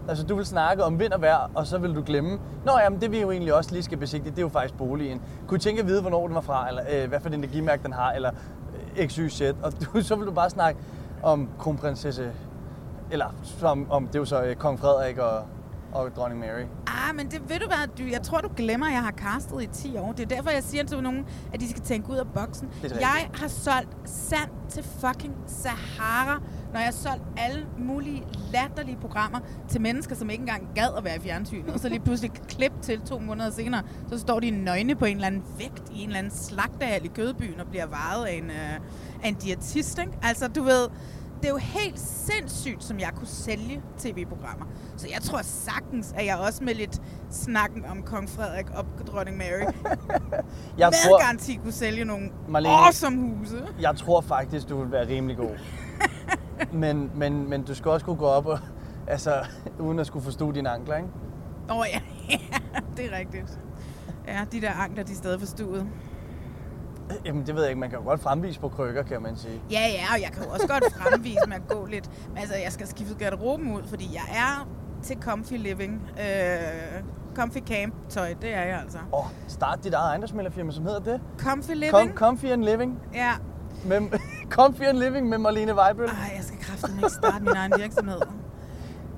Altså, 0.09 0.25
du 0.25 0.35
vil 0.35 0.45
snakke 0.45 0.83
om 0.83 0.99
vind 0.99 1.13
og 1.13 1.21
vejr, 1.21 1.49
og 1.55 1.67
så 1.67 1.77
vil 1.77 1.95
du 1.95 2.03
glemme, 2.05 2.39
Nå 2.65 2.71
jamen, 2.83 3.01
det 3.01 3.11
vi 3.11 3.21
jo 3.21 3.31
egentlig 3.31 3.53
også 3.53 3.71
lige 3.71 3.83
skal 3.83 3.97
besigtige, 3.97 4.31
det 4.31 4.37
er 4.37 4.41
jo 4.41 4.49
faktisk 4.49 4.77
boligen. 4.77 5.21
Kunne 5.47 5.59
tænke 5.59 5.81
at 5.81 5.87
vide, 5.87 6.01
hvornår 6.01 6.27
den 6.27 6.35
var 6.35 6.41
fra, 6.41 6.67
eller 6.67 6.83
øh, 6.91 7.09
hvad 7.09 7.19
for 7.19 7.29
et 7.29 7.35
energimærke 7.35 7.83
den 7.83 7.93
har, 7.93 8.11
eller 8.11 8.31
øh, 8.97 9.07
XYZ. 9.07 9.41
Og 9.41 9.73
du, 9.81 10.01
så 10.01 10.15
vil 10.15 10.27
du 10.27 10.31
bare 10.31 10.49
snakke 10.49 10.79
om 11.23 11.49
kronprinsesse, 11.59 12.31
eller 13.11 13.35
som, 13.43 13.91
om, 13.91 14.07
det 14.07 14.15
er 14.15 14.19
jo 14.19 14.25
så 14.25 14.43
øh, 14.43 14.55
kong 14.55 14.79
Frederik 14.79 15.17
og, 15.17 15.43
og 15.93 16.15
dronning 16.15 16.39
Mary. 16.39 16.65
Ah, 16.87 17.15
men 17.15 17.31
det 17.31 17.49
ved 17.49 17.59
du 17.59 17.67
hvad, 17.67 17.97
du, 17.97 18.03
jeg 18.11 18.21
tror, 18.21 18.37
du 18.37 18.49
glemmer, 18.57 18.85
at 18.87 18.93
jeg 18.93 19.03
har 19.03 19.11
castet 19.11 19.61
i 19.61 19.67
10 19.67 19.97
år. 19.97 20.11
Det 20.11 20.31
er 20.31 20.35
derfor, 20.35 20.49
jeg 20.49 20.63
siger 20.63 20.83
til 20.83 21.03
nogen, 21.03 21.25
at 21.53 21.59
de 21.59 21.69
skal 21.69 21.81
tænke 21.81 22.09
ud 22.09 22.17
af 22.17 22.27
boksen. 22.35 22.69
Jeg 22.83 23.29
har 23.33 23.47
solgt 23.47 23.89
sand 24.05 24.49
til 24.69 24.83
fucking 24.83 25.35
Sahara, 25.47 26.41
når 26.75 26.79
jeg 26.79 26.87
har 26.87 26.91
solgt 26.93 27.23
alle 27.37 27.65
mulige 27.77 28.23
latterlige 28.53 28.97
programmer 29.01 29.39
til 29.69 29.81
mennesker, 29.81 30.15
som 30.15 30.29
ikke 30.29 30.41
engang 30.41 30.67
gad 30.75 30.87
at 30.97 31.03
være 31.03 31.15
i 31.15 31.19
fjernsynet. 31.19 31.73
Og 31.73 31.79
så 31.79 31.89
lige 31.89 31.99
pludselig 31.99 32.31
klip 32.47 32.71
til 32.81 33.01
to 33.01 33.19
måneder 33.19 33.51
senere, 33.51 33.83
så 34.09 34.19
står 34.19 34.39
de 34.39 34.51
nøgne 34.51 34.95
på 34.95 35.05
en 35.05 35.15
eller 35.15 35.27
anden 35.27 35.43
vægt 35.57 35.83
i 35.91 35.99
en 36.01 36.07
eller 36.07 36.19
anden 36.19 36.33
slagtehal 36.33 37.05
i 37.05 37.07
Kødbyen 37.07 37.59
og 37.59 37.67
bliver 37.67 37.85
varet 37.85 38.25
af 38.25 38.33
en, 38.33 38.49
øh, 38.49 38.73
af 39.23 39.27
en 39.27 39.35
diætist, 39.35 39.99
ikke? 39.99 40.11
Altså, 40.23 40.47
du 40.47 40.63
ved, 40.63 40.87
det 41.41 41.45
er 41.45 41.49
jo 41.49 41.57
helt 41.57 41.99
sindssygt, 41.99 42.83
som 42.83 42.99
jeg 42.99 43.09
kunne 43.15 43.27
sælge 43.27 43.81
tv-programmer. 43.97 44.65
Så 44.97 45.07
jeg 45.13 45.21
tror 45.21 45.39
sagtens, 45.43 46.13
at 46.17 46.25
jeg 46.25 46.37
også 46.37 46.63
med 46.63 46.75
lidt 46.75 47.01
snakken 47.31 47.85
om 47.85 48.01
kong 48.03 48.29
Frederik 48.29 48.65
og 48.69 48.85
dronning 49.07 49.37
Mary, 49.37 49.61
Jeg 50.77 50.87
med 50.89 51.09
tror, 51.09 51.21
garanti 51.21 51.55
kunne 51.63 51.73
sælge 51.73 52.05
nogle 52.05 52.29
Marlene- 52.49 52.67
awesome 52.85 53.17
huse. 53.37 53.63
jeg 53.81 53.95
tror 53.95 54.21
faktisk, 54.21 54.69
du 54.69 54.81
vil 54.83 54.91
være 54.91 55.07
rimelig 55.07 55.37
god. 55.37 55.57
men, 56.83 57.11
men, 57.15 57.49
men 57.49 57.63
du 57.63 57.75
skal 57.75 57.91
også 57.91 58.05
kunne 58.05 58.15
gå 58.15 58.25
op 58.25 58.45
og, 58.45 58.59
altså, 59.07 59.33
uden 59.79 59.99
at 59.99 60.07
skulle 60.07 60.23
forstå 60.23 60.51
dine 60.51 60.69
ankler, 60.69 60.95
ikke? 60.95 61.09
Åh 61.69 61.77
oh, 61.77 61.85
ja. 61.93 61.99
det 62.97 63.05
er 63.13 63.17
rigtigt. 63.17 63.59
Ja, 64.27 64.45
de 64.51 64.61
der 64.61 64.71
ankler, 64.71 65.03
de 65.03 65.11
er 65.11 65.15
stadig 65.15 65.39
forstuet. 65.39 65.87
Jamen, 67.25 67.45
det 67.45 67.55
ved 67.55 67.61
jeg 67.61 67.69
ikke. 67.69 67.79
Man 67.79 67.89
kan 67.89 67.99
jo 67.99 68.05
godt 68.05 68.19
fremvise 68.19 68.59
på 68.59 68.69
krykker, 68.69 69.03
kan 69.03 69.21
man 69.21 69.35
sige. 69.35 69.61
Ja, 69.71 69.79
ja, 69.79 70.03
og 70.15 70.21
jeg 70.21 70.31
kan 70.33 70.43
jo 70.43 70.49
også 70.49 70.67
godt 70.67 70.83
fremvise 70.93 71.39
med 71.47 71.55
at 71.55 71.67
gå 71.67 71.85
lidt. 71.85 72.09
Men 72.29 72.37
altså, 72.37 72.55
jeg 72.55 72.71
skal 72.71 72.87
skifte 72.87 73.15
garderoben 73.15 73.75
ud, 73.75 73.83
fordi 73.83 74.09
jeg 74.13 74.37
er 74.37 74.67
til 75.03 75.17
comfy 75.21 75.53
living. 75.53 76.01
Øh, 76.19 77.03
comfy 77.35 77.57
camp 77.57 77.93
tøj, 78.09 78.33
det 78.41 78.53
er 78.53 78.61
jeg 78.63 78.79
altså. 78.81 78.97
Åh, 79.13 79.19
oh, 79.19 79.25
start 79.47 79.83
dit 79.83 79.93
eget 79.93 80.09
ejendomsmælderfirma, 80.09 80.71
som 80.71 80.85
hedder 80.85 80.99
det. 80.99 81.21
Comfy 81.37 81.71
living? 81.71 82.11
Com- 82.11 82.13
comfy 82.13 82.45
and 82.45 82.63
Living. 82.63 82.99
ja. 83.13 83.31
Med, 83.85 84.19
comfy 84.49 84.81
and 84.81 84.97
Living 84.97 85.29
med 85.29 85.37
Marlene 85.37 85.75
Weibel. 85.75 86.05
Ej, 86.05 86.31
jeg 86.35 86.43
skal 86.43 86.59
kraftigt 86.61 86.97
ikke 86.97 87.09
starte 87.09 87.43
min 87.43 87.55
egen 87.55 87.73
virksomhed. 87.77 88.21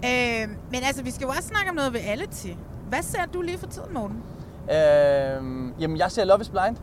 Øh, 0.05 0.49
men 0.71 0.79
altså, 0.87 1.03
vi 1.03 1.11
skal 1.11 1.25
jo 1.25 1.29
også 1.29 1.43
snakke 1.47 1.69
om 1.69 1.75
noget 1.75 1.95
reality. 1.95 2.47
Hvad 2.89 3.01
ser 3.01 3.25
du 3.33 3.41
lige 3.41 3.57
for 3.57 3.67
tiden, 3.67 3.93
Morten? 3.93 4.23
Øhm, 4.71 5.73
jamen, 5.79 5.97
jeg 5.97 6.11
ser 6.11 6.25
Love 6.25 6.41
is 6.41 6.49
Blind. 6.49 6.75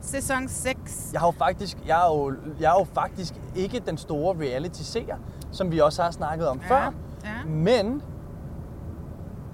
Sæson 0.00 0.48
6. 0.48 1.10
Jeg 1.12 1.20
har 1.20 1.28
jo 1.28 1.32
faktisk, 1.38 1.76
jeg 1.86 2.06
er 2.06 2.14
jo, 2.14 2.32
jeg 2.60 2.66
er 2.74 2.78
jo 2.80 2.86
faktisk 2.94 3.34
ikke 3.54 3.82
den 3.86 3.96
store 3.98 4.36
reality-seer, 4.40 5.16
som 5.52 5.72
vi 5.72 5.78
også 5.80 6.02
har 6.02 6.10
snakket 6.10 6.48
om 6.48 6.60
Ja, 6.62 6.74
før. 6.74 6.92
ja. 7.24 7.44
Men 7.48 8.02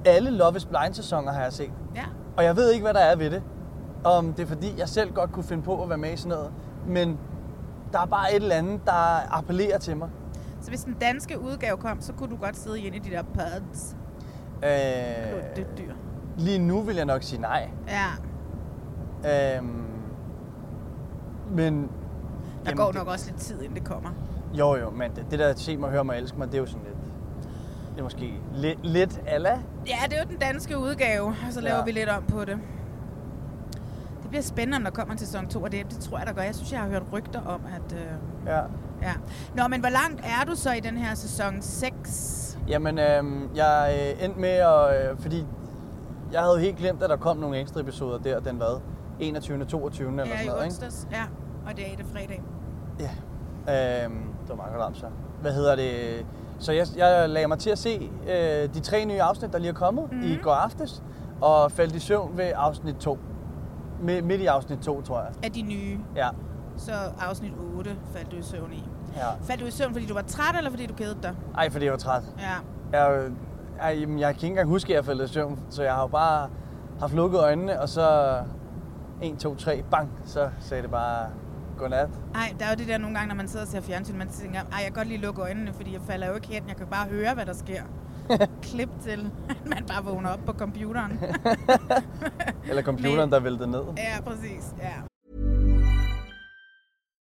alle 0.04 0.30
Love 0.30 0.56
is 0.56 0.64
Blind-sæsoner 0.64 1.32
har 1.32 1.42
jeg 1.42 1.52
set. 1.52 1.70
Ja. 1.94 2.04
Og 2.36 2.44
jeg 2.44 2.56
ved 2.56 2.70
ikke, 2.70 2.82
hvad 2.84 2.94
der 2.94 3.00
er 3.00 3.16
ved 3.16 3.30
det. 3.30 3.42
Om 4.04 4.32
det 4.32 4.42
er 4.42 4.46
fordi, 4.46 4.74
jeg 4.78 4.88
selv 4.88 5.12
godt 5.14 5.32
kunne 5.32 5.44
finde 5.44 5.62
på 5.62 5.82
at 5.82 5.88
være 5.88 5.98
med 5.98 6.12
i 6.12 6.16
sådan 6.16 6.30
noget. 6.38 6.52
Men 6.86 7.18
der 7.92 8.00
er 8.00 8.06
bare 8.06 8.30
et 8.36 8.42
eller 8.42 8.54
andet, 8.56 8.80
der 8.86 9.32
appellerer 9.38 9.78
til 9.78 9.96
mig. 9.96 10.08
Så 10.60 10.68
hvis 10.68 10.84
den 10.84 10.94
danske 11.00 11.40
udgave 11.40 11.76
kom, 11.76 12.00
så 12.00 12.12
kunne 12.12 12.30
du 12.30 12.36
godt 12.36 12.56
sidde 12.56 12.80
i 12.80 12.86
en 12.86 12.94
af 12.94 13.00
de 13.00 13.10
der 13.10 13.22
pods. 13.22 13.96
Øh, 14.56 14.68
Det 15.56 15.66
er 15.70 15.76
dyr. 15.78 15.92
lige 16.38 16.58
nu 16.58 16.80
vil 16.80 16.96
jeg 16.96 17.04
nok 17.04 17.22
sige 17.22 17.40
nej. 17.40 17.70
Ja, 17.88 18.06
Øhm, 19.56 19.84
men... 21.50 21.82
der 21.82 21.88
jamen, 22.66 22.76
går 22.76 22.86
det- 22.86 22.94
nok 22.94 23.06
også 23.08 23.26
lidt 23.30 23.40
tid, 23.40 23.62
inden 23.62 23.74
det 23.76 23.84
kommer. 23.84 24.10
Jo, 24.54 24.76
jo, 24.76 24.90
men 24.90 25.10
det, 25.16 25.26
det 25.30 25.38
der 25.38 25.54
se 25.54 25.76
mig, 25.76 25.90
høre 25.90 26.04
mig, 26.04 26.16
elske 26.18 26.38
mig, 26.38 26.46
det 26.46 26.54
er 26.54 26.58
jo 26.58 26.66
sådan 26.66 26.82
lidt... 26.82 26.96
Det 27.92 27.98
er 27.98 28.02
måske 28.02 28.34
lidt, 28.54 28.86
lidt 28.86 29.20
ala. 29.26 29.50
Ja, 29.86 29.96
det 30.08 30.18
er 30.18 30.22
jo 30.22 30.28
den 30.30 30.38
danske 30.38 30.78
udgave, 30.78 31.26
og 31.26 31.34
så 31.52 31.60
laver 31.60 31.76
Ja. 31.78 31.84
vi 31.84 31.90
lidt 31.90 32.08
om 32.08 32.22
på 32.22 32.44
det. 32.44 32.58
Det 34.32 34.38
bliver 34.38 34.42
spændende, 34.48 34.78
når 34.78 34.90
der 34.90 34.96
kommer 34.96 35.14
til 35.16 35.26
sæson 35.26 35.46
2, 35.48 35.62
og 35.62 35.72
det, 35.72 35.86
det 35.90 35.98
tror 36.00 36.18
jeg, 36.18 36.26
der 36.26 36.32
gør. 36.32 36.42
Jeg 36.42 36.54
synes, 36.54 36.72
jeg 36.72 36.80
har 36.80 36.88
hørt 36.88 37.02
rygter 37.12 37.40
om, 37.46 37.60
at... 37.76 37.92
Øh, 37.96 38.06
Ja. 38.46 38.58
ja. 39.02 39.12
Nå, 39.56 39.68
men 39.68 39.80
hvor 39.80 39.88
langt 39.90 40.20
er 40.24 40.44
du 40.44 40.54
så 40.56 40.72
i 40.72 40.80
den 40.80 40.96
her 40.96 41.14
sæson 41.14 41.62
6? 41.62 42.58
Jamen, 42.68 42.98
øhm, 42.98 43.48
jeg 43.54 43.98
øh, 44.18 44.24
endte 44.24 44.40
med 44.40 44.48
at... 44.48 45.10
Øh, 45.10 45.18
fordi 45.18 45.46
jeg 46.32 46.40
havde 46.42 46.60
helt 46.60 46.76
glemt, 46.76 47.02
at 47.02 47.10
der 47.10 47.16
kom 47.16 47.36
nogle 47.36 47.58
ekstra 47.60 47.80
episoder 47.80 48.18
der, 48.18 48.40
den 48.40 48.56
hvad? 48.56 48.80
21. 49.20 49.64
22. 49.64 50.08
eller 50.10 50.24
Ja, 50.24 50.30
sådan 50.30 50.44
i 50.44 50.48
noget, 50.48 50.64
ikke? 50.82 50.96
Ja, 51.10 51.22
og 51.70 51.76
det 51.76 51.88
er 51.88 51.92
i 51.92 51.96
det 51.96 52.06
fredag. 52.12 52.42
Ja. 53.00 54.04
Øhm, 54.04 54.14
det 54.42 54.48
var 54.48 54.54
meget 54.56 54.72
godt 54.72 54.82
om 54.82 54.94
så. 54.94 55.06
Hvad 55.40 55.52
hedder 55.52 55.76
det? 55.76 56.26
Så 56.58 56.72
jeg, 56.72 56.86
jeg 56.96 57.28
lagde 57.28 57.48
mig 57.48 57.58
til 57.58 57.70
at 57.70 57.78
se 57.78 58.10
øh, 58.28 58.74
de 58.74 58.80
tre 58.80 59.04
nye 59.04 59.22
afsnit, 59.22 59.52
der 59.52 59.58
lige 59.58 59.68
er 59.70 59.74
kommet 59.74 60.04
Mhm. 60.12 60.20
mm. 60.20 60.26
i 60.32 60.36
går 60.42 60.52
aftes, 60.52 61.02
og 61.40 61.72
faldt 61.72 61.94
i 61.94 61.98
søvn 61.98 62.36
ved 62.38 62.52
afsnit 62.56 62.96
2. 62.96 63.18
Midt, 64.02 64.24
midt 64.24 64.40
i 64.40 64.46
afsnit 64.46 64.78
2, 64.78 65.02
tror 65.02 65.20
jeg. 65.20 65.30
Af 65.42 65.52
de 65.52 65.62
nye. 65.62 65.98
Ja. 66.16 66.28
Så 66.76 66.92
afsnit 67.20 67.52
8 67.76 67.96
faldt 68.14 68.30
du 68.32 68.36
i 68.36 68.42
søvn 68.42 68.72
i. 68.72 68.84
ja. 69.16 69.26
Faldt 69.44 69.60
du 69.60 69.66
i 69.66 69.70
søvn, 69.70 69.92
fordi 69.92 70.06
du 70.06 70.14
var 70.14 70.22
træt, 70.22 70.56
eller 70.56 70.70
fordi 70.70 70.86
du 70.86 70.94
kedede 70.94 71.18
dig? 71.22 71.34
Ej, 71.56 71.70
fordi 71.70 71.84
jeg 71.84 71.92
var 71.92 71.98
træt. 71.98 72.22
Ja. 72.38 72.54
Jeg, 72.98 73.30
jeg, 73.82 73.98
jamen, 73.98 74.18
jeg 74.18 74.28
kan 74.28 74.36
ikke 74.36 74.46
engang 74.46 74.68
huske, 74.68 74.92
at 74.92 74.96
jeg 74.96 75.04
faldt 75.04 75.30
i 75.30 75.32
søvn, 75.32 75.58
så 75.70 75.82
jeg 75.82 75.94
har 75.94 76.00
jo 76.02 76.06
bare 76.06 76.48
haft 77.00 77.14
lukket 77.14 77.40
øjnene, 77.40 77.80
og 77.80 77.88
så 77.88 78.38
1, 79.22 79.38
2, 79.38 79.54
3, 79.54 79.82
bang, 79.90 80.10
så 80.24 80.48
sagde 80.60 80.82
det 80.82 80.90
bare 80.90 81.26
godnat. 81.78 82.08
Ej, 82.34 82.54
der 82.58 82.64
er 82.64 82.70
jo 82.70 82.76
det 82.76 82.88
der 82.88 82.98
nogle 82.98 83.16
gange, 83.16 83.28
når 83.28 83.34
man 83.34 83.48
sidder 83.48 83.64
og 83.64 83.70
ser 83.72 83.80
fjernsyn, 83.80 84.18
man 84.18 84.28
tænker, 84.28 84.60
ej, 84.60 84.66
jeg 84.72 84.84
kan 84.84 84.92
godt 84.92 85.08
lige 85.08 85.20
lukke 85.20 85.42
øjnene, 85.42 85.72
fordi 85.72 85.92
jeg 85.92 86.00
falder 86.08 86.26
jo 86.28 86.34
ikke 86.34 86.46
hen. 86.48 86.62
Jeg 86.68 86.76
kan 86.76 86.86
bare 86.86 87.06
høre, 87.08 87.34
hvad 87.34 87.46
der 87.46 87.52
sker. 87.54 87.82
Klip 88.62 88.88
til, 89.04 89.30
at 89.48 89.66
man 89.66 89.84
bare 89.86 90.04
vågner 90.04 90.30
op 90.30 90.40
på 90.46 90.52
computeren. 90.52 91.12
Eller 92.68 92.82
computeren, 92.82 93.32
der 93.32 93.40
væltede 93.40 93.70
ned. 93.70 93.82
ja, 93.96 94.20
præcis. 94.24 94.64
Ja. 94.78 95.02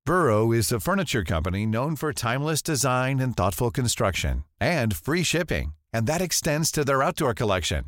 Burrow 0.05 0.51
is 0.51 0.71
a 0.71 0.79
furniture 0.79 1.23
company 1.23 1.65
known 1.65 1.95
for 1.95 2.11
timeless 2.11 2.61
design 2.61 3.21
and 3.21 3.37
thoughtful 3.37 3.71
construction 3.71 4.43
and 4.59 4.93
free 4.93 5.23
shipping, 5.23 5.73
and 5.93 6.07
that 6.07 6.21
extends 6.21 6.71
to 6.71 6.83
their 6.83 7.01
outdoor 7.01 7.33
collection. 7.33 7.85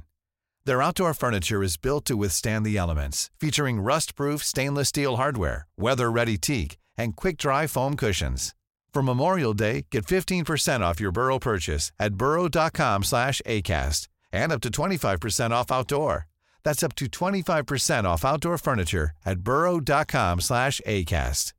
Their 0.65 0.81
outdoor 0.81 1.13
furniture 1.13 1.61
is 1.61 1.77
built 1.77 2.05
to 2.05 2.15
withstand 2.17 2.65
the 2.65 2.77
elements, 2.77 3.29
featuring 3.39 3.81
rust-proof 3.81 4.43
stainless 4.43 4.89
steel 4.89 5.17
hardware, 5.17 5.67
weather-ready 5.77 6.37
teak, 6.37 6.77
and 6.97 7.15
quick-dry 7.15 7.67
foam 7.67 7.95
cushions. 7.95 8.53
For 8.95 9.01
Memorial 9.01 9.53
Day, 9.53 9.87
get 9.91 10.05
15% 10.05 10.79
off 10.79 11.01
your 11.01 11.11
Burrow 11.11 11.37
purchase 11.37 11.91
at 11.99 12.13
burrow.com 12.13 13.03
slash 13.03 13.41
ACAST 13.45 14.07
and 14.31 14.53
up 14.53 14.61
to 14.61 14.69
25% 14.69 15.51
off 15.51 15.69
outdoor. 15.69 16.27
That's 16.63 16.81
up 16.81 16.95
to 16.95 17.07
25% 17.07 18.05
off 18.05 18.23
outdoor 18.23 18.57
furniture 18.57 19.11
at 19.25 19.39
burrow.com 19.39 20.39
slash 20.39 20.79
ACAST. 20.87 21.51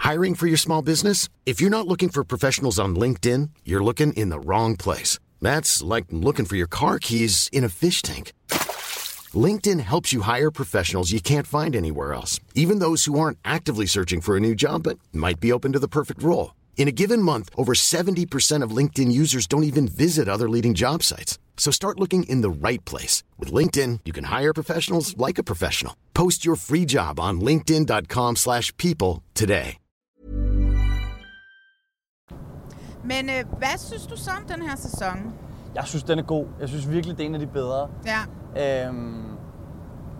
Hiring 0.00 0.34
for 0.34 0.46
your 0.46 0.58
small 0.58 0.82
business? 0.82 1.30
If 1.46 1.62
you're 1.62 1.70
not 1.78 1.86
looking 1.86 2.10
for 2.10 2.24
professionals 2.24 2.78
on 2.78 2.94
LinkedIn, 2.94 3.48
you're 3.64 3.82
looking 3.82 4.12
in 4.12 4.28
the 4.28 4.40
wrong 4.40 4.76
place. 4.76 5.18
That's 5.40 5.82
like 5.82 6.04
looking 6.10 6.44
for 6.44 6.56
your 6.56 6.66
car 6.66 6.98
keys 6.98 7.48
in 7.54 7.64
a 7.64 7.70
fish 7.70 8.02
tank. 8.02 8.34
LinkedIn 9.46 9.80
helps 9.80 10.12
you 10.12 10.20
hire 10.20 10.50
professionals 10.50 11.10
you 11.10 11.22
can't 11.22 11.46
find 11.46 11.74
anywhere 11.74 12.12
else, 12.12 12.38
even 12.54 12.80
those 12.80 13.06
who 13.06 13.18
aren't 13.18 13.38
actively 13.46 13.86
searching 13.86 14.20
for 14.20 14.36
a 14.36 14.40
new 14.40 14.54
job 14.54 14.82
but 14.82 14.98
might 15.14 15.40
be 15.40 15.52
open 15.52 15.72
to 15.72 15.78
the 15.78 15.88
perfect 15.88 16.22
role. 16.22 16.52
In 16.76 16.88
a 16.88 16.92
given 16.92 17.22
month, 17.22 17.48
over 17.56 17.74
70% 17.74 18.64
of 18.64 18.76
LinkedIn 18.76 19.12
users 19.12 19.46
don't 19.46 19.62
even 19.64 19.86
visit 19.88 20.28
other 20.28 20.48
leading 20.48 20.74
job 20.74 21.02
sites. 21.02 21.38
So 21.56 21.70
start 21.70 22.00
looking 22.00 22.24
in 22.24 22.42
the 22.42 22.50
right 22.68 22.84
place. 22.84 23.22
With 23.38 23.52
LinkedIn, 23.54 24.00
you 24.04 24.12
can 24.12 24.24
hire 24.24 24.52
professionals 24.52 25.16
like 25.16 25.38
a 25.38 25.44
professional. 25.44 25.94
Post 26.14 26.44
your 26.44 26.56
free 26.56 26.84
job 26.84 27.20
on 27.20 27.40
linkedin.com/people 27.40 28.34
slash 28.36 28.72
people 28.78 29.22
today. 29.34 29.76
Men 33.04 33.30
øh, 33.30 33.44
hvad 33.58 33.78
synes 33.78 34.06
du 34.06 34.16
så 34.16 34.30
om 34.30 34.44
den 34.48 34.62
her 34.68 34.76
sæson? 34.76 35.32
Jeg 35.74 35.84
synes, 35.86 36.02
den 36.04 36.18
er 36.18 36.22
god. 36.22 36.46
Jeg 36.60 36.68
synes 36.68 36.90
virkelig, 36.90 37.16
det 37.16 37.22
er 37.22 37.28
en 37.28 37.34
af 37.34 37.40
de 37.40 37.46
bedre. 37.46 37.88
Ja. 38.06 38.86
Øhm, 38.86 39.22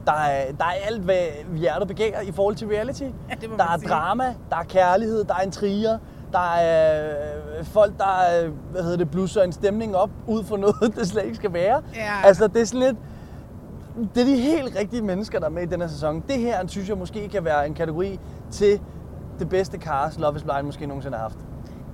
Der 0.07 0.13
er, 0.13 0.53
der 0.53 0.65
er 0.65 0.71
alt, 0.85 1.03
hvad 1.03 1.27
hjertet 1.57 1.89
begærer 1.89 2.21
i 2.21 2.33
forhold 2.33 2.57
til 2.57 2.67
reality. 2.69 3.03
Ja, 3.03 3.35
det 3.41 3.51
må 3.51 3.57
der 3.57 3.65
man 3.65 3.75
er 3.75 3.79
sige. 3.79 3.89
drama, 3.89 4.35
der 4.51 4.57
er 4.57 4.63
kærlighed, 4.65 5.25
der 5.25 5.35
er 5.35 5.41
intriger, 5.43 5.99
der 6.33 6.55
er 6.55 7.11
øh, 7.59 7.65
folk, 7.65 7.99
der 7.99 8.49
hvad 8.71 8.83
hedder 8.83 8.97
det, 8.97 9.11
blusser 9.11 9.43
en 9.43 9.53
stemning 9.53 9.97
op 9.97 10.11
ud 10.27 10.45
for 10.45 10.57
noget, 10.57 10.95
det 10.99 11.09
slet 11.09 11.25
ikke 11.25 11.37
skal 11.37 11.53
være. 11.53 11.83
Ja. 11.95 12.13
Altså, 12.25 12.47
det 12.49 12.63
er 12.63 12.67
sådan 12.67 12.81
lidt... 12.81 12.97
Det 14.15 14.21
er 14.21 14.25
de 14.27 14.37
helt 14.37 14.77
rigtige 14.79 15.03
mennesker, 15.03 15.39
der 15.39 15.47
er 15.47 15.51
med 15.51 15.63
i 15.63 15.67
den 15.67 15.81
her 15.81 15.89
sæson. 15.89 16.23
Det 16.29 16.39
her, 16.39 16.67
synes 16.67 16.89
jeg, 16.89 16.99
måske 16.99 17.29
kan 17.29 17.45
være 17.45 17.67
en 17.67 17.75
kategori 17.75 18.21
til 18.51 18.81
det 19.39 19.49
bedste 19.49 19.79
cast, 19.79 20.21
Love 20.21 20.37
is 20.37 20.43
Blind 20.43 20.63
måske 20.67 20.87
nogensinde 20.87 21.17
har 21.17 21.23
haft. 21.23 21.39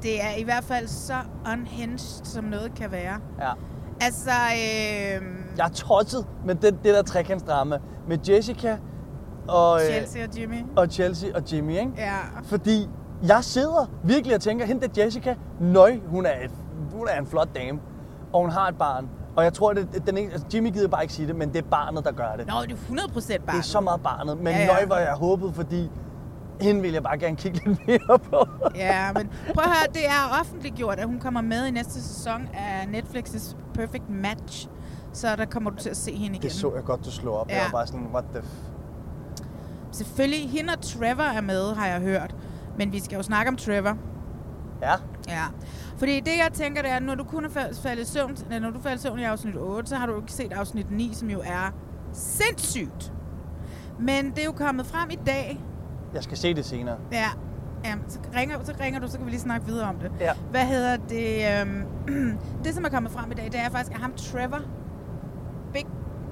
Det 0.03 0.23
er 0.23 0.37
i 0.39 0.43
hvert 0.43 0.65
fald 0.65 0.87
så 0.89 1.15
unhinged, 1.53 1.99
som 2.25 2.45
noget 2.45 2.75
kan 2.75 2.93
være. 2.93 3.19
Ja. 3.41 3.51
Altså, 4.01 4.31
øh, 4.31 5.23
Jeg 5.57 5.65
er 5.65 5.69
tosset 5.69 6.27
med 6.45 6.55
det, 6.55 6.75
det 6.85 6.95
der 6.95 7.03
trekantsdrama 7.03 7.79
med 8.09 8.19
Jessica 8.29 8.77
og, 9.49 9.81
øh, 9.81 9.87
Chelsea 9.93 10.25
og 10.29 10.39
Jimmy. 10.41 10.65
og 10.77 10.87
Chelsea 10.91 11.31
og 11.35 11.43
Jimmy, 11.53 11.71
ikke? 11.79 11.93
Ja. 11.97 12.17
Fordi 12.45 12.89
jeg 13.23 13.45
sidder 13.45 13.91
virkelig 14.05 14.35
og 14.35 14.41
tænker, 14.41 14.67
hende 14.67 14.89
der 14.89 15.05
Jessica, 15.05 15.35
nøj, 15.61 15.99
hun 16.07 16.27
er, 16.27 16.49
hun 16.93 17.09
er 17.09 17.19
en 17.19 17.27
flot 17.27 17.49
dame, 17.55 17.81
og 18.33 18.41
hun 18.41 18.51
har 18.51 18.69
et 18.69 18.79
barn. 18.79 19.09
Og 19.37 19.45
jeg 19.45 19.53
tror, 19.53 19.73
det, 19.73 20.07
den 20.07 20.17
ikke, 20.17 20.33
altså 20.33 20.47
Jimmy 20.55 20.73
gider 20.73 20.89
bare 20.89 21.03
ikke 21.03 21.15
sige 21.15 21.29
det, 21.29 21.37
men 21.37 21.53
det 21.53 21.65
er 21.65 21.69
barnet, 21.71 22.05
der 22.05 22.13
gør 22.13 22.33
det. 22.37 22.47
Nå, 22.47 22.55
det 22.63 22.71
er 22.71 22.77
100 22.77 23.09
procent 23.13 23.47
bare. 23.47 23.57
Det 23.57 23.63
er 23.63 23.67
så 23.67 23.81
meget 23.81 24.01
barnet, 24.03 24.39
men 24.39 24.47
Ja, 24.47 24.59
ja, 24.61 24.67
nøj, 24.67 24.85
hvor 24.85 24.97
jeg 24.97 25.13
håbet, 25.13 25.55
fordi 25.55 25.91
hende 26.61 26.83
vil 26.83 26.93
jeg 26.93 27.03
bare 27.03 27.19
gerne 27.19 27.37
kigge 27.37 27.61
lidt 27.67 27.87
mere 27.87 28.19
på. 28.19 28.47
Ja, 28.75 29.13
men 29.13 29.31
prøv 29.55 29.65
at 29.65 29.71
høre, 29.71 29.93
det 29.95 30.07
er 30.07 30.41
offentliggjort, 30.41 30.99
at 30.99 31.07
hun 31.07 31.21
kommer 31.21 31.41
med 31.41 31.67
i 31.67 31.71
næste 31.71 31.93
sæson 31.93 32.49
af 32.55 32.85
Netflix's 32.85 33.57
Perfect 33.75 34.11
Match. 34.11 34.69
Så 35.13 35.37
der 35.37 35.45
kommer 35.45 35.71
du 35.71 35.77
til 35.77 35.91
at 35.91 35.97
se 35.97 36.13
hende 36.15 36.37
igen. 36.37 36.43
Det 36.43 36.53
så 36.53 36.75
jeg 36.75 36.85
godt, 36.85 37.05
du 37.05 37.11
slog 37.11 37.41
op. 37.41 37.49
Ja. 37.49 37.55
Jeg 37.55 37.65
var 37.65 37.79
bare 37.79 37.87
sådan, 37.87 38.07
what 38.13 38.25
the 38.35 38.43
f... 38.43 38.47
Selvfølgelig, 39.93 40.51
hende 40.51 40.73
og 40.73 40.83
Trevor 40.83 41.23
er 41.23 41.41
med, 41.41 41.75
har 41.75 41.87
jeg 41.87 42.01
hørt. 42.01 42.35
Men 42.79 42.93
vi 42.93 43.01
skal 43.01 43.17
jo 43.17 43.23
snakke 43.23 43.49
om 43.51 43.57
Trevor. 43.57 43.97
Ja, 44.83 44.93
Ja. 45.29 45.43
Fordi 45.99 46.21
det, 46.21 46.31
jeg 46.39 46.49
tænker, 46.53 46.83
det 46.83 46.91
er, 46.91 47.01
når 47.01 47.15
du 47.15 47.25
kun 47.25 47.45
er 47.45 47.49
fal- 47.49 47.83
faldet 47.83 48.03
i 48.03 48.07
søvn, 48.13 48.37
når 48.61 48.71
du 48.71 48.81
faldt 48.81 49.01
i 49.01 49.03
søvn 49.03 49.19
i 49.19 49.25
afsnit 49.25 49.55
8, 49.57 49.89
så 49.89 49.97
har 49.97 50.07
du 50.07 50.17
ikke 50.21 50.33
set 50.33 50.53
afsnit 50.53 50.91
9, 50.91 51.11
som 51.15 51.31
jo 51.31 51.41
er 51.41 51.73
sindssygt. 52.13 53.13
Men 54.01 54.31
det 54.31 54.39
er 54.39 54.45
jo 54.45 54.53
kommet 54.53 54.87
frem 54.87 55.11
i 55.11 55.19
dag. 55.27 55.61
jeg 56.15 56.23
skal 56.23 56.37
se 56.37 56.55
det 56.55 56.65
senere. 56.65 56.97
Ja, 57.13 57.27
ja 57.85 57.95
så, 58.09 58.19
ringer, 58.37 58.65
så 58.65 58.73
ringer 58.81 59.01
du, 59.01 59.09
så 59.09 59.17
kan 59.17 59.27
vi 59.27 59.31
lige 59.31 59.41
snakke 59.41 59.67
videre 59.67 59.89
om 59.89 59.97
det. 59.97 60.13
Ja. 60.21 60.33
Hvad 60.51 60.61
hedder 60.67 60.97
det? 60.97 61.61
Øhm, 61.61 61.85
det, 62.65 62.75
som 62.75 62.85
er 62.85 62.89
kommet 62.89 63.13
frem 63.13 63.31
i 63.31 63.35
dag, 63.35 63.45
det 63.45 63.61
er 63.61 63.71
faktisk, 63.71 63.93
at 63.95 64.01
ham 64.01 64.13
Trevor, 64.13 64.61
Big, 65.73 65.87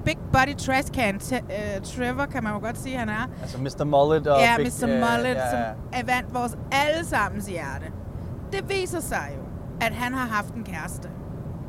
Big 0.07 0.17
Body 0.33 0.55
Trash 0.57 0.87
Can, 0.93 1.15
t- 1.15 1.35
øh, 1.35 1.81
Trevor 1.83 2.25
kan 2.25 2.43
man 2.43 2.53
jo 2.53 2.59
godt 2.59 2.77
sige, 2.77 2.97
han 2.97 3.09
er. 3.09 3.27
Altså 3.41 3.57
Mr. 3.57 3.83
Mullet 3.83 4.27
og 4.27 4.39
ja, 4.39 4.53
Big, 4.57 4.65
Mr. 4.65 4.87
Mullet, 4.87 5.35
ja, 5.35 5.45
ja. 5.45 5.49
som 5.51 5.59
er 5.93 6.03
vandt 6.05 6.33
vores 6.33 6.57
allesammens 6.71 7.45
hjerte. 7.47 7.85
Det 8.51 8.69
viser 8.69 8.99
sig 8.99 9.29
jo, 9.37 9.41
at 9.81 9.93
han 9.93 10.13
har 10.13 10.27
haft 10.27 10.53
en 10.53 10.63
kæreste, 10.63 11.09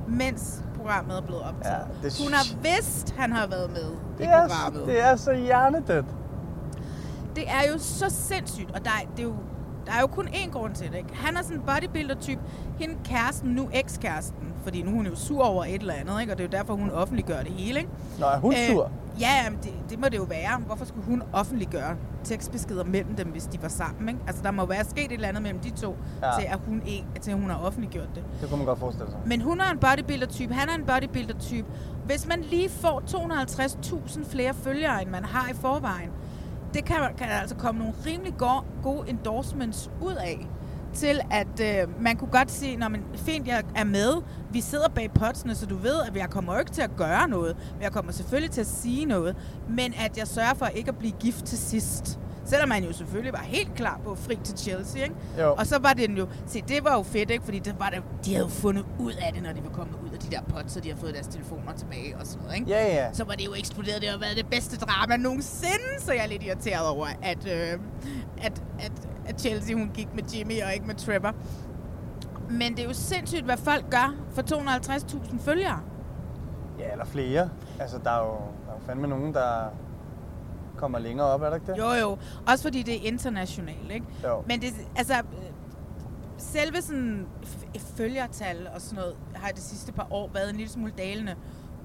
mens 0.09 0.63
programmet 0.77 1.17
er 1.17 1.23
blevet 1.23 1.43
optaget. 1.43 1.87
Ja, 2.03 2.09
det 2.09 2.21
Hun 2.25 2.33
har 2.33 2.57
vidst, 2.63 3.15
han 3.19 3.33
har 3.33 3.47
været 3.47 3.71
med 3.71 3.93
i 3.93 4.23
Det 4.23 4.27
er, 4.29 4.49
programmet. 4.49 4.87
det 4.87 5.05
er 5.05 5.17
så 5.17 5.33
hjernedødt. 5.35 6.07
Det 7.37 7.45
er 7.49 7.73
jo 7.73 7.79
så 7.79 8.07
sindssygt, 8.11 8.71
og 8.75 8.85
der 8.85 8.91
er, 8.91 9.07
det 9.11 9.19
er 9.19 9.23
jo, 9.23 9.35
der 9.87 9.93
er 9.93 10.01
jo 10.01 10.07
kun 10.07 10.29
én 10.29 10.51
grund 10.51 10.75
til 10.75 10.89
det. 10.91 10.97
Ikke? 10.99 11.15
Han 11.17 11.37
er 11.37 11.43
sådan 11.43 11.57
en 11.57 11.63
bodybuilder-type. 11.63 12.41
Hende 12.81 12.95
kæresten, 13.05 13.51
nu 13.51 13.69
ekskæresten, 13.73 14.48
fordi 14.63 14.83
nu 14.83 14.91
er 14.91 14.95
hun 14.95 15.07
jo 15.07 15.15
sur 15.17 15.45
over 15.45 15.65
et 15.65 15.81
eller 15.81 15.95
andet, 15.95 16.21
ikke? 16.21 16.33
og 16.33 16.39
det 16.39 16.45
er 16.45 16.49
jo 16.49 16.59
derfor, 16.59 16.75
hun 16.75 16.91
offentliggør 16.91 17.39
det 17.43 17.53
hele. 17.53 17.79
Ikke? 17.79 17.91
Nå, 18.19 18.27
er 18.27 18.39
hun 18.39 18.55
sur? 18.71 18.85
Øh, 18.85 19.21
ja, 19.21 19.29
jamen, 19.45 19.59
det, 19.63 19.73
det 19.91 19.99
må 19.99 20.07
det 20.09 20.17
jo 20.17 20.23
være. 20.23 20.59
Hvorfor 20.67 20.85
skulle 20.85 21.07
hun 21.07 21.23
offentliggøre 21.33 21.97
tekstbeskeder 22.25 22.85
mellem 22.85 23.15
dem, 23.15 23.29
hvis 23.29 23.45
de 23.47 23.63
var 23.63 23.69
sammen? 23.69 24.09
Ikke? 24.09 24.21
Altså, 24.27 24.43
der 24.43 24.51
må 24.51 24.67
være 24.67 24.85
sket 24.85 25.05
et 25.05 25.13
eller 25.13 25.29
andet 25.29 25.43
mellem 25.43 25.61
de 25.61 25.71
to, 25.71 25.97
Ja. 26.23 26.27
ja. 26.27 26.39
til, 26.41 26.47
at 26.49 26.59
hun 26.67 26.83
ikke, 26.87 27.05
til 27.21 27.31
at 27.31 27.39
hun 27.41 27.51
har 27.51 27.59
offentliggjort 27.59 28.09
det. 28.15 28.25
Det 28.41 28.49
kunne 28.49 28.59
man 28.59 28.67
godt 28.67 28.79
forestille 28.79 29.11
sig. 29.11 29.21
Men 29.27 29.41
hun 29.41 29.61
er 29.61 29.71
en 29.73 29.79
bodybuilder-type, 29.79 30.55
han 30.55 30.69
er 30.69 30.75
en 30.75 30.85
bodybuilder-type. 30.85 31.67
Hvis 32.07 32.27
man 32.27 32.41
lige 32.41 32.69
får 32.69 33.03
250.000 33.07 34.25
flere 34.31 34.55
følgere, 34.55 35.03
end 35.03 35.11
man 35.11 35.25
har 35.25 35.49
i 35.51 35.55
forvejen, 35.55 36.11
det 36.75 36.85
kan, 36.85 36.97
kan 37.19 37.27
altså 37.29 37.57
komme 37.57 37.79
nogle 37.79 37.95
rimelig 38.07 38.35
go- 38.39 38.65
gode 38.83 39.11
endorsements 39.11 39.91
ud 40.03 40.13
af 40.15 40.47
til 40.95 41.21
at 41.31 41.61
øh, 41.61 42.03
man 42.03 42.17
kunne 42.17 42.31
godt 42.31 42.51
sige, 42.51 42.77
når 42.77 42.89
man 42.89 43.03
fint, 43.15 43.47
jeg 43.47 43.63
er 43.75 43.85
med, 43.85 44.13
vi 44.53 44.61
sidder 44.61 44.89
bag 44.89 45.11
potsene, 45.15 45.55
så 45.55 45.67
du 45.67 45.77
ved, 45.77 46.03
at 46.07 46.17
jeg 46.17 46.31
kommer 46.31 46.53
jo 46.53 46.59
ikke 46.59 46.73
til 46.73 46.83
at 46.83 46.97
gøre 46.97 47.29
noget, 47.29 47.57
men 47.75 47.83
jeg 47.83 47.93
kommer 47.93 48.13
selvfølgelig 48.13 48.51
til 48.51 48.61
at 48.61 48.67
sige 48.67 49.05
noget, 49.05 49.37
men 49.69 49.95
at 49.95 50.19
jeg 50.19 50.27
sørger 50.27 50.55
for 50.55 50.67
ikke 50.67 50.89
at 50.89 50.99
blive 50.99 51.13
gift 51.21 51.45
til 51.45 51.59
sidst. 51.59 52.19
Selvom 52.45 52.69
man 52.69 52.85
jo 52.85 52.93
selvfølgelig 52.93 53.33
var 53.33 53.43
helt 53.45 53.75
klar 53.75 54.01
på 54.05 54.15
fri 54.15 54.39
til 54.45 54.59
Chelsea, 54.59 55.03
ikke? 55.03 55.15
Jo. 55.39 55.55
Og 55.55 55.67
så 55.67 55.79
var 55.79 55.93
det 55.93 56.19
jo, 56.19 56.29
se, 56.47 56.63
det 56.69 56.85
var 56.85 56.95
jo 56.97 57.03
fedt, 57.03 57.31
ikke? 57.31 57.45
Fordi 57.45 57.59
det 57.59 57.75
var 57.79 57.91
det, 57.91 58.03
de 58.25 58.35
havde 58.35 58.47
jo 58.47 58.51
fundet 58.51 58.85
ud 58.99 59.13
af 59.13 59.33
det, 59.33 59.43
når 59.43 59.53
de 59.53 59.65
var 59.65 59.71
kommet 59.71 59.97
ud 60.05 60.11
af 60.11 60.19
de 60.19 60.31
der 60.31 60.41
pots, 60.43 60.73
så 60.73 60.81
de 60.81 60.89
har 60.89 60.97
fået 60.97 61.15
deres 61.15 61.27
telefoner 61.27 61.73
tilbage 61.77 62.17
og 62.21 62.27
sådan 62.27 62.43
noget, 62.43 62.57
ikke? 62.57 62.71
Ja, 62.71 62.87
ja. 62.87 63.13
Så 63.13 63.25
var 63.25 63.33
det 63.33 63.47
jo 63.47 63.55
eksploderet. 63.55 64.03
Det 64.03 64.11
har 64.11 64.19
været 64.19 64.37
det 64.37 64.47
bedste 64.47 64.77
drama 64.77 65.17
nogensinde, 65.17 65.91
så 65.99 66.13
jeg 66.13 66.23
er 66.23 66.29
lidt 66.29 66.43
irriteret 66.43 66.87
over, 66.89 67.07
at, 67.23 67.47
øh, 67.47 67.79
at, 68.43 68.63
at, 68.81 68.93
at 69.29 69.41
Chelsea 69.41 69.77
hun 69.77 69.91
gik 69.95 70.15
med 70.15 70.23
Jimmy 70.23 70.63
og 70.63 70.75
ikke 70.75 70.87
med 70.87 70.95
Trevor. 70.95 71.35
Men 72.51 72.73
det 72.77 72.79
er 72.79 72.85
jo 72.85 72.93
sindssygt, 72.95 73.45
hvad 73.45 73.57
folk 73.57 73.91
gør 73.91 74.15
for 74.35 74.43
250.000 74.43 75.41
følgere. 75.41 75.81
Ja, 76.79 76.93
eller 76.93 77.05
flere. 77.05 77.51
Altså, 77.81 77.99
der 78.05 78.11
er 78.11 78.19
jo, 78.19 78.33
der 78.67 78.73
er 78.73 78.77
jo 78.81 78.87
fandme 78.87 79.07
nogen, 79.07 79.35
der 79.35 79.69
kommer 80.77 80.99
længere 80.99 81.27
op, 81.27 81.43
er 81.43 81.49
der 81.49 81.55
ikke 81.55 81.67
det? 81.67 81.79
Jo, 81.79 81.93
jo. 81.93 82.19
Også 82.47 82.65
fordi 82.65 82.83
det 82.83 82.95
er 82.95 83.01
internationalt, 83.03 83.91
ikke? 83.91 84.07
Jo. 84.25 84.43
Men 84.47 84.61
det, 84.61 84.69
altså, 84.97 85.15
selve 86.39 86.83
sådan 86.83 87.27
følgertal 87.97 88.69
og 88.75 88.81
sådan 88.81 88.97
noget, 88.97 89.17
har 89.35 89.49
det 89.49 89.63
sidste 89.63 89.93
par 89.93 90.07
år 90.11 90.31
været 90.35 90.51
en 90.51 90.57
lille 90.57 90.73
smule 90.73 90.93
dalende 90.99 91.35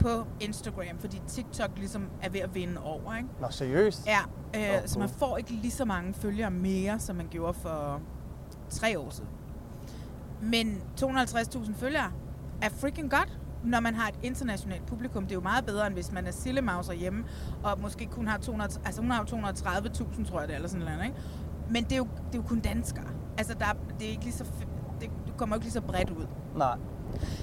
på 0.04 0.28
Instagram, 0.39 0.98
fordi 1.00 1.22
TikTok 1.28 1.70
ligesom 1.78 2.10
er 2.22 2.30
ved 2.30 2.39
at 2.39 2.56
vinde 2.56 2.82
over, 2.84 3.16
ikke? 3.18 3.30
Nå, 3.42 3.48
seriøst? 3.50 4.08
Ja, 4.08 4.20
øh, 4.56 4.82
Åh, 4.84 4.88
så 4.88 5.00
man 5.00 5.10
får 5.10 5.38
ikke 5.38 5.52
lige 5.52 5.72
så 5.72 5.86
mange 5.86 6.13
følgere 6.13 6.52
mere, 6.52 7.00
som 7.00 7.16
man 7.16 7.28
gjorde 7.32 7.54
for 7.54 8.02
tre 8.70 9.00
år 9.00 9.10
siden. 9.10 9.30
Men 10.42 10.82
250.000 11.02 11.74
følgere 11.76 12.12
er 12.62 12.70
freaking 12.70 13.12
godt, 13.12 13.39
når 13.63 13.80
man 13.80 13.96
har 13.96 14.08
et 14.08 14.16
internationalt 14.24 14.86
publikum. 14.86 15.24
Det 15.24 15.32
er 15.32 15.36
jo 15.36 15.42
meget 15.42 15.66
bedre, 15.66 15.88
end 15.88 15.94
hvis 15.96 16.12
man 16.12 16.28
er 16.28 16.32
sillemauser 16.32 16.94
hjemme, 16.94 17.24
og 17.63 17.80
måske 17.82 18.06
kun 18.06 18.28
har 18.28 18.38
200, 18.38 18.72
altså 18.86 19.02
hun 19.02 19.12
har 19.12 19.26
jo 19.32 19.38
230.000, 19.38 20.26
tror 20.30 20.39
jeg 20.39 20.48
det 20.48 20.54
er, 20.54 20.56
eller 20.58 20.70
sådan 20.70 20.86
noget, 20.86 21.04
ikke? 21.04 21.16
Men 21.70 21.84
det 21.84 21.92
er 21.92 21.98
jo, 21.98 22.04
det 22.28 22.36
er 22.36 22.42
jo 22.42 22.48
kun 22.48 22.60
danskere. 22.60 23.06
Altså, 23.38 23.54
der, 23.60 23.66
er- 23.66 23.94
det 24.00 24.08
er 24.08 24.12
ikke 24.12 24.24
lige 24.24 24.34
så, 24.34 24.44
det, 25.02 25.10
det 25.26 25.38
kommer 25.38 25.56
jo 25.56 25.58
ikke 25.58 25.66
lige 25.66 25.74
så 25.74 25.82
bredt 25.82 26.10
ud. 26.10 26.28
Nej. 26.58 26.78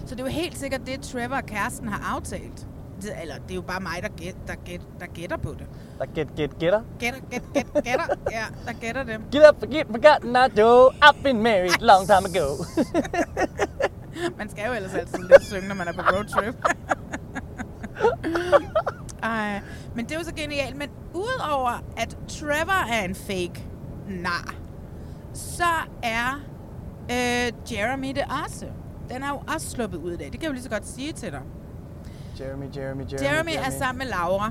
Så 0.06 0.14
det 0.14 0.20
er 0.20 0.24
jo 0.24 0.30
helt 0.30 0.58
sikkert 0.58 0.80
det, 0.86 1.00
Trevor 1.00 1.36
og 1.36 1.46
kæresten 1.46 1.88
har 1.88 2.16
aftalt. 2.16 2.66
Det, 3.02 3.12
eller 3.22 3.34
det 3.34 3.50
er 3.50 3.54
jo 3.54 3.60
bare 3.60 3.80
mig, 3.80 3.98
der, 4.02 4.08
gæt, 4.08 4.34
der, 4.46 4.54
gæt, 4.64 4.80
der 5.00 5.06
gætter 5.06 5.36
på 5.36 5.50
det. 5.58 5.66
Der 5.98 6.06
get, 6.14 6.28
get, 6.36 6.58
getter. 6.58 6.82
Gætter, 6.98 7.20
gæt, 7.30 7.42
gæt, 7.54 7.66
gætter. 7.74 8.06
Ja, 8.30 8.44
der 8.66 8.72
gætter 8.80 9.02
det. 9.02 9.20
Get 9.32 9.42
up, 9.50 9.58
forget, 9.58 9.86
forgotten, 9.86 10.30
I 10.30 10.60
do. 10.60 10.88
I've 10.88 11.22
been 11.22 11.42
married 11.42 11.80
long 11.80 12.06
time 12.06 12.24
ago. 12.34 12.64
Man 14.38 14.50
skal 14.50 14.66
jo 14.66 14.72
ellers 14.72 14.94
altid 14.94 15.18
lidt 15.18 15.44
synge, 15.44 15.68
når 15.68 15.74
man 15.74 15.88
er 15.88 15.92
på 15.92 16.00
roadtrip. 16.00 16.54
Ej, 19.22 19.60
men 19.94 20.04
det 20.04 20.12
er 20.12 20.18
jo 20.18 20.24
så 20.24 20.34
genialt. 20.34 20.76
Men 20.76 20.88
udover 21.14 21.84
at 21.96 22.18
Trevor 22.28 22.92
er 22.92 23.04
en 23.04 23.14
fake 23.14 23.64
nar, 24.08 24.54
så 25.34 25.72
er 26.02 26.40
øh, 27.10 27.72
Jeremy 27.72 28.08
det 28.08 28.24
også. 28.46 28.66
Den 29.14 29.22
er 29.22 29.28
jo 29.28 29.42
også 29.54 29.70
sluppet 29.70 29.98
ud 29.98 30.12
i 30.12 30.16
dag. 30.16 30.24
Det 30.26 30.32
kan 30.32 30.42
jeg 30.42 30.48
jo 30.48 30.52
lige 30.52 30.62
så 30.62 30.70
godt 30.70 30.86
sige 30.88 31.12
til 31.12 31.32
dig. 31.32 31.40
Jeremy, 32.40 32.76
Jeremy, 32.76 33.04
Jeremy, 33.12 33.22
Jeremy 33.22 33.66
er 33.66 33.70
sammen 33.70 33.98
med 33.98 34.06
Laura. 34.06 34.50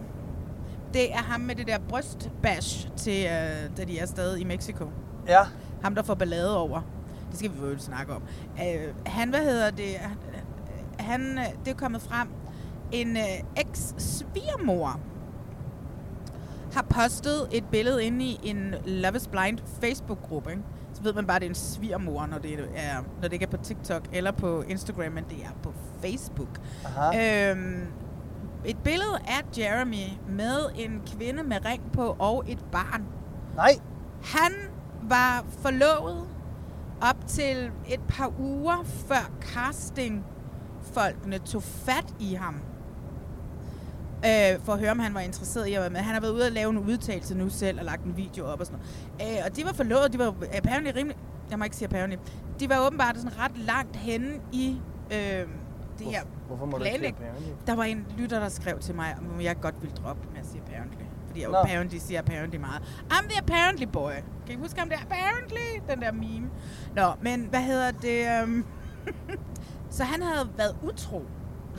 Det 0.93 1.13
er 1.13 1.17
ham 1.17 1.41
med 1.41 1.55
det 1.55 1.67
der 1.67 1.79
brystbash, 1.89 2.89
til, 2.97 3.25
øh, 3.25 3.77
da 3.77 3.83
de 3.83 3.99
er 3.99 4.05
stadig 4.05 4.41
i 4.41 4.43
Mexico. 4.43 4.85
Ja. 5.27 5.41
Ham, 5.81 5.95
der 5.95 6.03
får 6.03 6.13
ballade 6.13 6.57
over. 6.57 6.81
Det 7.29 7.39
skal 7.39 7.51
vi 7.51 7.67
jo 7.67 7.77
snakke 7.77 8.13
om. 8.13 8.21
Øh, 8.59 8.93
han, 9.05 9.29
hvad 9.29 9.39
hedder 9.39 9.71
det? 9.71 9.95
Han, 9.95 10.17
han, 10.99 11.37
øh, 11.37 11.45
det 11.65 11.71
er 11.71 11.75
kommet 11.75 12.01
frem. 12.01 12.27
En 12.91 13.17
øh, 13.17 13.23
eks-svigermor 13.57 14.99
har 16.73 16.85
postet 16.89 17.47
et 17.51 17.63
billede 17.71 18.03
inde 18.05 18.25
i 18.25 18.39
en 18.43 18.75
Love 18.85 19.15
is 19.15 19.27
Blind 19.27 19.59
Facebook-gruppe. 19.81 20.57
Så 20.93 21.03
ved 21.03 21.13
man 21.13 21.27
bare, 21.27 21.35
at 21.35 21.41
det 21.41 21.47
er 21.47 21.51
en 21.51 21.55
svigermor, 21.55 22.25
når 22.25 22.37
det, 22.37 22.53
er, 22.75 22.95
når 23.21 23.21
det 23.21 23.33
ikke 23.33 23.45
er 23.45 23.49
på 23.49 23.63
TikTok 23.63 24.07
eller 24.13 24.31
på 24.31 24.61
Instagram, 24.61 25.11
men 25.11 25.23
det 25.29 25.37
er 25.43 25.51
på 25.63 25.73
Facebook. 26.01 26.59
Aha. 26.85 27.51
Øhm, 27.51 27.87
et 28.65 28.77
billede 28.83 29.19
af 29.27 29.57
Jeremy 29.57 30.05
med 30.29 30.59
en 30.75 31.01
kvinde 31.17 31.43
med 31.43 31.65
ring 31.65 31.91
på 31.91 32.15
og 32.19 32.43
et 32.47 32.65
barn. 32.71 33.05
Nej. 33.55 33.71
Han 34.23 34.51
var 35.03 35.45
forlovet 35.61 36.27
op 37.01 37.27
til 37.27 37.71
et 37.87 38.01
par 38.07 38.33
uger 38.39 38.83
før 39.07 39.31
castingfolkene 39.41 41.37
tog 41.37 41.63
fat 41.63 42.15
i 42.19 42.33
ham. 42.33 42.61
Øh, 44.25 44.59
for 44.63 44.73
at 44.73 44.79
høre, 44.79 44.91
om 44.91 44.99
han 44.99 45.13
var 45.13 45.19
interesseret 45.19 45.67
i 45.67 45.73
at 45.73 45.81
være 45.81 45.89
med. 45.89 45.99
Han 45.99 46.13
har 46.13 46.21
været 46.21 46.33
ude 46.33 46.45
og 46.45 46.51
lave 46.51 46.69
en 46.69 46.77
udtalelse 46.77 47.35
nu 47.35 47.49
selv 47.49 47.79
og 47.79 47.85
lagt 47.85 48.03
en 48.03 48.17
video 48.17 48.45
op 48.45 48.59
og 48.59 48.65
sådan 48.65 48.79
noget. 49.19 49.37
Øh, 49.37 49.45
og 49.45 49.55
de 49.55 49.65
var 49.65 49.73
forlovet, 49.73 50.13
de 50.13 50.19
var 50.19 50.35
apparently 50.53 50.91
rimelig, 50.95 51.17
jeg 51.49 51.57
må 51.59 51.63
ikke 51.63 51.75
sige 51.75 51.87
apparently, 51.87 52.17
de 52.59 52.69
var 52.69 52.85
åbenbart 52.85 53.17
sådan 53.17 53.37
ret 53.37 53.57
langt 53.57 53.95
henne 53.95 54.39
i 54.51 54.81
øh, 55.11 55.47
det 55.99 56.07
her 56.07 56.23
Hvorfor 56.47 56.65
må 56.65 56.77
du 56.77 56.83
ikke 56.83 56.99
planlæg-? 56.99 57.15
Der 57.67 57.75
var 57.75 57.83
en 57.83 58.05
lytter, 58.17 58.39
der 58.39 58.49
skrev 58.49 58.79
til 58.79 58.95
mig, 58.95 59.15
om 59.19 59.41
jeg 59.41 59.61
godt 59.61 59.75
ville 59.81 59.95
droppe 59.95 60.27
med 60.31 60.39
at 60.39 60.45
sige 60.45 60.61
apparently. 60.67 61.03
Fordi 61.27 61.41
jeg 61.41 61.49
Nå. 61.49 61.57
apparently 61.57 61.97
siger 61.97 62.19
apparently 62.19 62.57
meget. 62.57 62.81
I'm 63.11 63.29
the 63.29 63.37
apparently 63.37 63.85
boy. 63.85 64.11
Kan 64.45 64.55
I 64.55 64.57
huske 64.57 64.81
om 64.81 64.89
det? 64.89 64.97
Apparently, 65.01 65.89
den 65.89 66.01
der 66.01 66.11
meme. 66.11 66.49
Nå, 66.95 67.13
men 67.21 67.47
hvad 67.49 67.61
hedder 67.61 67.91
det? 67.91 68.43
Um... 68.43 68.65
så 69.97 70.03
han 70.03 70.21
havde 70.21 70.49
været 70.57 70.75
utro 70.83 71.25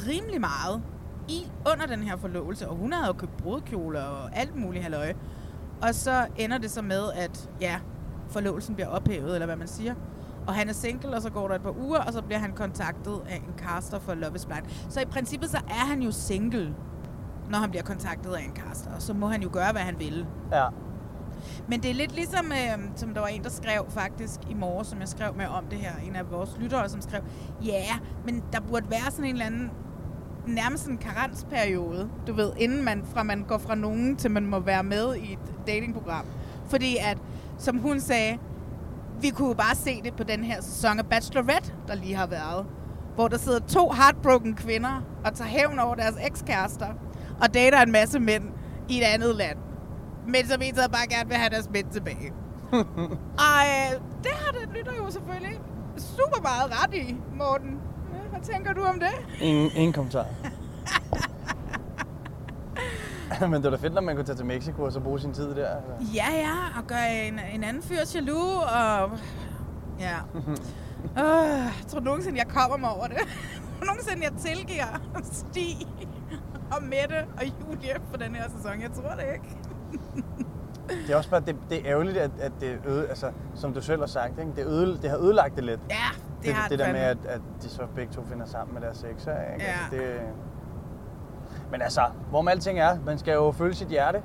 rimelig 0.06 0.40
meget 0.40 0.82
i 1.30 1.50
under 1.72 1.86
den 1.86 2.02
her 2.02 2.16
forlovelse, 2.16 2.68
og 2.68 2.76
hun 2.76 2.92
havde 2.92 3.06
jo 3.06 3.12
købt 3.12 3.36
brudkjoler 3.36 4.02
og 4.02 4.36
alt 4.36 4.56
muligt 4.56 4.82
halløj. 4.82 5.12
Og 5.82 5.94
så 5.94 6.26
ender 6.36 6.58
det 6.58 6.70
så 6.70 6.82
med, 6.82 7.12
at 7.12 7.50
ja, 7.60 7.80
forlovelsen 8.28 8.74
bliver 8.74 8.88
ophævet, 8.88 9.34
eller 9.34 9.46
hvad 9.46 9.56
man 9.56 9.68
siger. 9.68 9.94
Og 10.46 10.54
han 10.54 10.68
er 10.68 10.72
single, 10.72 11.16
og 11.16 11.22
så 11.22 11.30
går 11.30 11.48
der 11.48 11.54
et 11.54 11.62
par 11.62 11.76
uger, 11.78 11.98
og 11.98 12.12
så 12.12 12.22
bliver 12.22 12.38
han 12.38 12.52
kontaktet 12.52 13.20
af 13.28 13.36
en 13.36 13.54
caster 13.58 13.98
for 13.98 14.14
Love 14.14 14.34
is 14.34 14.46
Blind. 14.46 14.64
Så 14.88 15.00
i 15.00 15.04
princippet 15.04 15.50
så 15.50 15.56
er 15.56 15.86
han 15.86 16.02
jo 16.02 16.12
single, 16.12 16.74
når 17.50 17.58
han 17.58 17.70
bliver 17.70 17.82
kontaktet 17.82 18.32
af 18.32 18.42
en 18.42 18.56
caster. 18.56 18.90
Og 18.94 19.02
så 19.02 19.14
må 19.14 19.26
han 19.26 19.42
jo 19.42 19.50
gøre, 19.52 19.72
hvad 19.72 19.82
han 19.82 19.98
vil. 19.98 20.26
Ja. 20.52 20.66
Men 21.68 21.82
det 21.82 21.90
er 21.90 21.94
lidt 21.94 22.14
ligesom, 22.14 22.52
øh, 22.52 22.78
som 22.96 23.14
der 23.14 23.20
var 23.20 23.28
en, 23.28 23.44
der 23.44 23.50
skrev 23.50 23.86
faktisk 23.88 24.40
i 24.50 24.54
morges, 24.54 24.88
som 24.88 25.00
jeg 25.00 25.08
skrev 25.08 25.34
med 25.36 25.46
om 25.46 25.64
det 25.66 25.78
her. 25.78 25.92
En 26.08 26.16
af 26.16 26.30
vores 26.30 26.56
lyttere, 26.60 26.88
som 26.88 27.00
skrev, 27.00 27.20
ja, 27.64 27.72
yeah, 27.72 28.00
men 28.24 28.44
der 28.52 28.60
burde 28.60 28.90
være 28.90 29.10
sådan 29.10 29.24
en 29.24 29.32
eller 29.32 29.46
anden 29.46 29.70
nærmest 30.46 30.86
en 30.86 30.98
karensperiode, 30.98 32.08
du 32.26 32.32
ved, 32.32 32.52
inden 32.56 32.84
man, 32.84 33.04
fra 33.14 33.22
man 33.22 33.44
går 33.48 33.58
fra 33.58 33.74
nogen 33.74 34.16
til 34.16 34.30
man 34.30 34.46
må 34.46 34.58
være 34.58 34.82
med 34.82 35.14
i 35.16 35.32
et 35.32 35.66
datingprogram. 35.66 36.24
Fordi 36.68 36.96
at, 37.00 37.18
som 37.58 37.78
hun 37.78 38.00
sagde, 38.00 38.38
vi 39.20 39.30
kunne 39.30 39.48
jo 39.48 39.54
bare 39.54 39.76
se 39.76 40.02
det 40.02 40.16
på 40.16 40.24
den 40.24 40.44
her 40.44 40.62
sæson 40.62 40.98
af 40.98 41.06
Bachelorette, 41.06 41.72
der 41.88 41.94
lige 41.94 42.14
har 42.14 42.26
været. 42.26 42.66
Hvor 43.14 43.28
der 43.28 43.38
sidder 43.38 43.58
to 43.58 43.90
heartbroken 43.90 44.54
kvinder 44.54 45.02
og 45.24 45.34
tager 45.34 45.48
hævn 45.48 45.78
over 45.78 45.94
deres 45.94 46.14
ekskærester 46.26 46.88
og 47.40 47.54
dater 47.54 47.82
en 47.82 47.92
masse 47.92 48.20
mænd 48.20 48.44
i 48.88 48.98
et 48.98 49.04
andet 49.04 49.36
land. 49.36 49.58
Men 50.26 50.46
som 50.46 50.62
en 50.62 50.74
bare 50.74 51.06
gerne 51.10 51.28
vil 51.28 51.36
have 51.36 51.50
deres 51.50 51.70
mænd 51.70 51.86
tilbage. 51.92 52.32
og 53.46 53.60
øh, 53.72 54.00
det 54.22 54.32
har 54.32 54.52
den 54.52 54.72
lytter 54.76 54.92
jo 54.98 55.10
selvfølgelig 55.10 55.60
super 55.96 56.42
meget 56.42 56.82
ret 56.82 56.94
i, 56.94 57.16
Morten. 57.38 57.78
Hvad 58.40 58.54
tænker 58.54 58.72
du 58.72 58.82
om 58.82 59.00
det? 59.00 59.08
Ingen, 59.40 59.70
ingen 59.74 59.92
kommentar. 59.92 60.26
Men 63.50 63.52
det 63.52 63.64
var 63.64 63.70
da 63.70 63.76
fedt, 63.76 63.94
når 63.94 64.00
man 64.00 64.16
kunne 64.16 64.24
tage 64.26 64.36
til 64.36 64.46
Mexico 64.46 64.82
og 64.82 64.92
så 64.92 65.00
bruge 65.00 65.20
sin 65.20 65.32
tid 65.32 65.54
der. 65.54 65.68
Altså. 65.68 65.90
Ja, 66.14 66.26
ja, 66.34 66.78
og 66.80 66.86
gøre 66.86 67.26
en, 67.26 67.40
en 67.54 67.64
anden 67.64 67.82
fyr 67.82 67.96
jaloux, 68.14 68.62
og 68.62 69.18
ja. 70.00 70.16
Uh, 71.04 71.16
jeg 71.16 71.72
tror 71.88 72.00
nogensinde, 72.00 72.38
jeg 72.38 72.48
kommer 72.48 72.76
mig 72.76 72.90
over 72.90 73.06
det. 73.06 73.16
nogensinde, 73.86 74.22
jeg 74.22 74.32
tilgiver 74.38 75.00
Stig 75.22 75.86
og 76.72 76.82
Mette 76.82 77.26
og 77.36 77.44
Julie 77.44 77.96
for 78.10 78.16
den 78.16 78.34
her 78.34 78.44
sæson. 78.56 78.80
Jeg 78.80 78.90
tror 78.92 79.10
det 79.10 79.24
ikke. 79.34 79.56
Det 81.06 81.10
er 81.10 81.16
også 81.16 81.30
bare, 81.30 81.40
det, 81.40 81.56
det 81.70 81.78
er 81.78 81.82
ærgerligt, 81.84 82.16
at, 82.16 82.30
at 82.40 82.52
det 82.60 82.78
øde, 82.86 83.08
altså, 83.08 83.32
som 83.54 83.74
du 83.74 83.80
selv 83.80 84.00
har 84.00 84.06
sagt, 84.06 84.38
ikke? 84.38 84.52
Det, 84.56 84.66
øde, 84.66 84.98
det 85.02 85.10
har 85.10 85.18
ødelagt 85.18 85.56
det 85.56 85.64
lidt. 85.64 85.80
Ja, 85.90 86.29
det, 86.42 86.56
det, 86.70 86.78
der 86.78 86.92
med, 86.92 87.00
at, 87.00 87.18
at 87.28 87.40
de 87.62 87.68
så 87.68 87.82
begge 87.94 88.12
to 88.12 88.24
finder 88.24 88.46
sammen 88.46 88.74
med 88.74 88.82
deres 88.82 88.96
sexer. 88.96 89.32
Ikke? 89.52 89.64
Ja. 89.64 89.72
Altså, 89.72 89.96
det, 89.96 90.20
men 91.70 91.82
altså, 91.82 92.02
hvor 92.30 92.42
med 92.42 92.52
alting 92.52 92.78
er, 92.78 92.98
man 93.06 93.18
skal 93.18 93.34
jo 93.34 93.50
følge 93.52 93.74
sit 93.74 93.88
hjerte, 93.88 94.22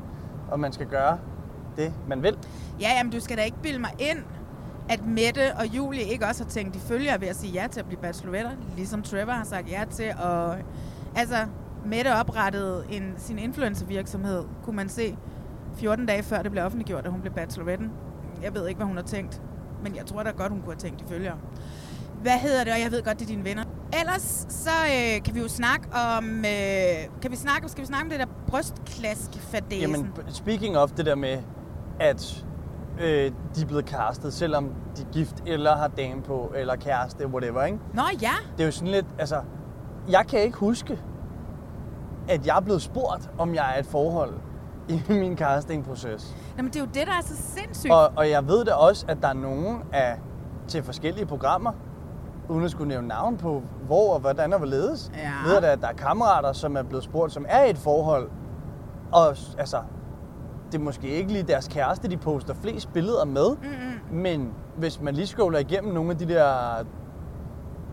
og 0.51 0.59
man 0.59 0.73
skal 0.73 0.87
gøre 0.87 1.19
det, 1.77 1.93
man 2.07 2.23
vil. 2.23 2.37
Ja, 2.81 2.89
jamen 2.97 3.11
du 3.11 3.19
skal 3.19 3.37
da 3.37 3.41
ikke 3.41 3.61
bilde 3.61 3.79
mig 3.79 3.91
ind, 3.99 4.23
at 4.89 5.05
Mette 5.05 5.55
og 5.59 5.65
Julie 5.65 6.01
ikke 6.01 6.25
også 6.25 6.43
har 6.43 6.49
tænkt, 6.49 6.73
de 6.73 6.79
følger 6.79 7.17
ved 7.17 7.27
at 7.27 7.35
sige 7.35 7.53
ja 7.53 7.67
til 7.71 7.79
at 7.79 7.85
blive 7.85 8.01
bacheloretter, 8.01 8.51
ligesom 8.75 9.01
Trevor 9.01 9.31
har 9.31 9.43
sagt 9.43 9.71
ja 9.71 9.83
til. 9.89 10.13
Og, 10.23 10.57
altså, 11.15 11.35
Mette 11.85 12.15
oprettede 12.15 12.85
en, 12.89 13.13
sin 13.17 13.39
influencervirksomhed, 13.39 14.43
kunne 14.63 14.75
man 14.75 14.89
se, 14.89 15.17
14 15.75 16.05
dage 16.05 16.23
før 16.23 16.41
det 16.41 16.51
blev 16.51 16.63
offentliggjort, 16.63 17.05
at 17.05 17.11
hun 17.11 17.21
blev 17.21 17.33
bacheloretten. 17.33 17.91
Jeg 18.43 18.53
ved 18.53 18.67
ikke, 18.67 18.77
hvad 18.77 18.87
hun 18.87 18.95
har 18.95 19.03
tænkt, 19.03 19.41
men 19.83 19.95
jeg 19.95 20.05
tror 20.05 20.23
da 20.23 20.29
godt, 20.29 20.51
hun 20.51 20.61
kunne 20.61 20.73
have 20.73 20.79
tænkt, 20.79 20.99
de 20.99 21.05
følger. 21.07 21.33
Hvad 22.25 22.39
hedder 22.39 22.63
det, 22.63 22.73
og 22.73 22.79
jeg 22.79 22.91
ved 22.91 23.03
godt, 23.03 23.19
det 23.19 23.25
er 23.25 23.29
dine 23.29 23.43
venner. 23.43 23.63
Ellers 23.99 24.45
så 24.49 24.69
øh, 24.69 25.23
kan 25.23 25.35
vi 25.35 25.39
jo 25.39 25.47
snakke 25.47 25.87
om, 26.17 26.25
øh, 26.37 27.21
kan 27.21 27.31
vi 27.31 27.35
snakke, 27.35 27.69
skal 27.69 27.81
vi 27.81 27.85
snakke 27.85 28.03
om 28.03 28.09
det 28.09 28.19
der 28.19 28.25
brystklaskfadesen? 28.47 29.81
Jamen, 29.81 30.13
speaking 30.27 30.77
of 30.77 30.91
det 30.91 31.05
der 31.05 31.15
med, 31.15 31.37
at 31.99 32.45
øh, 32.99 33.31
de 33.55 33.61
er 33.61 33.65
blevet 33.67 33.89
castet, 33.89 34.33
selvom 34.33 34.69
de 34.97 35.01
er 35.01 35.05
gift, 35.11 35.43
eller 35.45 35.75
har 35.75 35.87
dame 35.87 36.21
på, 36.21 36.51
eller 36.55 36.75
kæreste, 36.75 37.27
whatever, 37.27 37.63
ikke? 37.63 37.79
Nå 37.93 38.03
ja, 38.21 38.33
Det 38.57 38.63
er 38.63 38.65
jo 38.65 38.71
sådan 38.71 38.91
lidt, 38.91 39.05
altså, 39.19 39.41
jeg 40.09 40.25
kan 40.27 40.39
ikke 40.39 40.57
huske, 40.57 40.99
at 42.29 42.47
jeg 42.47 42.57
er 42.57 42.61
blevet 42.61 42.81
spurgt, 42.81 43.29
om 43.37 43.55
jeg 43.55 43.75
er 43.75 43.79
et 43.79 43.85
forhold 43.85 44.33
i 44.89 45.01
min 45.21 45.37
castingproces. 45.37 46.35
Jamen, 46.57 46.71
det 46.71 46.75
er 46.75 46.83
jo 46.83 46.89
det, 46.93 47.07
der 47.07 47.13
er 47.13 47.21
så 47.21 47.35
sindssygt. 47.35 47.93
Og, 47.93 48.11
og 48.15 48.29
jeg 48.29 48.47
ved 48.47 48.65
da 48.65 48.73
også, 48.73 49.05
at 49.07 49.17
der 49.21 49.27
er 49.27 49.33
nogen 49.33 49.77
af, 49.93 50.19
til 50.67 50.83
forskellige 50.83 51.25
programmer, 51.25 51.71
uden 52.49 52.63
at 52.65 52.71
skulle 52.71 52.87
nævne 52.87 53.07
navn 53.07 53.37
på, 53.37 53.63
hvor 53.87 54.13
og 54.13 54.19
hvordan 54.19 54.53
og 54.53 54.57
hvorledes. 54.59 55.11
Ja. 55.15 55.31
Ved 55.49 55.63
at 55.63 55.81
der 55.81 55.87
er 55.87 55.93
kammerater, 55.93 56.53
som 56.53 56.77
er 56.77 56.83
blevet 56.83 57.03
spurgt, 57.03 57.31
som 57.33 57.45
er 57.49 57.63
i 57.63 57.69
et 57.69 57.77
forhold. 57.77 58.29
Og 59.11 59.27
altså, 59.57 59.77
det 60.71 60.79
er 60.79 60.83
måske 60.83 61.07
ikke 61.07 61.31
lige 61.31 61.43
deres 61.43 61.67
kæreste, 61.67 62.09
de 62.09 62.17
poster 62.17 62.53
flest 62.53 62.93
billeder 62.93 63.25
med. 63.25 63.49
Mm-mm. 63.49 64.17
Men 64.17 64.53
hvis 64.77 65.01
man 65.01 65.13
lige 65.13 65.27
scroller 65.27 65.59
igennem 65.59 65.93
nogle 65.93 66.11
af 66.11 66.17
de 66.17 66.27
der, 66.27 66.83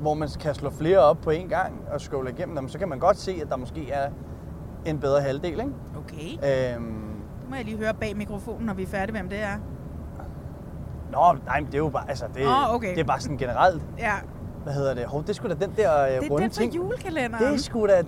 hvor 0.00 0.14
man 0.14 0.28
kan 0.40 0.54
slå 0.54 0.70
flere 0.70 0.98
op 0.98 1.18
på 1.22 1.30
en 1.30 1.48
gang 1.48 1.72
og 1.92 2.00
scrolle 2.00 2.30
igennem 2.30 2.56
dem, 2.56 2.68
så 2.68 2.78
kan 2.78 2.88
man 2.88 2.98
godt 2.98 3.16
se, 3.18 3.38
at 3.42 3.48
der 3.48 3.56
måske 3.56 3.90
er 3.90 4.10
en 4.86 4.98
bedre 4.98 5.20
halvdel, 5.20 5.60
ikke? 5.60 5.72
Okay. 5.96 6.74
Øhm, 6.76 6.82
Nu 6.84 7.48
må 7.50 7.56
jeg 7.56 7.64
lige 7.64 7.76
høre 7.78 7.94
bag 7.94 8.16
mikrofonen, 8.16 8.66
når 8.66 8.74
vi 8.74 8.82
er 8.82 8.86
færdige, 8.86 9.12
hvem 9.16 9.28
det 9.28 9.42
er. 9.42 9.56
nå, 11.12 11.38
nej, 11.46 11.58
det 11.60 11.74
er 11.74 11.78
jo 11.78 11.88
bare, 11.88 12.08
altså, 12.08 12.24
det, 12.34 12.46
Åh, 12.46 12.74
okay. 12.74 12.90
det 12.90 13.00
er 13.00 13.04
bare 13.04 13.20
sådan 13.20 13.36
generelt. 13.36 13.82
Ja, 13.98 14.12
Hvad 14.62 14.72
hedder 14.72 14.94
det? 14.94 15.04
Hov, 15.06 15.24
det 15.26 15.36
sgu 15.36 15.48
da 15.48 15.54
den 15.54 15.72
der 15.76 16.02
øh, 16.04 16.10
det 16.10 16.16
er 16.16 16.30
runde 16.30 16.42
den 16.42 16.50
ting. 16.50 16.74
julekalenderen. 16.76 17.44
Det 17.44 17.54
er 17.54 17.58
sgu 17.58 17.86
da... 17.86 17.96
Ja! 17.96 18.02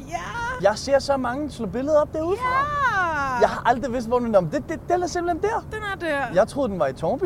Jeg 0.62 0.78
ser 0.78 0.98
så 0.98 1.16
mange 1.16 1.50
slå 1.50 1.66
billeder 1.66 2.00
op 2.00 2.12
derude 2.12 2.36
fra. 2.36 2.50
Ja! 2.50 3.40
Jeg 3.40 3.48
har 3.48 3.62
aldrig 3.66 3.92
vidst, 3.92 4.08
hvor 4.08 4.18
den 4.18 4.34
er. 4.34 4.40
Det, 4.40 4.68
det, 4.68 4.80
den 4.88 5.02
er 5.02 5.06
simpelthen 5.06 5.42
der. 5.42 5.66
Den 5.72 5.82
er 5.92 5.96
der. 6.00 6.34
Jeg 6.34 6.48
troede, 6.48 6.68
den 6.68 6.78
var 6.78 6.86
i 6.86 6.92
Tornby. 6.92 7.24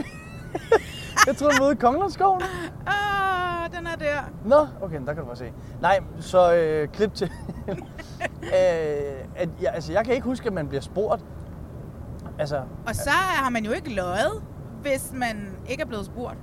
jeg 1.27 1.37
troede, 1.37 1.53
den 1.55 1.61
var 1.61 1.67
ude 1.67 1.73
i 1.73 1.77
Kongelandsskoven. 1.77 2.43
Ah, 2.87 3.71
den 3.77 3.87
er 3.87 3.97
der. 3.97 4.21
Nå, 4.45 4.67
okay, 4.83 5.01
der 5.07 5.13
kan 5.13 5.17
du 5.17 5.25
bare 5.27 5.37
se. 5.37 5.53
Nej, 5.81 6.01
så 6.21 6.55
øh, 6.55 6.89
klip 6.89 7.15
til. 7.15 7.31
øh, 8.43 8.51
at, 9.37 9.49
jeg, 9.63 9.73
altså, 9.75 9.93
jeg 9.93 10.05
kan 10.05 10.15
ikke 10.15 10.25
huske, 10.25 10.47
at 10.47 10.53
man 10.53 10.69
bliver 10.69 10.83
spurgt. 10.83 11.25
Altså, 12.39 12.57
Og 12.87 12.95
så 12.95 13.11
har 13.11 13.51
man 13.51 13.65
jo 13.65 13.73
ikke 13.73 13.95
løjet, 13.95 14.43
hvis 14.83 15.13
man 15.15 15.57
ikke 15.69 15.83
er 15.83 15.87
blevet 15.87 16.07
spurgt. 16.07 16.37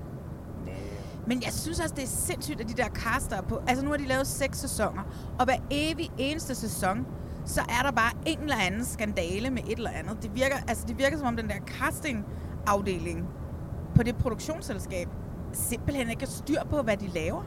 Men 1.28 1.44
jeg 1.44 1.52
synes 1.54 1.80
også, 1.80 1.96
det 1.96 2.04
er 2.04 2.08
sindssygt, 2.08 2.62
at 2.62 2.70
de 2.70 2.74
der 2.74 2.88
caster 2.88 3.42
på... 3.42 3.62
Altså 3.68 3.86
nu 3.86 3.92
har 3.92 3.98
de 3.98 4.08
lavet 4.08 4.28
seks 4.28 4.58
sæsoner, 4.58 5.02
og 5.40 5.46
hver 5.46 5.58
evig 5.72 6.12
eneste 6.18 6.56
sæson, 6.56 7.06
så 7.46 7.62
er 7.62 7.84
der 7.84 7.92
bare 7.92 8.12
en 8.26 8.40
eller 8.40 8.56
anden 8.56 8.86
skandale 8.86 9.50
med 9.50 9.64
et 9.64 9.78
eller 9.78 9.90
andet. 9.90 10.24
Det 10.24 10.36
virker, 10.36 10.56
altså, 10.68 10.86
det 10.88 10.98
virker 10.98 11.18
som 11.18 11.28
om 11.28 11.36
den 11.36 11.48
der 11.48 11.56
casting-afdeling 11.68 13.28
på 13.96 14.04
det 14.04 14.16
produktionsselskab 14.16 15.08
simpelthen 15.54 16.10
ikke 16.10 16.22
har 16.22 16.32
styr 16.32 16.60
på, 16.70 16.82
hvad 16.82 16.98
de 16.98 17.08
laver. 17.08 17.44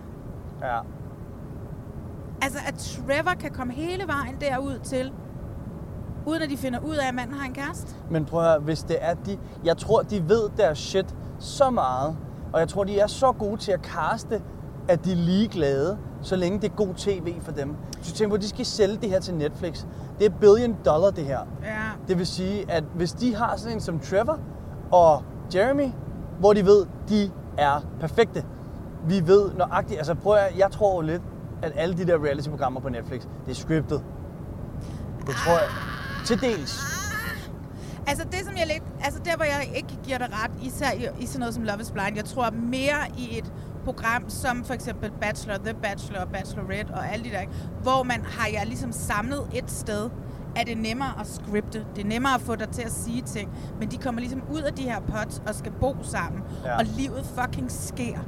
ja. 0.62 0.80
Altså, 2.42 2.58
at 2.66 2.74
Trevor 2.74 3.34
kan 3.40 3.50
komme 3.50 3.72
hele 3.72 4.06
vejen 4.06 4.36
derud 4.40 4.78
til, 4.78 5.12
uden 6.26 6.42
at 6.42 6.50
de 6.50 6.56
finder 6.56 6.78
ud 6.80 6.96
af, 6.96 7.08
at 7.08 7.14
manden 7.14 7.36
har 7.36 7.46
en 7.46 7.54
kæreste. 7.54 7.94
Men 8.10 8.24
prøv 8.24 8.40
at 8.40 8.46
høre, 8.46 8.58
hvis 8.58 8.82
det 8.82 8.96
er 9.00 9.14
de... 9.14 9.38
Jeg 9.64 9.76
tror, 9.76 10.02
de 10.02 10.28
ved 10.28 10.50
deres 10.56 10.78
shit 10.78 11.14
så 11.38 11.70
meget. 11.70 12.16
Og 12.52 12.60
jeg 12.60 12.68
tror, 12.68 12.84
de 12.84 13.00
er 13.00 13.06
så 13.06 13.32
gode 13.32 13.56
til 13.56 13.72
at 13.72 13.82
kaste, 13.82 14.42
at 14.88 15.04
de 15.04 15.12
er 15.12 15.16
ligeglade, 15.16 15.98
så 16.22 16.36
længe 16.36 16.60
det 16.60 16.70
er 16.70 16.74
god 16.74 16.94
tv 16.94 17.40
for 17.40 17.52
dem. 17.52 17.74
Så 18.02 18.12
tænk 18.14 18.30
på, 18.30 18.34
at 18.34 18.42
de 18.42 18.48
skal 18.48 18.66
sælge 18.66 18.96
det 18.96 19.10
her 19.10 19.20
til 19.20 19.34
Netflix. 19.34 19.84
Det 20.18 20.26
er 20.26 20.30
billion 20.30 20.76
dollar, 20.84 21.10
det 21.10 21.24
her. 21.24 21.38
Ja. 21.64 21.76
Det 22.08 22.18
vil 22.18 22.26
sige, 22.26 22.70
at 22.70 22.84
hvis 22.94 23.12
de 23.12 23.34
har 23.34 23.56
sådan 23.56 23.76
en 23.76 23.80
som 23.80 24.00
Trevor 24.00 24.38
og 24.92 25.22
Jeremy, 25.54 25.90
hvor 26.40 26.52
de 26.52 26.66
ved, 26.66 26.86
de 27.08 27.30
er 27.58 27.80
perfekte. 28.00 28.44
Vi 29.06 29.26
ved 29.26 29.50
nøjagtigt, 29.56 29.98
altså 29.98 30.14
prøv 30.14 30.34
at, 30.34 30.58
jeg 30.58 30.70
tror 30.70 30.94
jo 30.94 31.00
lidt, 31.00 31.22
at 31.62 31.72
alle 31.76 31.96
de 31.96 32.06
der 32.06 32.24
reality-programmer 32.24 32.80
på 32.80 32.88
Netflix, 32.88 33.22
det 33.46 33.50
er 33.50 33.54
scriptet. 33.54 34.02
Det 35.26 35.34
tror 35.34 35.52
jeg. 35.52 35.68
Til 36.24 36.40
dels. 36.40 36.97
Altså 38.08 38.24
det, 38.24 38.40
som 38.44 38.56
jeg 38.56 38.66
lidt, 38.66 38.82
altså 39.04 39.20
der, 39.24 39.36
hvor 39.36 39.44
jeg 39.44 39.70
ikke 39.76 39.98
giver 40.04 40.18
dig 40.18 40.28
ret, 40.32 40.50
især 40.62 40.92
i, 40.92 41.22
i 41.22 41.26
sådan 41.26 41.40
noget 41.40 41.54
som 41.54 41.64
Love 41.64 41.80
is 41.80 41.90
Blind, 41.90 42.16
jeg 42.16 42.24
tror 42.24 42.50
mere 42.50 43.00
i 43.18 43.38
et 43.38 43.52
program 43.84 44.30
som 44.30 44.64
for 44.64 44.74
eksempel 44.74 45.10
Bachelor, 45.20 45.56
The 45.56 45.74
Bachelor, 45.74 46.24
Bachelorette 46.24 46.90
og 46.90 47.12
alle 47.12 47.24
de 47.24 47.30
der, 47.30 47.44
hvor 47.82 48.02
man 48.02 48.24
har 48.24 48.48
jeg 48.52 48.66
ligesom 48.66 48.92
samlet 48.92 49.50
et 49.54 49.70
sted 49.70 50.10
er 50.56 50.64
det 50.64 50.78
nemmere 50.78 51.20
at 51.20 51.26
scripte. 51.26 51.84
Det 51.96 52.04
er 52.04 52.08
nemmere 52.08 52.34
at 52.34 52.40
få 52.40 52.56
dig 52.56 52.68
til 52.68 52.82
at 52.82 52.92
sige 52.92 53.22
ting. 53.22 53.50
Men 53.80 53.90
de 53.90 53.96
kommer 53.96 54.20
ligesom 54.20 54.42
ud 54.52 54.60
af 54.60 54.72
de 54.72 54.82
her 54.82 55.00
pots 55.00 55.42
og 55.46 55.54
skal 55.54 55.72
bo 55.72 55.96
sammen. 56.02 56.42
Ja. 56.64 56.76
Og 56.78 56.84
livet 56.84 57.26
fucking 57.34 57.70
sker. 57.70 58.18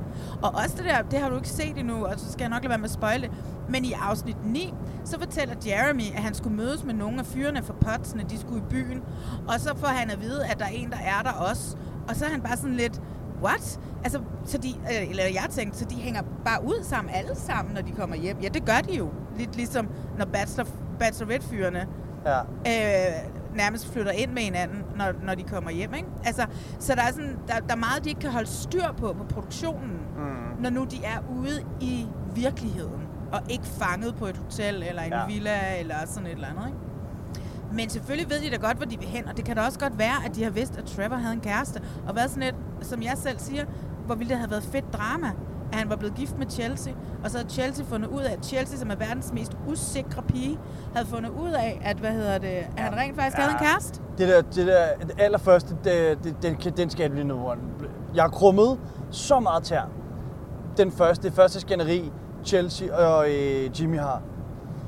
Og 0.43 0.55
også 0.55 0.77
det 0.77 0.85
der, 0.85 1.03
det 1.03 1.19
har 1.19 1.29
du 1.29 1.37
ikke 1.37 1.49
set 1.49 1.79
endnu, 1.79 2.05
og 2.05 2.15
så 2.19 2.33
skal 2.33 2.43
jeg 2.43 2.51
nok 2.51 2.63
lade 2.63 2.69
være 2.69 2.79
med 2.79 2.89
at 2.89 2.95
spoile 2.95 3.23
det. 3.23 3.31
Men 3.69 3.85
i 3.85 3.93
afsnit 3.93 4.37
9, 4.45 4.75
så 5.05 5.19
fortæller 5.19 5.55
Jeremy, 5.67 6.03
at 6.15 6.23
han 6.23 6.35
skulle 6.35 6.57
mødes 6.57 6.85
med 6.85 6.95
nogle 6.95 7.19
af 7.19 7.27
fyrene 7.27 7.63
fra 7.63 7.75
potsene, 7.81 8.25
de 8.31 8.39
skulle 8.39 8.61
i 8.61 8.65
byen. 8.71 9.03
Og 9.49 9.61
så 9.61 9.77
får 9.77 9.89
han 9.89 10.11
at 10.11 10.21
vide, 10.21 10.47
at 10.47 10.59
der 10.59 10.65
er 10.65 10.69
en, 10.71 10.91
der 10.91 10.99
er 10.99 11.23
der 11.23 11.33
også. 11.33 11.77
Og 12.09 12.17
så 12.17 12.25
er 12.25 12.29
han 12.29 12.41
bare 12.41 12.57
sådan 12.57 12.77
lidt, 12.77 13.01
what? 13.43 13.81
Altså, 14.05 14.21
så 14.45 14.59
de, 14.59 14.69
øh, 14.69 15.11
eller 15.11 15.25
jeg 15.25 15.47
tænkte, 15.51 15.79
så 15.79 15.85
de 15.85 15.95
hænger 15.95 16.23
bare 16.45 16.65
ud 16.65 16.85
sammen, 16.85 17.15
alle 17.15 17.35
sammen, 17.35 17.75
når 17.75 17.83
de 17.83 17.93
kommer 17.93 18.17
hjem. 18.17 18.37
Ja, 18.43 18.49
det 18.49 18.65
gør 18.65 18.81
de 18.89 18.97
jo. 18.97 19.11
Lidt 19.39 19.57
ligesom, 19.57 19.89
når 20.19 20.25
bachelor, 20.25 20.67
bachelorette-fyrene 20.99 21.87
Ja. 22.27 22.39
øh, 22.41 23.31
nærmest 23.57 23.93
flytter 23.93 24.13
ind 24.13 24.31
med 24.33 24.43
hinanden, 24.43 24.85
når, 24.97 25.13
når 25.25 25.35
de 25.35 25.43
kommer 25.43 25.71
hjem. 25.71 25.95
Ikke? 25.95 26.09
Altså, 26.25 26.47
så 26.79 26.95
der 26.95 27.03
er, 27.03 27.11
sådan, 27.13 27.37
der, 27.49 27.55
der 27.61 27.73
er 27.75 27.79
meget, 27.79 28.05
de 28.05 28.09
ikke 28.09 28.21
kan 28.21 28.31
holde 28.31 28.47
styr 28.49 28.93
på 28.99 29.13
på 29.19 29.25
produktionen, 29.25 29.91
mm. 30.17 30.63
når 30.63 30.71
nu 30.71 30.85
de 30.85 31.05
er 31.05 31.19
ude 31.39 31.63
i 31.81 32.07
virkeligheden, 32.35 33.03
og 33.33 33.41
ikke 33.51 33.65
fanget 33.67 34.15
på 34.17 34.27
et 34.27 34.37
hotel, 34.37 34.83
eller 34.89 35.03
en 35.03 35.13
Ja. 35.13 35.27
villa, 35.27 35.79
eller 35.79 35.95
sådan 36.07 36.27
et 36.27 36.33
eller 36.33 36.49
andet. 36.49 36.67
Ikke? 36.67 36.79
Men 37.73 37.89
selvfølgelig 37.91 38.31
ved 38.31 38.41
de 38.41 38.51
da 38.51 38.57
godt, 38.57 38.77
hvor 38.77 38.87
de 38.87 38.99
vil 38.99 39.09
hen, 39.09 39.29
og 39.29 39.37
det 39.37 39.45
kan 39.45 39.57
da 39.57 39.63
også 39.63 39.79
godt 39.79 39.99
være, 39.99 40.25
at 40.27 40.35
de 40.37 40.43
har 40.43 40.51
vidst, 40.51 40.79
at 40.79 40.85
Trevor 40.85 41.17
havde 41.17 41.35
en 41.35 41.41
kæreste, 41.41 41.83
og 42.09 42.17
været 42.17 42.31
sådan 42.31 42.43
et, 42.43 42.55
som 42.83 43.03
jeg 43.03 43.13
selv 43.17 43.39
siger, 43.39 43.65
hvor 44.07 44.15
ville 44.15 44.31
det 44.31 44.39
have 44.39 44.51
været 44.51 44.63
fedt 44.63 44.93
drama, 44.93 45.31
at 45.73 45.79
han 45.79 45.91
var 45.91 45.97
blevet 45.97 46.15
gift 46.15 46.39
med 46.39 46.47
Chelsea, 46.51 46.93
og 47.25 47.31
så 47.31 47.39
havde 47.39 47.51
Chelsea 47.51 47.85
fundet 47.85 48.09
ud 48.09 48.21
af, 48.21 48.33
at 48.33 48.47
Chelsea, 48.47 48.79
som 48.79 48.91
er 48.91 48.97
verdens 48.97 49.33
mest 49.33 49.53
usikre 49.69 50.23
pige, 50.23 50.59
havde 50.95 51.07
fundet 51.07 51.31
ud 51.31 51.51
af, 51.51 51.81
at, 51.85 51.97
hvad 51.97 52.11
hedder 52.11 52.39
det, 52.39 52.49
at 52.49 52.67
han 52.77 52.97
rent 52.97 53.17
faktisk 53.17 53.39
ja. 53.39 53.43
havde 53.43 53.57
en 53.61 53.67
kæreste. 53.67 54.01
Det 54.19 54.29
der, 54.29 54.43
det 54.43 54.67
der 54.67 54.87
det 55.07 55.15
allerførste, 55.19 55.77
det, 55.85 56.19
det, 56.25 56.37
den, 56.43 56.55
den 56.77 56.91
skal 56.91 57.03
jeg 57.03 57.11
blive 57.11 57.25
nu. 57.25 57.53
Jeg 58.15 58.23
har 58.23 58.31
krummet 58.31 58.79
så 59.11 59.41
meget 59.41 59.63
tær. 59.63 59.83
Den 60.77 60.93
første, 60.93 61.29
det 61.29 61.37
første 61.37 61.61
skænderi, 61.61 62.13
Chelsea 62.45 62.95
og 62.95 63.31
øh, 63.31 63.81
Jimmy 63.81 63.99
har. 63.99 64.23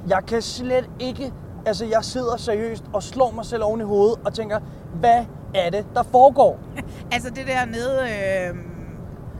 Jeg 0.08 0.22
kan 0.26 0.42
slet 0.42 0.90
ikke, 1.00 1.32
altså 1.66 1.84
jeg 1.84 2.04
sidder 2.04 2.36
seriøst 2.36 2.84
og 2.92 3.02
slår 3.02 3.30
mig 3.30 3.44
selv 3.44 3.64
oven 3.64 3.80
i 3.80 3.84
hovedet 3.84 4.18
og 4.24 4.34
tænker, 4.34 4.58
hvad 4.94 5.24
er 5.54 5.70
det, 5.70 5.86
der 5.94 6.02
foregår? 6.02 6.58
Altså 7.12 7.30
det 7.30 7.46
der 7.46 7.64
nede, 7.64 8.00
øh, 8.02 8.71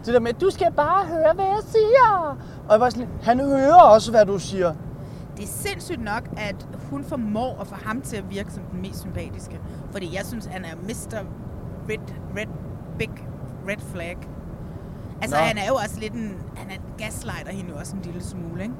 Det 0.06 0.14
der 0.14 0.20
med, 0.20 0.32
du 0.32 0.50
skal 0.50 0.72
bare 0.72 1.06
høre, 1.06 1.32
hvad 1.34 1.44
jeg 1.44 1.62
siger. 1.66 2.36
Og 2.68 2.72
jeg 2.72 2.80
var 2.80 2.90
sådan, 2.90 3.08
han 3.22 3.40
hører 3.40 3.80
også, 3.80 4.10
hvad 4.10 4.26
du 4.26 4.38
siger. 4.38 4.74
det 5.36 5.42
er 5.44 5.48
sindssygt 5.48 6.04
nok, 6.04 6.28
at 6.36 6.68
hun 6.90 7.04
formår 7.04 7.58
at 7.60 7.66
få 7.66 7.74
ham 7.74 8.00
til 8.00 8.16
at 8.16 8.30
virke 8.30 8.52
som 8.52 8.62
den 8.62 8.82
mest 8.82 9.00
sympatiske. 9.00 9.60
Fordi 9.92 10.14
jeg 10.16 10.26
synes, 10.26 10.46
han 10.46 10.64
er 10.64 10.74
Mr. 10.82 11.18
Red, 11.88 11.98
red, 12.36 12.46
Big 12.98 13.10
Red 13.68 13.80
Flag. 13.92 14.18
Altså, 15.22 15.36
Nå. 15.36 15.42
han 15.42 15.58
er 15.58 15.66
jo 15.68 15.74
også 15.74 16.00
lidt 16.00 16.12
en... 16.12 16.36
Han 16.56 16.70
er 16.70 17.04
gaslighter 17.04 17.52
hende 17.52 17.74
også 17.74 17.96
en 17.96 18.02
lille 18.02 18.22
smule, 18.24 18.62
ikke? 18.62 18.74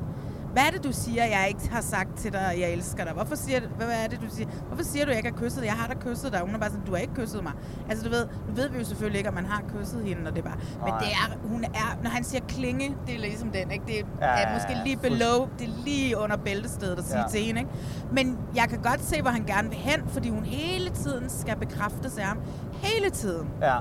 Hvad 0.53 0.63
er 0.63 0.71
det, 0.71 0.85
du 0.85 0.93
siger, 0.93 1.25
jeg 1.25 1.45
ikke 1.49 1.71
har 1.71 1.81
sagt 1.81 2.17
til 2.19 2.33
dig, 2.33 2.57
jeg 2.61 2.71
elsker 2.73 3.05
dig? 3.05 3.13
Hvorfor 3.13 3.35
siger, 3.35 3.61
du, 3.61 3.67
hvad 3.77 3.87
er 4.05 4.09
det, 4.09 4.21
du 4.21 4.27
siger? 4.31 4.49
Hvorfor 4.69 4.85
siger 4.85 5.05
du, 5.05 5.11
jeg 5.11 5.19
ikke 5.19 5.31
har 5.31 5.37
kysset 5.45 5.61
dig? 5.61 5.67
Jeg 5.67 5.75
har 5.75 5.87
da 5.87 5.95
kysset 5.95 6.33
dig. 6.33 6.41
Hun 6.41 6.55
er 6.55 6.59
bare 6.59 6.71
sådan, 6.71 6.85
du 6.87 6.93
har 6.93 6.99
ikke 6.99 7.15
kysset 7.15 7.43
mig. 7.43 7.53
Altså, 7.89 8.05
du 8.05 8.11
ved, 8.11 8.27
nu 8.49 8.55
ved 8.55 8.69
vi 8.69 8.79
jo 8.79 8.85
selvfølgelig 8.85 9.19
ikke, 9.19 9.29
om 9.29 9.35
man 9.35 9.45
har 9.47 9.63
kysset 9.79 10.03
hende, 10.05 10.23
når 10.23 10.31
det 10.31 10.45
bare... 10.45 10.57
Men 10.57 10.89
Nej. 10.89 10.99
det 10.99 11.09
er, 11.09 11.49
hun 11.49 11.65
er, 11.65 11.99
når 12.03 12.11
han 12.11 12.25
siger 12.25 12.45
klinge, 12.49 12.97
det 13.07 13.15
er 13.15 13.19
ligesom 13.19 13.51
den, 13.51 13.71
ikke? 13.71 13.85
Det 13.87 13.95
Ja, 14.21 14.27
er 14.27 14.49
ja, 14.49 14.55
måske 14.55 14.73
ja, 14.73 14.83
lige 14.85 14.97
below, 14.97 15.49
det 15.59 15.69
er 15.69 15.73
lige 15.85 16.19
under 16.19 16.37
bæltestedet 16.37 16.99
at 16.99 17.05
sige 17.05 17.21
Ja. 17.21 17.29
til 17.29 17.41
hende, 17.41 17.61
ikke? 17.61 17.73
Men 18.13 18.39
jeg 18.57 18.65
kan 18.69 18.79
godt 18.83 19.03
se, 19.05 19.23
hvor 19.23 19.31
han 19.31 19.45
gerne 19.45 19.69
vil 19.69 19.79
hen, 19.79 20.03
fordi 20.09 20.29
hun 20.31 20.45
hele 20.45 20.91
tiden 20.91 21.29
skal 21.31 21.57
bekræftes 21.57 22.19
af 22.19 22.25
ham. 22.25 22.39
Hele 22.73 23.11
tiden. 23.11 23.49
Ja. 23.61 23.77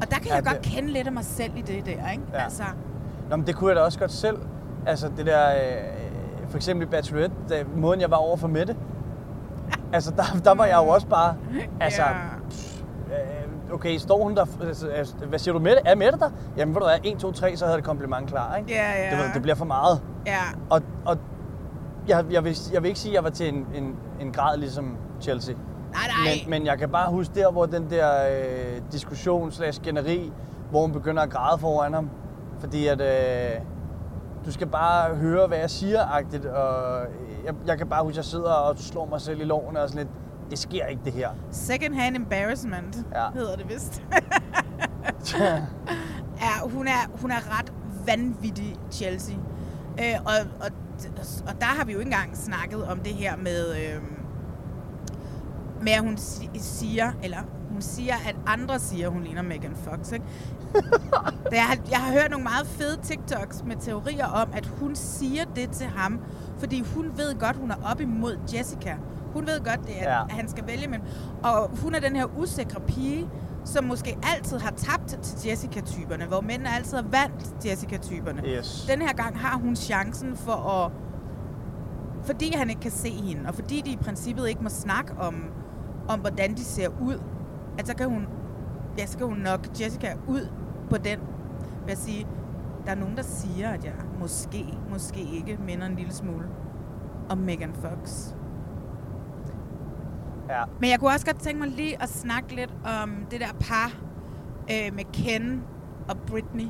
Og 0.00 0.10
der 0.10 0.16
kan 0.16 0.26
Ja, 0.26 0.34
jeg 0.34 0.44
godt 0.44 0.64
det- 0.64 0.72
kende 0.72 0.88
lidt 0.92 1.06
af 1.06 1.12
mig 1.12 1.24
selv 1.24 1.52
i 1.56 1.60
det 1.60 1.86
der, 1.86 2.10
ikke? 2.10 2.22
Ja. 2.32 2.42
Altså, 2.44 2.62
Nå, 3.30 3.36
men 3.36 3.46
det 3.46 3.56
kunne 3.56 3.68
jeg 3.68 3.76
da 3.76 3.80
også 3.82 3.98
godt 3.98 4.12
selv. 4.12 4.36
Altså 4.88 5.10
det 5.16 5.26
der, 5.26 5.48
øh, 5.50 6.48
for 6.48 6.56
eksempel 6.56 6.86
i 6.86 6.90
Bachelorette, 6.90 7.36
da, 7.48 7.64
måden 7.76 8.00
jeg 8.00 8.10
var 8.10 8.16
over 8.16 8.36
for 8.36 8.48
Mette. 8.48 8.76
Altså 9.92 10.10
der, 10.16 10.22
der 10.44 10.54
var 10.54 10.64
jeg 10.64 10.76
jo 10.76 10.88
også 10.88 11.06
bare, 11.06 11.34
altså, 11.80 12.02
Ja. 12.02 13.14
øh, 13.14 13.74
okay, 13.74 13.96
står 13.96 14.22
hun 14.22 14.36
der, 14.36 14.44
altså, 14.62 14.88
altså, 14.88 15.14
hvad 15.28 15.38
siger 15.38 15.52
du, 15.52 15.58
Mette? 15.60 15.80
Er 15.84 15.94
Mette 15.94 16.18
der? 16.18 16.30
Jamen 16.56 16.74
ved 16.74 16.80
du 16.80 16.86
hvad, 16.86 16.98
1, 17.04 17.18
2, 17.18 17.32
3, 17.32 17.56
så 17.56 17.64
havde 17.64 17.76
det 17.76 17.84
kompliment 17.84 18.28
klar, 18.28 18.56
ikke? 18.56 18.70
Ja, 18.72 19.04
ja. 19.04 19.10
Det, 19.10 19.18
ved, 19.18 19.34
det 19.34 19.42
bliver 19.42 19.54
for 19.54 19.64
meget. 19.64 20.00
ja. 20.26 20.40
Og, 20.70 20.82
og 21.04 21.18
jeg, 22.08 22.24
jeg, 22.30 22.44
vil, 22.44 22.56
jeg 22.72 22.82
vil 22.82 22.88
ikke 22.88 23.00
sige, 23.00 23.12
at 23.12 23.14
jeg 23.14 23.24
var 23.24 23.30
til 23.30 23.48
en, 23.54 23.66
en, 23.74 23.96
en 24.20 24.32
grad 24.32 24.56
ligesom 24.58 24.96
Chelsea. 25.20 25.54
Nej, 25.54 26.02
nej. 26.26 26.34
Men, 26.44 26.50
men 26.50 26.66
jeg 26.66 26.78
kan 26.78 26.88
bare 26.88 27.10
huske 27.10 27.34
der, 27.34 27.50
hvor 27.50 27.66
den 27.66 27.90
der 27.90 28.10
øh, 28.30 28.82
diskussion 28.92 29.50
slash 29.50 29.80
skænderi, 29.80 30.32
hvor 30.70 30.80
hun 30.80 30.92
begynder 30.92 31.22
at 31.22 31.30
græde 31.30 31.58
foran 31.58 31.94
ham. 31.94 32.10
Fordi 32.60 32.86
at 32.86 33.00
øh, 33.00 33.60
du 34.48 34.52
skal 34.52 34.66
bare 34.66 35.14
høre, 35.14 35.46
hvad 35.46 35.58
jeg 35.58 35.70
siger, 35.70 36.04
agtigt. 36.04 36.44
Og 36.44 37.00
jeg, 37.44 37.54
jeg 37.66 37.78
kan 37.78 37.86
bare 37.88 38.02
huske, 38.02 38.12
at 38.12 38.16
jeg 38.16 38.24
sidder 38.24 38.50
og 38.52 38.78
slår 38.78 39.06
mig 39.06 39.20
selv 39.20 39.40
i 39.40 39.44
loven 39.44 39.76
og 39.76 39.88
sådan 39.88 40.06
lidt, 40.06 40.50
det 40.50 40.58
sker 40.58 40.86
ikke 40.86 41.02
det 41.04 41.12
her. 41.12 41.30
Second 41.50 41.94
hand 41.94 42.16
embarrassment, 42.16 42.96
Ja. 43.12 43.22
ja. 43.24 43.30
hedder 43.34 43.56
det 43.56 43.68
vist. 43.68 44.02
ja, 46.40 46.68
hun 46.72 46.86
er, 46.88 47.20
hun 47.20 47.30
er 47.30 47.58
ret 47.58 47.72
vanvittig, 48.06 48.76
Chelsea. 48.90 49.34
Øh, 50.00 50.14
og, 50.24 50.32
og, 50.60 50.70
og 51.48 51.60
der 51.60 51.66
har 51.66 51.84
vi 51.84 51.92
jo 51.92 51.98
ikke 51.98 52.08
engang 52.12 52.36
snakket 52.36 52.84
om 52.84 52.98
det 52.98 53.12
her 53.12 53.36
med, 53.36 53.70
øh, 53.76 54.02
med 55.82 55.92
at 55.92 56.00
hun 56.00 56.16
si- 56.16 56.50
siger, 56.54 57.12
eller 57.22 57.38
hun 57.78 57.82
siger, 57.82 58.14
at 58.28 58.36
andre 58.46 58.78
siger, 58.78 59.06
at 59.06 59.12
hun 59.12 59.22
ligner 59.22 59.42
Megan 59.42 59.76
Fox. 59.76 60.12
Ikke? 60.12 60.24
Jeg, 61.52 61.62
har, 61.62 61.76
jeg 61.90 61.98
har 61.98 62.12
hørt 62.12 62.30
nogle 62.30 62.44
meget 62.44 62.66
fede 62.66 62.98
TikToks 63.02 63.64
med 63.66 63.76
teorier 63.76 64.26
om, 64.26 64.48
at 64.52 64.66
hun 64.66 64.94
siger 64.94 65.44
det 65.56 65.70
til 65.70 65.86
ham, 65.86 66.20
fordi 66.58 66.84
hun 66.94 67.12
ved 67.16 67.38
godt, 67.38 67.56
hun 67.56 67.70
er 67.70 67.74
op 67.90 68.00
imod 68.00 68.36
Jessica. 68.54 68.96
Hun 69.32 69.46
ved 69.46 69.60
godt, 69.64 69.86
det 69.86 70.02
er, 70.02 70.12
Ja. 70.12 70.24
at 70.24 70.30
han 70.32 70.48
skal 70.48 70.66
vælge 70.66 70.88
men 70.88 71.00
Og 71.42 71.70
hun 71.82 71.94
er 71.94 72.00
den 72.00 72.16
her 72.16 72.38
usikre 72.38 72.80
pige, 72.80 73.28
som 73.64 73.84
måske 73.84 74.18
altid 74.36 74.58
har 74.58 74.70
tabt 74.70 75.06
til 75.22 75.48
Jessica-typerne, 75.50 76.24
hvor 76.24 76.40
mændene 76.40 76.74
altid 76.76 76.96
har 76.96 77.04
vandt 77.10 77.66
Jessica-typerne. 77.66 78.42
Yes. 78.46 78.86
Den 78.90 79.02
her 79.02 79.12
gang 79.12 79.38
har 79.38 79.58
hun 79.58 79.76
chancen 79.76 80.36
for 80.36 80.52
at... 80.52 80.92
Fordi 82.26 82.52
han 82.56 82.68
ikke 82.70 82.80
kan 82.80 82.90
se 82.90 83.10
hende, 83.10 83.48
og 83.48 83.54
fordi 83.54 83.80
de 83.86 83.90
i 83.90 83.96
princippet 83.96 84.48
ikke 84.48 84.62
må 84.62 84.68
snakke 84.68 85.12
om, 85.20 85.34
om 86.08 86.20
hvordan 86.20 86.54
de 86.54 86.64
ser 86.64 86.88
ud, 87.02 87.20
at 87.78 87.86
så 87.86 87.96
kan 87.96 88.08
hun, 88.08 88.26
ja, 88.98 89.06
så 89.06 89.18
kan 89.18 89.26
hun 89.26 89.36
nok 89.36 89.80
Jessica 89.80 90.14
ud 90.26 90.48
på 90.90 90.96
den, 90.96 91.20
vil 91.84 91.88
jeg 91.88 91.98
sige, 91.98 92.26
der 92.86 92.90
er 92.90 92.96
nogen, 92.96 93.16
der 93.16 93.22
siger, 93.22 93.70
at 93.70 93.84
jeg 93.84 93.92
måske, 94.20 94.78
måske 94.90 95.20
ikke 95.20 95.58
minder 95.66 95.86
en 95.86 95.94
lille 95.94 96.12
smule 96.12 96.48
om 97.28 97.38
Megan 97.38 97.74
Fox. 97.74 98.34
Ja. 100.48 100.64
Men 100.80 100.90
jeg 100.90 101.00
kunne 101.00 101.10
også 101.10 101.26
godt 101.26 101.40
tænke 101.40 101.60
mig 101.60 101.68
lige 101.68 102.02
at 102.02 102.08
snakke 102.08 102.54
lidt 102.54 102.74
om 103.02 103.26
det 103.30 103.40
der 103.40 103.52
par 103.60 103.92
øh, 104.70 104.94
med 104.94 105.04
Ken 105.12 105.62
og 106.08 106.16
Britney. 106.26 106.68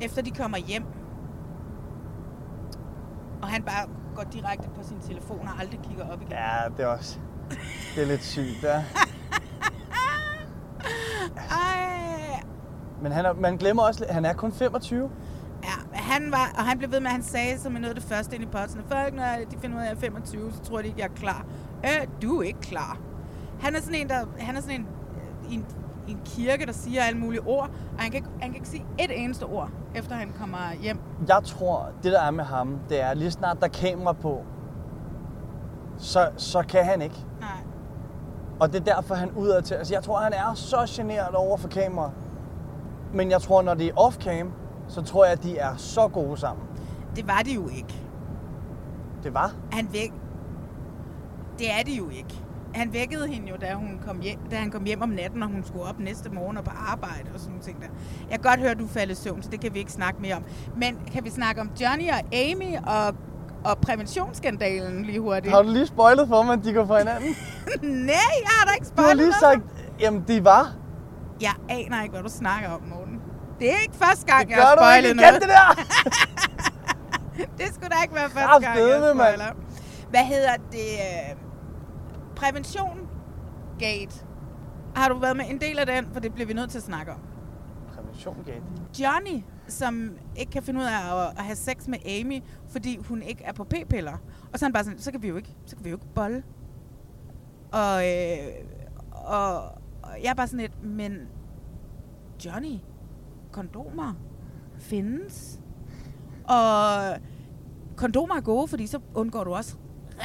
Efter 0.00 0.22
de 0.22 0.30
kommer 0.30 0.58
hjem. 0.58 0.84
Og 3.42 3.48
han 3.48 3.62
bare 3.62 3.88
går 4.14 4.22
direkte 4.22 4.68
på 4.68 4.82
sin 4.82 5.00
telefon 5.00 5.48
og 5.48 5.60
aldrig 5.60 5.80
kigger 5.80 6.12
op 6.12 6.22
igen. 6.22 6.32
ja, 6.32 6.68
det 6.76 6.84
er 6.84 6.86
også, 6.86 7.18
det 7.94 8.02
er 8.02 8.06
lidt 8.06 8.24
sygt, 8.24 8.62
ja. 8.62 8.84
Ej, 11.50 12.42
Men 13.02 13.12
han 13.12 13.24
er, 13.24 13.32
man 13.32 13.56
glemmer 13.56 13.82
også, 13.82 14.04
han 14.10 14.24
er 14.24 14.32
kun 14.32 14.52
25. 14.52 15.10
Ja, 15.64 15.98
han 15.98 16.32
var, 16.32 16.52
og 16.58 16.64
han 16.64 16.78
blev 16.78 16.92
ved 16.92 17.00
med, 17.00 17.06
at 17.06 17.12
han 17.12 17.22
sagde 17.22 17.58
som 17.58 17.72
noget 17.72 17.88
af 17.88 17.94
det 17.94 18.04
første 18.04 18.36
ind 18.36 18.44
i 18.44 18.46
posten, 18.46 18.82
folk, 18.88 19.14
når 19.14 19.22
de 19.50 19.56
finder 19.60 19.76
ud 19.76 19.82
af, 19.82 19.84
at 19.90 19.90
jeg 19.90 20.08
er 20.08 20.12
25, 20.12 20.52
så 20.52 20.60
tror 20.62 20.78
de 20.78 20.86
ikke, 20.86 21.00
jeg 21.00 21.04
er 21.04 21.14
klar. 21.14 21.46
Øh, 21.84 22.06
du 22.22 22.38
er 22.38 22.42
ikke 22.42 22.60
klar. 22.60 22.98
Han 23.60 23.74
er 23.76 23.80
sådan 23.80 23.94
en, 24.00 24.08
der, 24.08 24.24
han 24.38 24.56
er 24.56 24.60
sådan 24.60 24.80
en, 24.80 24.86
øh, 25.46 25.54
en, 25.54 25.66
en 26.08 26.20
kirke, 26.24 26.66
der 26.66 26.72
siger 26.72 27.02
alle 27.02 27.20
mulige 27.20 27.40
ord, 27.46 27.70
og 27.96 28.02
han 28.02 28.10
kan, 28.10 28.14
ikke, 28.14 28.28
han 28.40 28.50
kan 28.50 28.54
ikke 28.54 28.68
sige 28.68 28.84
et 28.98 29.22
eneste 29.24 29.44
ord, 29.44 29.70
efter 29.94 30.14
han 30.14 30.32
kommer 30.40 30.58
hjem. 30.82 31.00
Jeg 31.28 31.40
tror, 31.44 31.88
det 32.02 32.12
der 32.12 32.20
er 32.20 32.30
med 32.30 32.44
ham, 32.44 32.78
det 32.88 33.02
er 33.02 33.14
lige 33.14 33.30
snart 33.30 33.60
der 33.60 33.66
er 33.66 33.70
kamera 33.70 34.12
på, 34.12 34.44
så, 35.98 36.28
så 36.36 36.62
kan 36.68 36.84
han 36.84 37.02
ikke. 37.02 37.24
Og 38.60 38.72
det 38.72 38.88
er 38.88 38.94
derfor, 38.94 39.14
han 39.14 39.30
udad 39.30 39.62
til. 39.62 39.74
Altså, 39.74 39.94
jeg 39.94 40.02
tror, 40.02 40.18
han 40.18 40.32
er 40.32 40.54
så 40.54 40.86
generet 40.88 41.34
over 41.34 41.56
for 41.56 41.68
kamera. 41.68 42.10
Men 43.14 43.30
jeg 43.30 43.40
tror, 43.40 43.62
når 43.62 43.74
det 43.74 43.86
er 43.86 43.92
off-cam, 43.92 44.46
så 44.88 45.02
tror 45.02 45.24
jeg, 45.24 45.32
at 45.32 45.42
de 45.42 45.58
er 45.58 45.76
så 45.76 46.08
gode 46.08 46.36
sammen. 46.36 46.66
Det 47.16 47.28
var 47.28 47.38
det 47.38 47.54
jo 47.54 47.68
ikke. 47.68 47.94
Det 49.22 49.34
var. 49.34 49.52
Han 49.72 49.88
væk... 49.92 50.12
Det 51.58 51.72
er 51.72 51.82
det 51.82 51.98
jo 51.98 52.08
ikke. 52.08 52.44
Han 52.74 52.92
vækkede 52.92 53.28
hende 53.28 53.48
jo, 53.48 53.56
da, 53.60 53.74
hun 53.74 54.00
kom 54.06 54.20
hjem, 54.20 54.38
da 54.50 54.56
han 54.56 54.70
kom 54.70 54.84
hjem 54.84 55.02
om 55.02 55.08
natten, 55.08 55.42
og 55.42 55.48
hun 55.48 55.64
skulle 55.64 55.84
op 55.84 55.98
næste 55.98 56.30
morgen 56.30 56.56
og 56.56 56.64
på 56.64 56.70
arbejde 56.70 57.30
og 57.34 57.40
sådan 57.40 57.50
nogle 57.50 57.64
ting 57.64 57.80
der. 57.80 57.86
Jeg 58.30 58.40
kan 58.40 58.50
godt 58.50 58.60
høre, 58.60 58.70
at 58.70 58.78
du 58.78 58.86
falder 58.86 59.12
i 59.12 59.16
søvn, 59.16 59.42
så 59.42 59.50
det 59.50 59.60
kan 59.60 59.74
vi 59.74 59.78
ikke 59.78 59.92
snakke 59.92 60.22
mere 60.22 60.34
om. 60.34 60.44
Men 60.76 61.00
kan 61.12 61.24
vi 61.24 61.30
snakke 61.30 61.60
om 61.60 61.70
Johnny 61.80 62.10
og 62.10 62.36
Amy 62.36 62.76
og, 62.86 63.14
Og 63.64 63.78
præventionsskandalen 63.78 65.04
lige 65.04 65.20
hurtigt. 65.20 65.54
Har 65.54 65.62
du 65.62 65.68
lige 65.70 65.86
spoilet 65.86 66.28
for 66.28 66.42
mig, 66.42 66.52
at 66.52 66.64
de 66.64 66.72
går 66.72 66.86
fra 66.86 66.98
hinanden? 66.98 67.36
Nej, 68.06 68.14
jeg 68.42 68.48
har 68.48 68.66
da 68.66 68.72
ikke 68.74 68.84
Du 68.84 68.88
spoilet 68.88 69.08
har 69.08 69.14
lige 69.14 69.32
sagt, 69.32 69.60
jamen 70.00 70.24
de 70.28 70.44
var. 70.44 70.72
Jeg 71.40 71.54
aner 71.68 72.02
ikke, 72.02 72.12
hvad 72.12 72.22
du 72.22 72.28
snakker 72.28 72.68
om, 72.70 72.82
Morten. 72.82 73.20
Det 73.60 73.72
er 73.72 73.78
ikke 73.82 73.94
første 73.96 74.26
gang, 74.26 74.48
Det 74.48 74.56
jeg 74.56 74.62
har 74.62 74.74
du 74.74 74.80
spoilet 74.82 75.16
noget. 75.16 75.34
det 75.34 75.48
der! 75.48 75.84
det 77.58 77.66
skulle 77.74 77.88
da 77.88 78.02
ikke 78.02 78.14
være 78.14 78.30
første 78.30 78.66
gang, 78.66 78.78
jeg 78.78 79.14
spoiler. 79.14 79.52
Hvad 80.10 80.24
hedder 80.24 80.54
det? 80.72 80.78
øh, 80.78 81.36
Prævention 82.36 82.98
Gate. 83.78 84.24
Har 84.96 85.08
du 85.08 85.18
været 85.18 85.36
med 85.36 85.44
en 85.48 85.60
del 85.60 85.78
af 85.78 85.86
den? 85.86 86.06
For 86.12 86.20
det 86.20 86.34
bliver 86.34 86.46
vi 86.46 86.52
nødt 86.52 86.70
til 86.70 86.78
at 86.78 86.84
snakke 86.84 87.12
om. 87.12 87.18
Prævention 87.94 88.36
gate. 88.46 88.62
Johnny, 89.00 89.42
som 89.68 90.18
ikke 90.36 90.52
kan 90.52 90.62
finde 90.62 90.80
ud 90.80 90.84
af 90.84 91.26
at, 91.26 91.38
at 91.38 91.44
have 91.44 91.56
sex 91.56 91.88
med 91.88 91.98
Amy, 92.06 92.42
fordi 92.68 92.96
hun 92.96 93.22
ikke 93.22 93.44
er 93.44 93.52
på 93.52 93.64
p-piller. 93.64 94.16
Og 94.52 94.58
så 94.58 94.64
er 94.64 94.66
han 94.66 94.72
bare 94.72 94.84
sådan, 94.84 94.98
så 94.98 95.10
kan 95.10 95.22
vi 95.22 95.28
jo 95.28 95.36
ikke, 95.36 95.56
så 95.66 95.76
kan 95.76 95.84
vi 95.84 95.90
jo 95.90 95.96
ikke 95.96 96.14
bolle. 96.14 96.42
Og, 97.72 98.08
øh, 98.08 98.38
og, 99.10 99.62
og 100.02 100.22
jeg 100.22 100.30
er 100.30 100.34
bare 100.34 100.46
sådan 100.46 100.60
lidt, 100.60 100.84
men 100.84 101.18
Johnny, 102.44 102.78
kondomer 103.52 104.14
findes. 104.78 105.60
Og 106.44 107.16
kondomer 107.96 108.34
er 108.34 108.40
gode, 108.40 108.68
fordi 108.68 108.86
så 108.86 109.00
undgår 109.14 109.44
du 109.44 109.54
også 109.54 109.76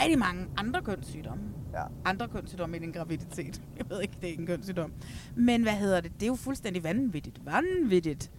rigtig 0.02 0.20
mange 0.20 0.48
andre 0.58 0.82
kønssygdomme. 0.82 1.44
Ja. 1.74 1.84
Andre 2.06 2.28
kønssygdomme 2.28 2.76
end 2.76 2.86
en 2.86 2.94
graviditet. 2.94 3.62
Jeg 3.78 3.90
ved 3.90 4.02
ikke, 4.02 4.14
det 4.22 4.24
er 4.24 4.28
ikke 4.32 4.42
en 4.42 4.48
kønssygdom. 4.48 4.94
Men 5.36 5.62
hvad 5.64 5.74
hedder 5.74 6.02
det? 6.02 6.14
Det 6.14 6.24
er 6.24 6.28
jo 6.28 6.36
fuldstændig 6.36 6.84
vanvittigt. 6.84 7.46
Vanvittigt. 7.46 8.32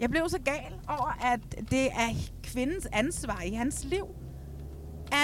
Jeg 0.00 0.10
blev 0.10 0.28
så 0.28 0.38
gal 0.44 0.80
over, 0.88 1.18
at 1.32 1.70
det 1.70 1.86
er 1.86 2.08
kvindens 2.42 2.88
ansvar 2.92 3.42
i 3.46 3.50
hans 3.50 3.84
liv. 3.84 4.06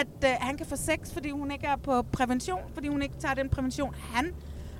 At 0.00 0.24
øh, 0.24 0.30
han 0.40 0.56
kan 0.56 0.66
få 0.66 0.76
sex, 0.76 1.12
fordi 1.12 1.30
hun 1.30 1.50
ikke 1.50 1.66
er 1.66 1.76
på 1.76 2.02
prævention, 2.02 2.60
fordi 2.74 2.88
hun 2.88 3.02
ikke 3.02 3.16
tager 3.16 3.34
den 3.34 3.48
prævention. 3.48 3.94
Han, 3.94 4.24
men 4.24 4.34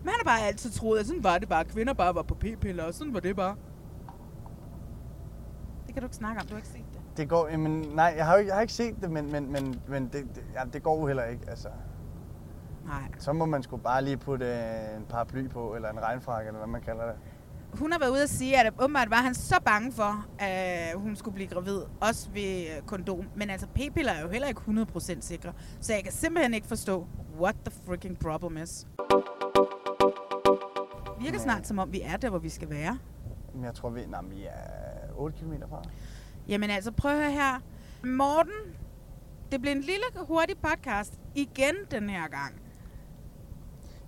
han 0.08 0.14
har 0.24 0.24
bare 0.24 0.46
altid 0.46 0.70
troet, 0.70 0.98
at 1.00 1.06
sådan 1.06 1.24
var 1.24 1.38
det 1.38 1.48
bare. 1.48 1.64
Kvinder 1.64 1.92
bare 1.94 2.14
var 2.14 2.22
på 2.22 2.34
p-piller, 2.34 2.84
og 2.84 2.94
sådan 2.94 3.14
var 3.14 3.20
det 3.20 3.36
bare. 3.36 3.56
Det 5.86 5.94
kan 5.94 6.02
du 6.02 6.06
ikke 6.06 6.16
snakke 6.16 6.40
om, 6.40 6.46
du 6.46 6.52
har 6.52 6.58
ikke 6.58 6.68
set 6.68 6.84
det. 6.92 7.00
Det 7.16 7.28
går, 7.28 7.48
jamen, 7.48 7.72
nej, 7.94 8.14
jeg 8.16 8.26
har, 8.26 8.32
jo 8.32 8.38
ikke, 8.38 8.48
jeg 8.48 8.56
har 8.56 8.62
ikke 8.62 8.72
set 8.72 8.94
det, 9.00 9.10
men, 9.10 9.32
men, 9.32 9.52
men, 9.52 9.80
men 9.88 10.04
det, 10.04 10.12
det, 10.12 10.44
ja, 10.54 10.60
det 10.72 10.82
går 10.82 11.00
jo 11.00 11.06
heller 11.06 11.24
ikke. 11.24 11.50
Altså, 11.50 11.68
Nej. 12.86 13.10
så 13.18 13.32
må 13.32 13.46
man 13.46 13.62
sgu 13.62 13.76
bare 13.76 14.04
lige 14.04 14.16
putte 14.16 14.46
en 14.96 15.04
paraply 15.08 15.48
på, 15.48 15.74
eller 15.74 15.90
en 15.90 16.02
regnfrakke, 16.02 16.46
eller 16.48 16.58
hvad 16.58 16.68
man 16.68 16.80
kalder 16.80 17.06
det. 17.06 17.14
Hun 17.78 17.92
har 17.92 17.98
været 17.98 18.10
ude 18.10 18.22
at 18.22 18.30
sige, 18.30 18.60
at 18.60 18.72
åbenbart 18.80 19.10
var 19.10 19.16
han 19.16 19.34
så 19.34 19.60
bange 19.64 19.92
for, 19.92 20.26
at 20.38 20.94
hun 20.98 21.16
skulle 21.16 21.34
blive 21.34 21.48
gravid, 21.48 21.80
også 22.00 22.30
ved 22.30 22.66
øh, 22.76 22.82
kondom. 22.86 23.26
Men 23.36 23.50
altså, 23.50 23.66
p-piller 23.66 24.12
er 24.12 24.22
jo 24.22 24.28
heller 24.28 24.48
ikke 24.48 24.60
100% 24.68 25.20
sikre. 25.20 25.52
Så 25.80 25.92
jeg 25.92 26.02
kan 26.02 26.12
simpelthen 26.12 26.54
ikke 26.54 26.66
forstå, 26.66 27.06
what 27.40 27.56
the 27.64 27.74
freaking 27.86 28.18
problem 28.18 28.56
is. 28.56 28.86
Virker 31.20 31.38
snart 31.38 31.66
som 31.66 31.78
om, 31.78 31.92
vi 31.92 32.00
er 32.00 32.16
der, 32.16 32.30
hvor 32.30 32.38
vi 32.38 32.48
skal 32.48 32.70
være. 32.70 32.98
Men 33.54 33.64
jeg 33.64 33.74
tror, 33.74 33.90
vi, 33.90 34.06
nej, 34.06 34.22
vi 34.22 34.44
er 34.44 35.16
8 35.16 35.38
km 35.38 35.52
fra. 35.70 35.82
Jamen 36.48 36.70
altså, 36.70 36.90
prøv 36.90 37.10
at 37.12 37.18
høre 37.18 37.30
her. 37.30 37.60
Morten, 38.04 38.76
det 39.52 39.60
blev 39.60 39.72
en 39.72 39.80
lille, 39.80 40.04
hurtig 40.14 40.56
podcast 40.58 41.12
igen 41.34 41.74
den 41.90 42.10
her 42.10 42.28
gang. 42.28 42.54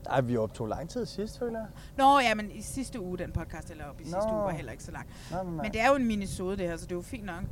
Nej, 0.09 0.21
vi 0.21 0.37
optog 0.37 0.69
lang 0.69 0.89
tid 0.91 1.07
sidst, 1.07 1.39
føler 1.39 1.59
jeg. 1.59 1.69
Nå, 1.97 2.19
ja, 2.21 2.35
men 2.35 2.51
i 2.51 2.63
sidste 2.63 3.01
uge, 3.01 3.19
den 3.19 3.33
podcast, 3.33 3.71
eller 3.71 3.85
op 3.85 4.01
i 4.01 4.05
sidste 4.05 4.19
Nå. 4.19 4.35
uge, 4.35 4.43
var 4.43 4.51
heller 4.51 4.73
ikke 4.73 4.85
så 4.85 4.93
lang. 4.93 5.07
Nej, 5.31 5.45
nej. 5.45 5.53
Men 5.53 5.73
det 5.73 5.81
er 5.81 5.89
jo 5.89 5.95
en 5.95 6.07
minisode 6.07 6.57
det 6.57 6.69
her, 6.69 6.77
så 6.77 6.85
det 6.85 6.93
er 6.93 6.97
jo 6.97 7.03
fint 7.03 7.25
nok. 7.25 7.43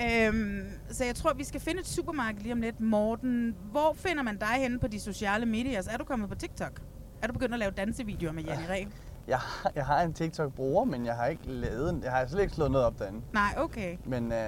Øhm, 0.00 0.62
så 0.90 1.04
jeg 1.04 1.14
tror, 1.14 1.32
vi 1.34 1.44
skal 1.44 1.60
finde 1.60 1.80
et 1.80 1.86
supermarked 1.86 2.40
lige 2.40 2.52
om 2.52 2.60
lidt. 2.60 2.80
Morten, 2.80 3.56
hvor 3.70 3.92
finder 3.92 4.22
man 4.22 4.36
dig 4.38 4.48
henne 4.48 4.78
på 4.78 4.86
de 4.86 5.00
sociale 5.00 5.46
medier? 5.46 5.82
Er 5.90 5.96
du 5.96 6.04
kommet 6.04 6.28
på 6.28 6.34
TikTok? 6.34 6.80
Er 7.22 7.26
du 7.26 7.32
begyndt 7.32 7.54
at 7.54 7.58
lave 7.58 7.70
dansevideoer 7.70 8.32
med 8.32 8.42
Janne 8.42 8.68
Ræ? 8.68 8.84
Jeg, 9.28 9.40
jeg 9.74 9.86
har 9.86 10.02
en 10.02 10.12
TikTok-bruger, 10.12 10.84
men 10.84 11.06
jeg 11.06 11.14
har 11.14 11.26
ikke 11.26 11.42
lavet 11.46 11.90
en. 11.90 12.02
Jeg 12.02 12.12
har 12.12 12.26
slet 12.26 12.42
ikke 12.42 12.54
slået 12.54 12.70
noget 12.70 12.86
op 12.86 12.98
derinde. 12.98 13.20
Nej, 13.32 13.54
okay. 13.56 13.96
Men 14.04 14.32
øh, 14.32 14.38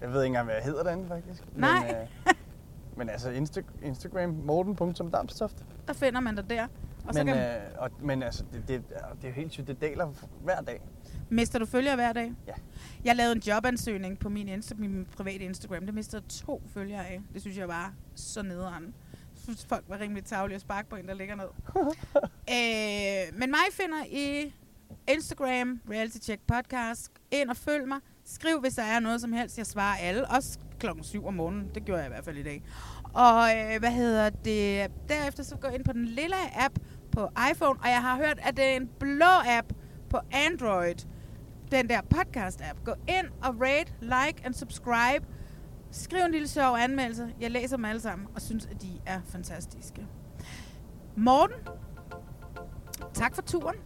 jeg 0.00 0.12
ved 0.12 0.22
ikke 0.22 0.26
engang, 0.26 0.44
hvad 0.44 0.54
jeg 0.54 0.64
hedder 0.64 0.82
derinde, 0.82 1.08
faktisk. 1.08 1.44
Nej. 1.54 1.86
Men, 1.86 1.96
øh, 1.96 2.06
men 2.96 3.08
altså, 3.08 3.30
Insta- 3.30 3.86
Instagram, 3.86 4.30
morten.damstoft. 4.30 5.64
Der 5.86 5.92
finder 5.92 6.20
man 6.20 6.36
dig 6.36 6.50
der. 6.50 6.66
Og 7.06 7.14
så 7.14 7.24
Men, 7.24 7.34
kan, 7.34 7.56
øh, 7.56 7.60
og, 7.78 7.90
men 8.00 8.22
altså, 8.22 8.44
det, 8.52 8.68
det, 8.68 8.82
det 8.88 9.24
er 9.24 9.28
jo 9.28 9.34
helt 9.34 9.52
sygt. 9.52 9.66
Det 9.68 9.80
deler 9.80 10.06
hver 10.42 10.60
dag. 10.60 10.80
mister 11.28 11.58
du 11.58 11.66
følgere 11.66 11.94
hver 11.94 12.12
dag? 12.12 12.32
Ja. 12.46 12.52
Jeg 13.04 13.16
lavede 13.16 13.32
en 13.36 13.42
jobansøgning 13.42 14.18
på 14.18 14.28
min, 14.28 14.48
Insta, 14.48 14.74
min 14.74 15.06
private 15.16 15.44
Instagram. 15.44 15.86
Det 15.86 15.94
mistede 15.94 16.22
to 16.28 16.62
følgere 16.74 17.06
af. 17.06 17.20
Det 17.34 17.40
synes 17.40 17.56
jeg 17.58 17.68
var 17.68 17.92
så 18.14 18.42
nederen. 18.42 18.84
Jeg 19.12 19.42
synes, 19.42 19.66
folk 19.66 19.84
var 19.88 20.00
rimelig 20.00 20.24
tavlige 20.24 20.54
at 20.54 20.60
sparke 20.60 20.88
på 20.88 20.96
en, 20.96 21.08
der 21.08 21.14
ligger 21.14 21.34
ned. 21.34 21.46
øh, 22.56 23.38
men 23.38 23.50
mig 23.50 23.66
finder 23.72 24.04
I 24.10 24.54
Instagram, 25.08 25.80
Reality 25.90 26.18
Check 26.18 26.42
Podcast. 26.46 27.12
Ind 27.30 27.50
og 27.50 27.56
følg 27.56 27.88
mig. 27.88 27.98
Skriv, 28.28 28.60
hvis 28.60 28.74
der 28.74 28.82
er 28.82 29.00
noget 29.00 29.20
som 29.20 29.32
helst. 29.32 29.58
Jeg 29.58 29.66
svarer 29.66 29.96
alle. 29.96 30.28
Også 30.28 30.58
klokken 30.78 31.04
7 31.04 31.26
om 31.26 31.34
morgenen. 31.34 31.70
Det 31.74 31.84
gjorde 31.84 32.00
jeg 32.00 32.08
i 32.10 32.12
hvert 32.12 32.24
fald 32.24 32.36
i 32.36 32.42
dag. 32.42 32.62
Og 33.14 33.50
øh, 33.56 33.78
hvad 33.78 33.90
hedder 33.90 34.30
det? 34.30 34.90
Derefter 35.08 35.42
så 35.42 35.56
gå 35.56 35.68
ind 35.68 35.84
på 35.84 35.92
den 35.92 36.04
lille 36.04 36.36
app 36.64 36.78
på 37.12 37.28
iPhone. 37.52 37.80
Og 37.80 37.88
jeg 37.88 38.02
har 38.02 38.16
hørt, 38.16 38.38
at 38.42 38.56
det 38.56 38.64
er 38.64 38.76
en 38.76 38.90
blå 39.00 39.32
app 39.46 39.72
på 40.10 40.18
Android. 40.32 41.06
Den 41.70 41.88
der 41.88 42.00
podcast-app. 42.14 42.84
Gå 42.84 42.92
ind 43.08 43.26
og 43.42 43.60
rate, 43.60 43.92
like 44.00 44.44
and 44.44 44.54
subscribe. 44.54 45.26
Skriv 45.90 46.20
en 46.24 46.32
lille 46.32 46.48
sjov 46.48 46.76
anmeldelse. 46.76 47.28
Jeg 47.40 47.50
læser 47.50 47.76
dem 47.76 47.84
alle 47.84 48.00
sammen 48.00 48.28
og 48.34 48.42
synes, 48.42 48.66
at 48.66 48.82
de 48.82 49.00
er 49.06 49.20
fantastiske. 49.28 50.06
Morten, 51.16 51.56
tak 53.14 53.34
for 53.34 53.42
turen. 53.42 53.76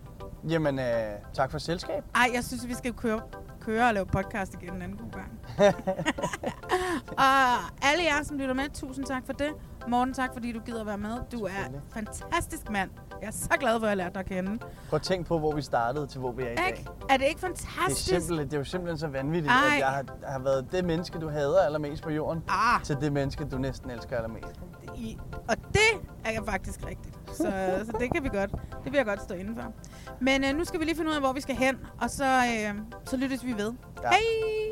Jamen, 0.48 0.78
øh, 0.78 1.12
tak 1.32 1.50
for 1.50 1.58
selskab. 1.58 2.04
Ej, 2.14 2.30
jeg 2.34 2.44
synes, 2.44 2.68
vi 2.68 2.74
skal 2.74 2.92
køre, 2.92 3.20
køre 3.60 3.88
og 3.88 3.94
lave 3.94 4.06
podcast 4.06 4.54
igen 4.54 4.74
en 4.74 4.82
anden 4.82 4.98
god 4.98 5.10
gang. 5.10 5.30
og 7.26 7.54
alle 7.82 8.04
jer, 8.04 8.22
som 8.24 8.38
lytter 8.38 8.54
med, 8.54 8.68
tusind 8.74 9.04
tak 9.06 9.26
for 9.26 9.32
det. 9.32 9.50
Morten, 9.88 10.14
tak 10.14 10.30
fordi 10.32 10.52
du 10.52 10.60
gider 10.60 10.84
være 10.84 10.98
med. 10.98 11.10
Du 11.32 11.44
er 11.44 11.48
Selvfølgelig. 11.48 11.80
fantastisk 11.94 12.70
mand. 12.70 12.90
Jeg 13.20 13.26
er 13.26 13.30
så 13.30 13.48
glad 13.60 13.72
for, 13.72 13.76
at 13.76 13.82
jeg 13.82 13.90
har 13.90 13.94
lært 13.94 14.14
dig 14.14 14.20
at 14.20 14.26
kende. 14.26 14.58
Prøv 14.88 14.96
at 14.96 15.02
tænke 15.02 15.28
på, 15.28 15.38
hvor 15.38 15.52
vi 15.54 15.62
startede 15.62 16.06
til, 16.06 16.20
hvor 16.20 16.32
vi 16.32 16.42
er 16.42 16.50
i 16.50 16.54
dag. 16.54 16.86
Er 17.10 17.16
det 17.16 17.26
ikke 17.26 17.40
Det 17.40 17.44
er, 17.44 17.48
fantastisk? 17.48 18.08
simpelthen, 18.08 18.46
det 18.46 18.54
er 18.54 18.58
jo 18.58 18.64
simpelthen 18.64 18.98
så 18.98 19.08
vanvittigt, 19.08 19.52
Ej. 19.52 19.74
at 19.74 19.78
jeg 19.80 19.88
har, 19.88 20.04
har 20.26 20.38
været 20.38 20.72
det 20.72 20.84
menneske, 20.84 21.18
du 21.18 21.28
hader 21.28 21.60
allermest 21.60 22.02
på 22.02 22.10
jorden, 22.10 22.42
Ah. 22.48 22.82
til 22.84 22.96
det 23.00 23.12
menneske, 23.12 23.44
du 23.44 23.58
næsten 23.58 23.90
elsker 23.90 24.16
allermest. 24.16 24.60
I, 24.96 25.18
og 25.48 25.56
det 25.72 26.08
er 26.24 26.44
faktisk 26.44 26.86
rigtigt. 26.86 27.18
Så, 27.32 27.42
så 27.86 27.92
det 28.00 28.12
kan 28.14 28.24
vi 28.24 28.28
godt. 28.28 28.50
Det 28.84 28.92
vil 28.92 28.98
jeg 28.98 29.06
godt 29.06 29.22
stå 29.22 29.34
inden 29.34 29.56
for. 29.56 29.72
Men 30.20 30.44
øh, 30.44 30.56
nu 30.56 30.64
skal 30.64 30.80
vi 30.80 30.84
lige 30.84 30.96
finde 30.96 31.10
ud 31.10 31.14
af, 31.14 31.20
hvor 31.20 31.32
vi 31.32 31.40
skal 31.40 31.56
hen. 31.56 31.78
Og 32.00 32.10
så, 32.10 32.24
øh, 32.24 32.74
så 33.06 33.16
lyttes 33.16 33.44
vi 33.44 33.52
ved. 33.52 33.72
Ja. 34.02 34.08
Hej! 34.10 34.20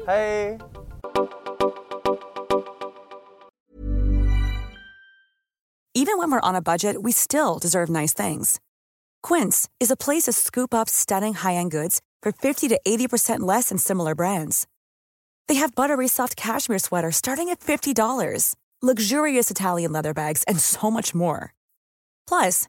Hej! 0.07 0.59
Even 5.95 6.19
when 6.19 6.31
we're 6.31 6.49
on 6.49 6.55
a 6.55 6.63
budget, 6.63 7.03
we 7.03 7.13
still 7.13 7.59
deserve 7.59 7.89
nice 7.91 8.15
things. 8.15 8.61
Quince 9.23 9.69
is 9.81 9.91
a 9.91 9.97
place 9.97 10.25
to 10.25 10.33
scoop 10.33 10.73
up 10.73 10.89
stunning 10.89 11.35
high-end 11.35 11.71
goods 11.73 12.01
for 12.23 12.31
50 12.33 12.69
to 12.69 12.81
80% 12.87 13.41
less 13.41 13.69
than 13.71 13.79
similar 13.79 14.15
brands. 14.15 14.67
They 15.49 15.57
have 15.57 15.75
buttery 15.75 16.09
soft 16.09 16.37
cashmere 16.37 16.79
sweaters 16.79 17.17
starting 17.17 17.49
at 17.49 17.61
$50, 17.61 18.55
luxurious 18.83 19.51
Italian 19.51 19.93
leather 19.93 20.15
bags, 20.15 20.45
and 20.45 20.61
so 20.61 20.91
much 20.91 21.15
more. 21.15 21.53
Plus, 22.29 22.69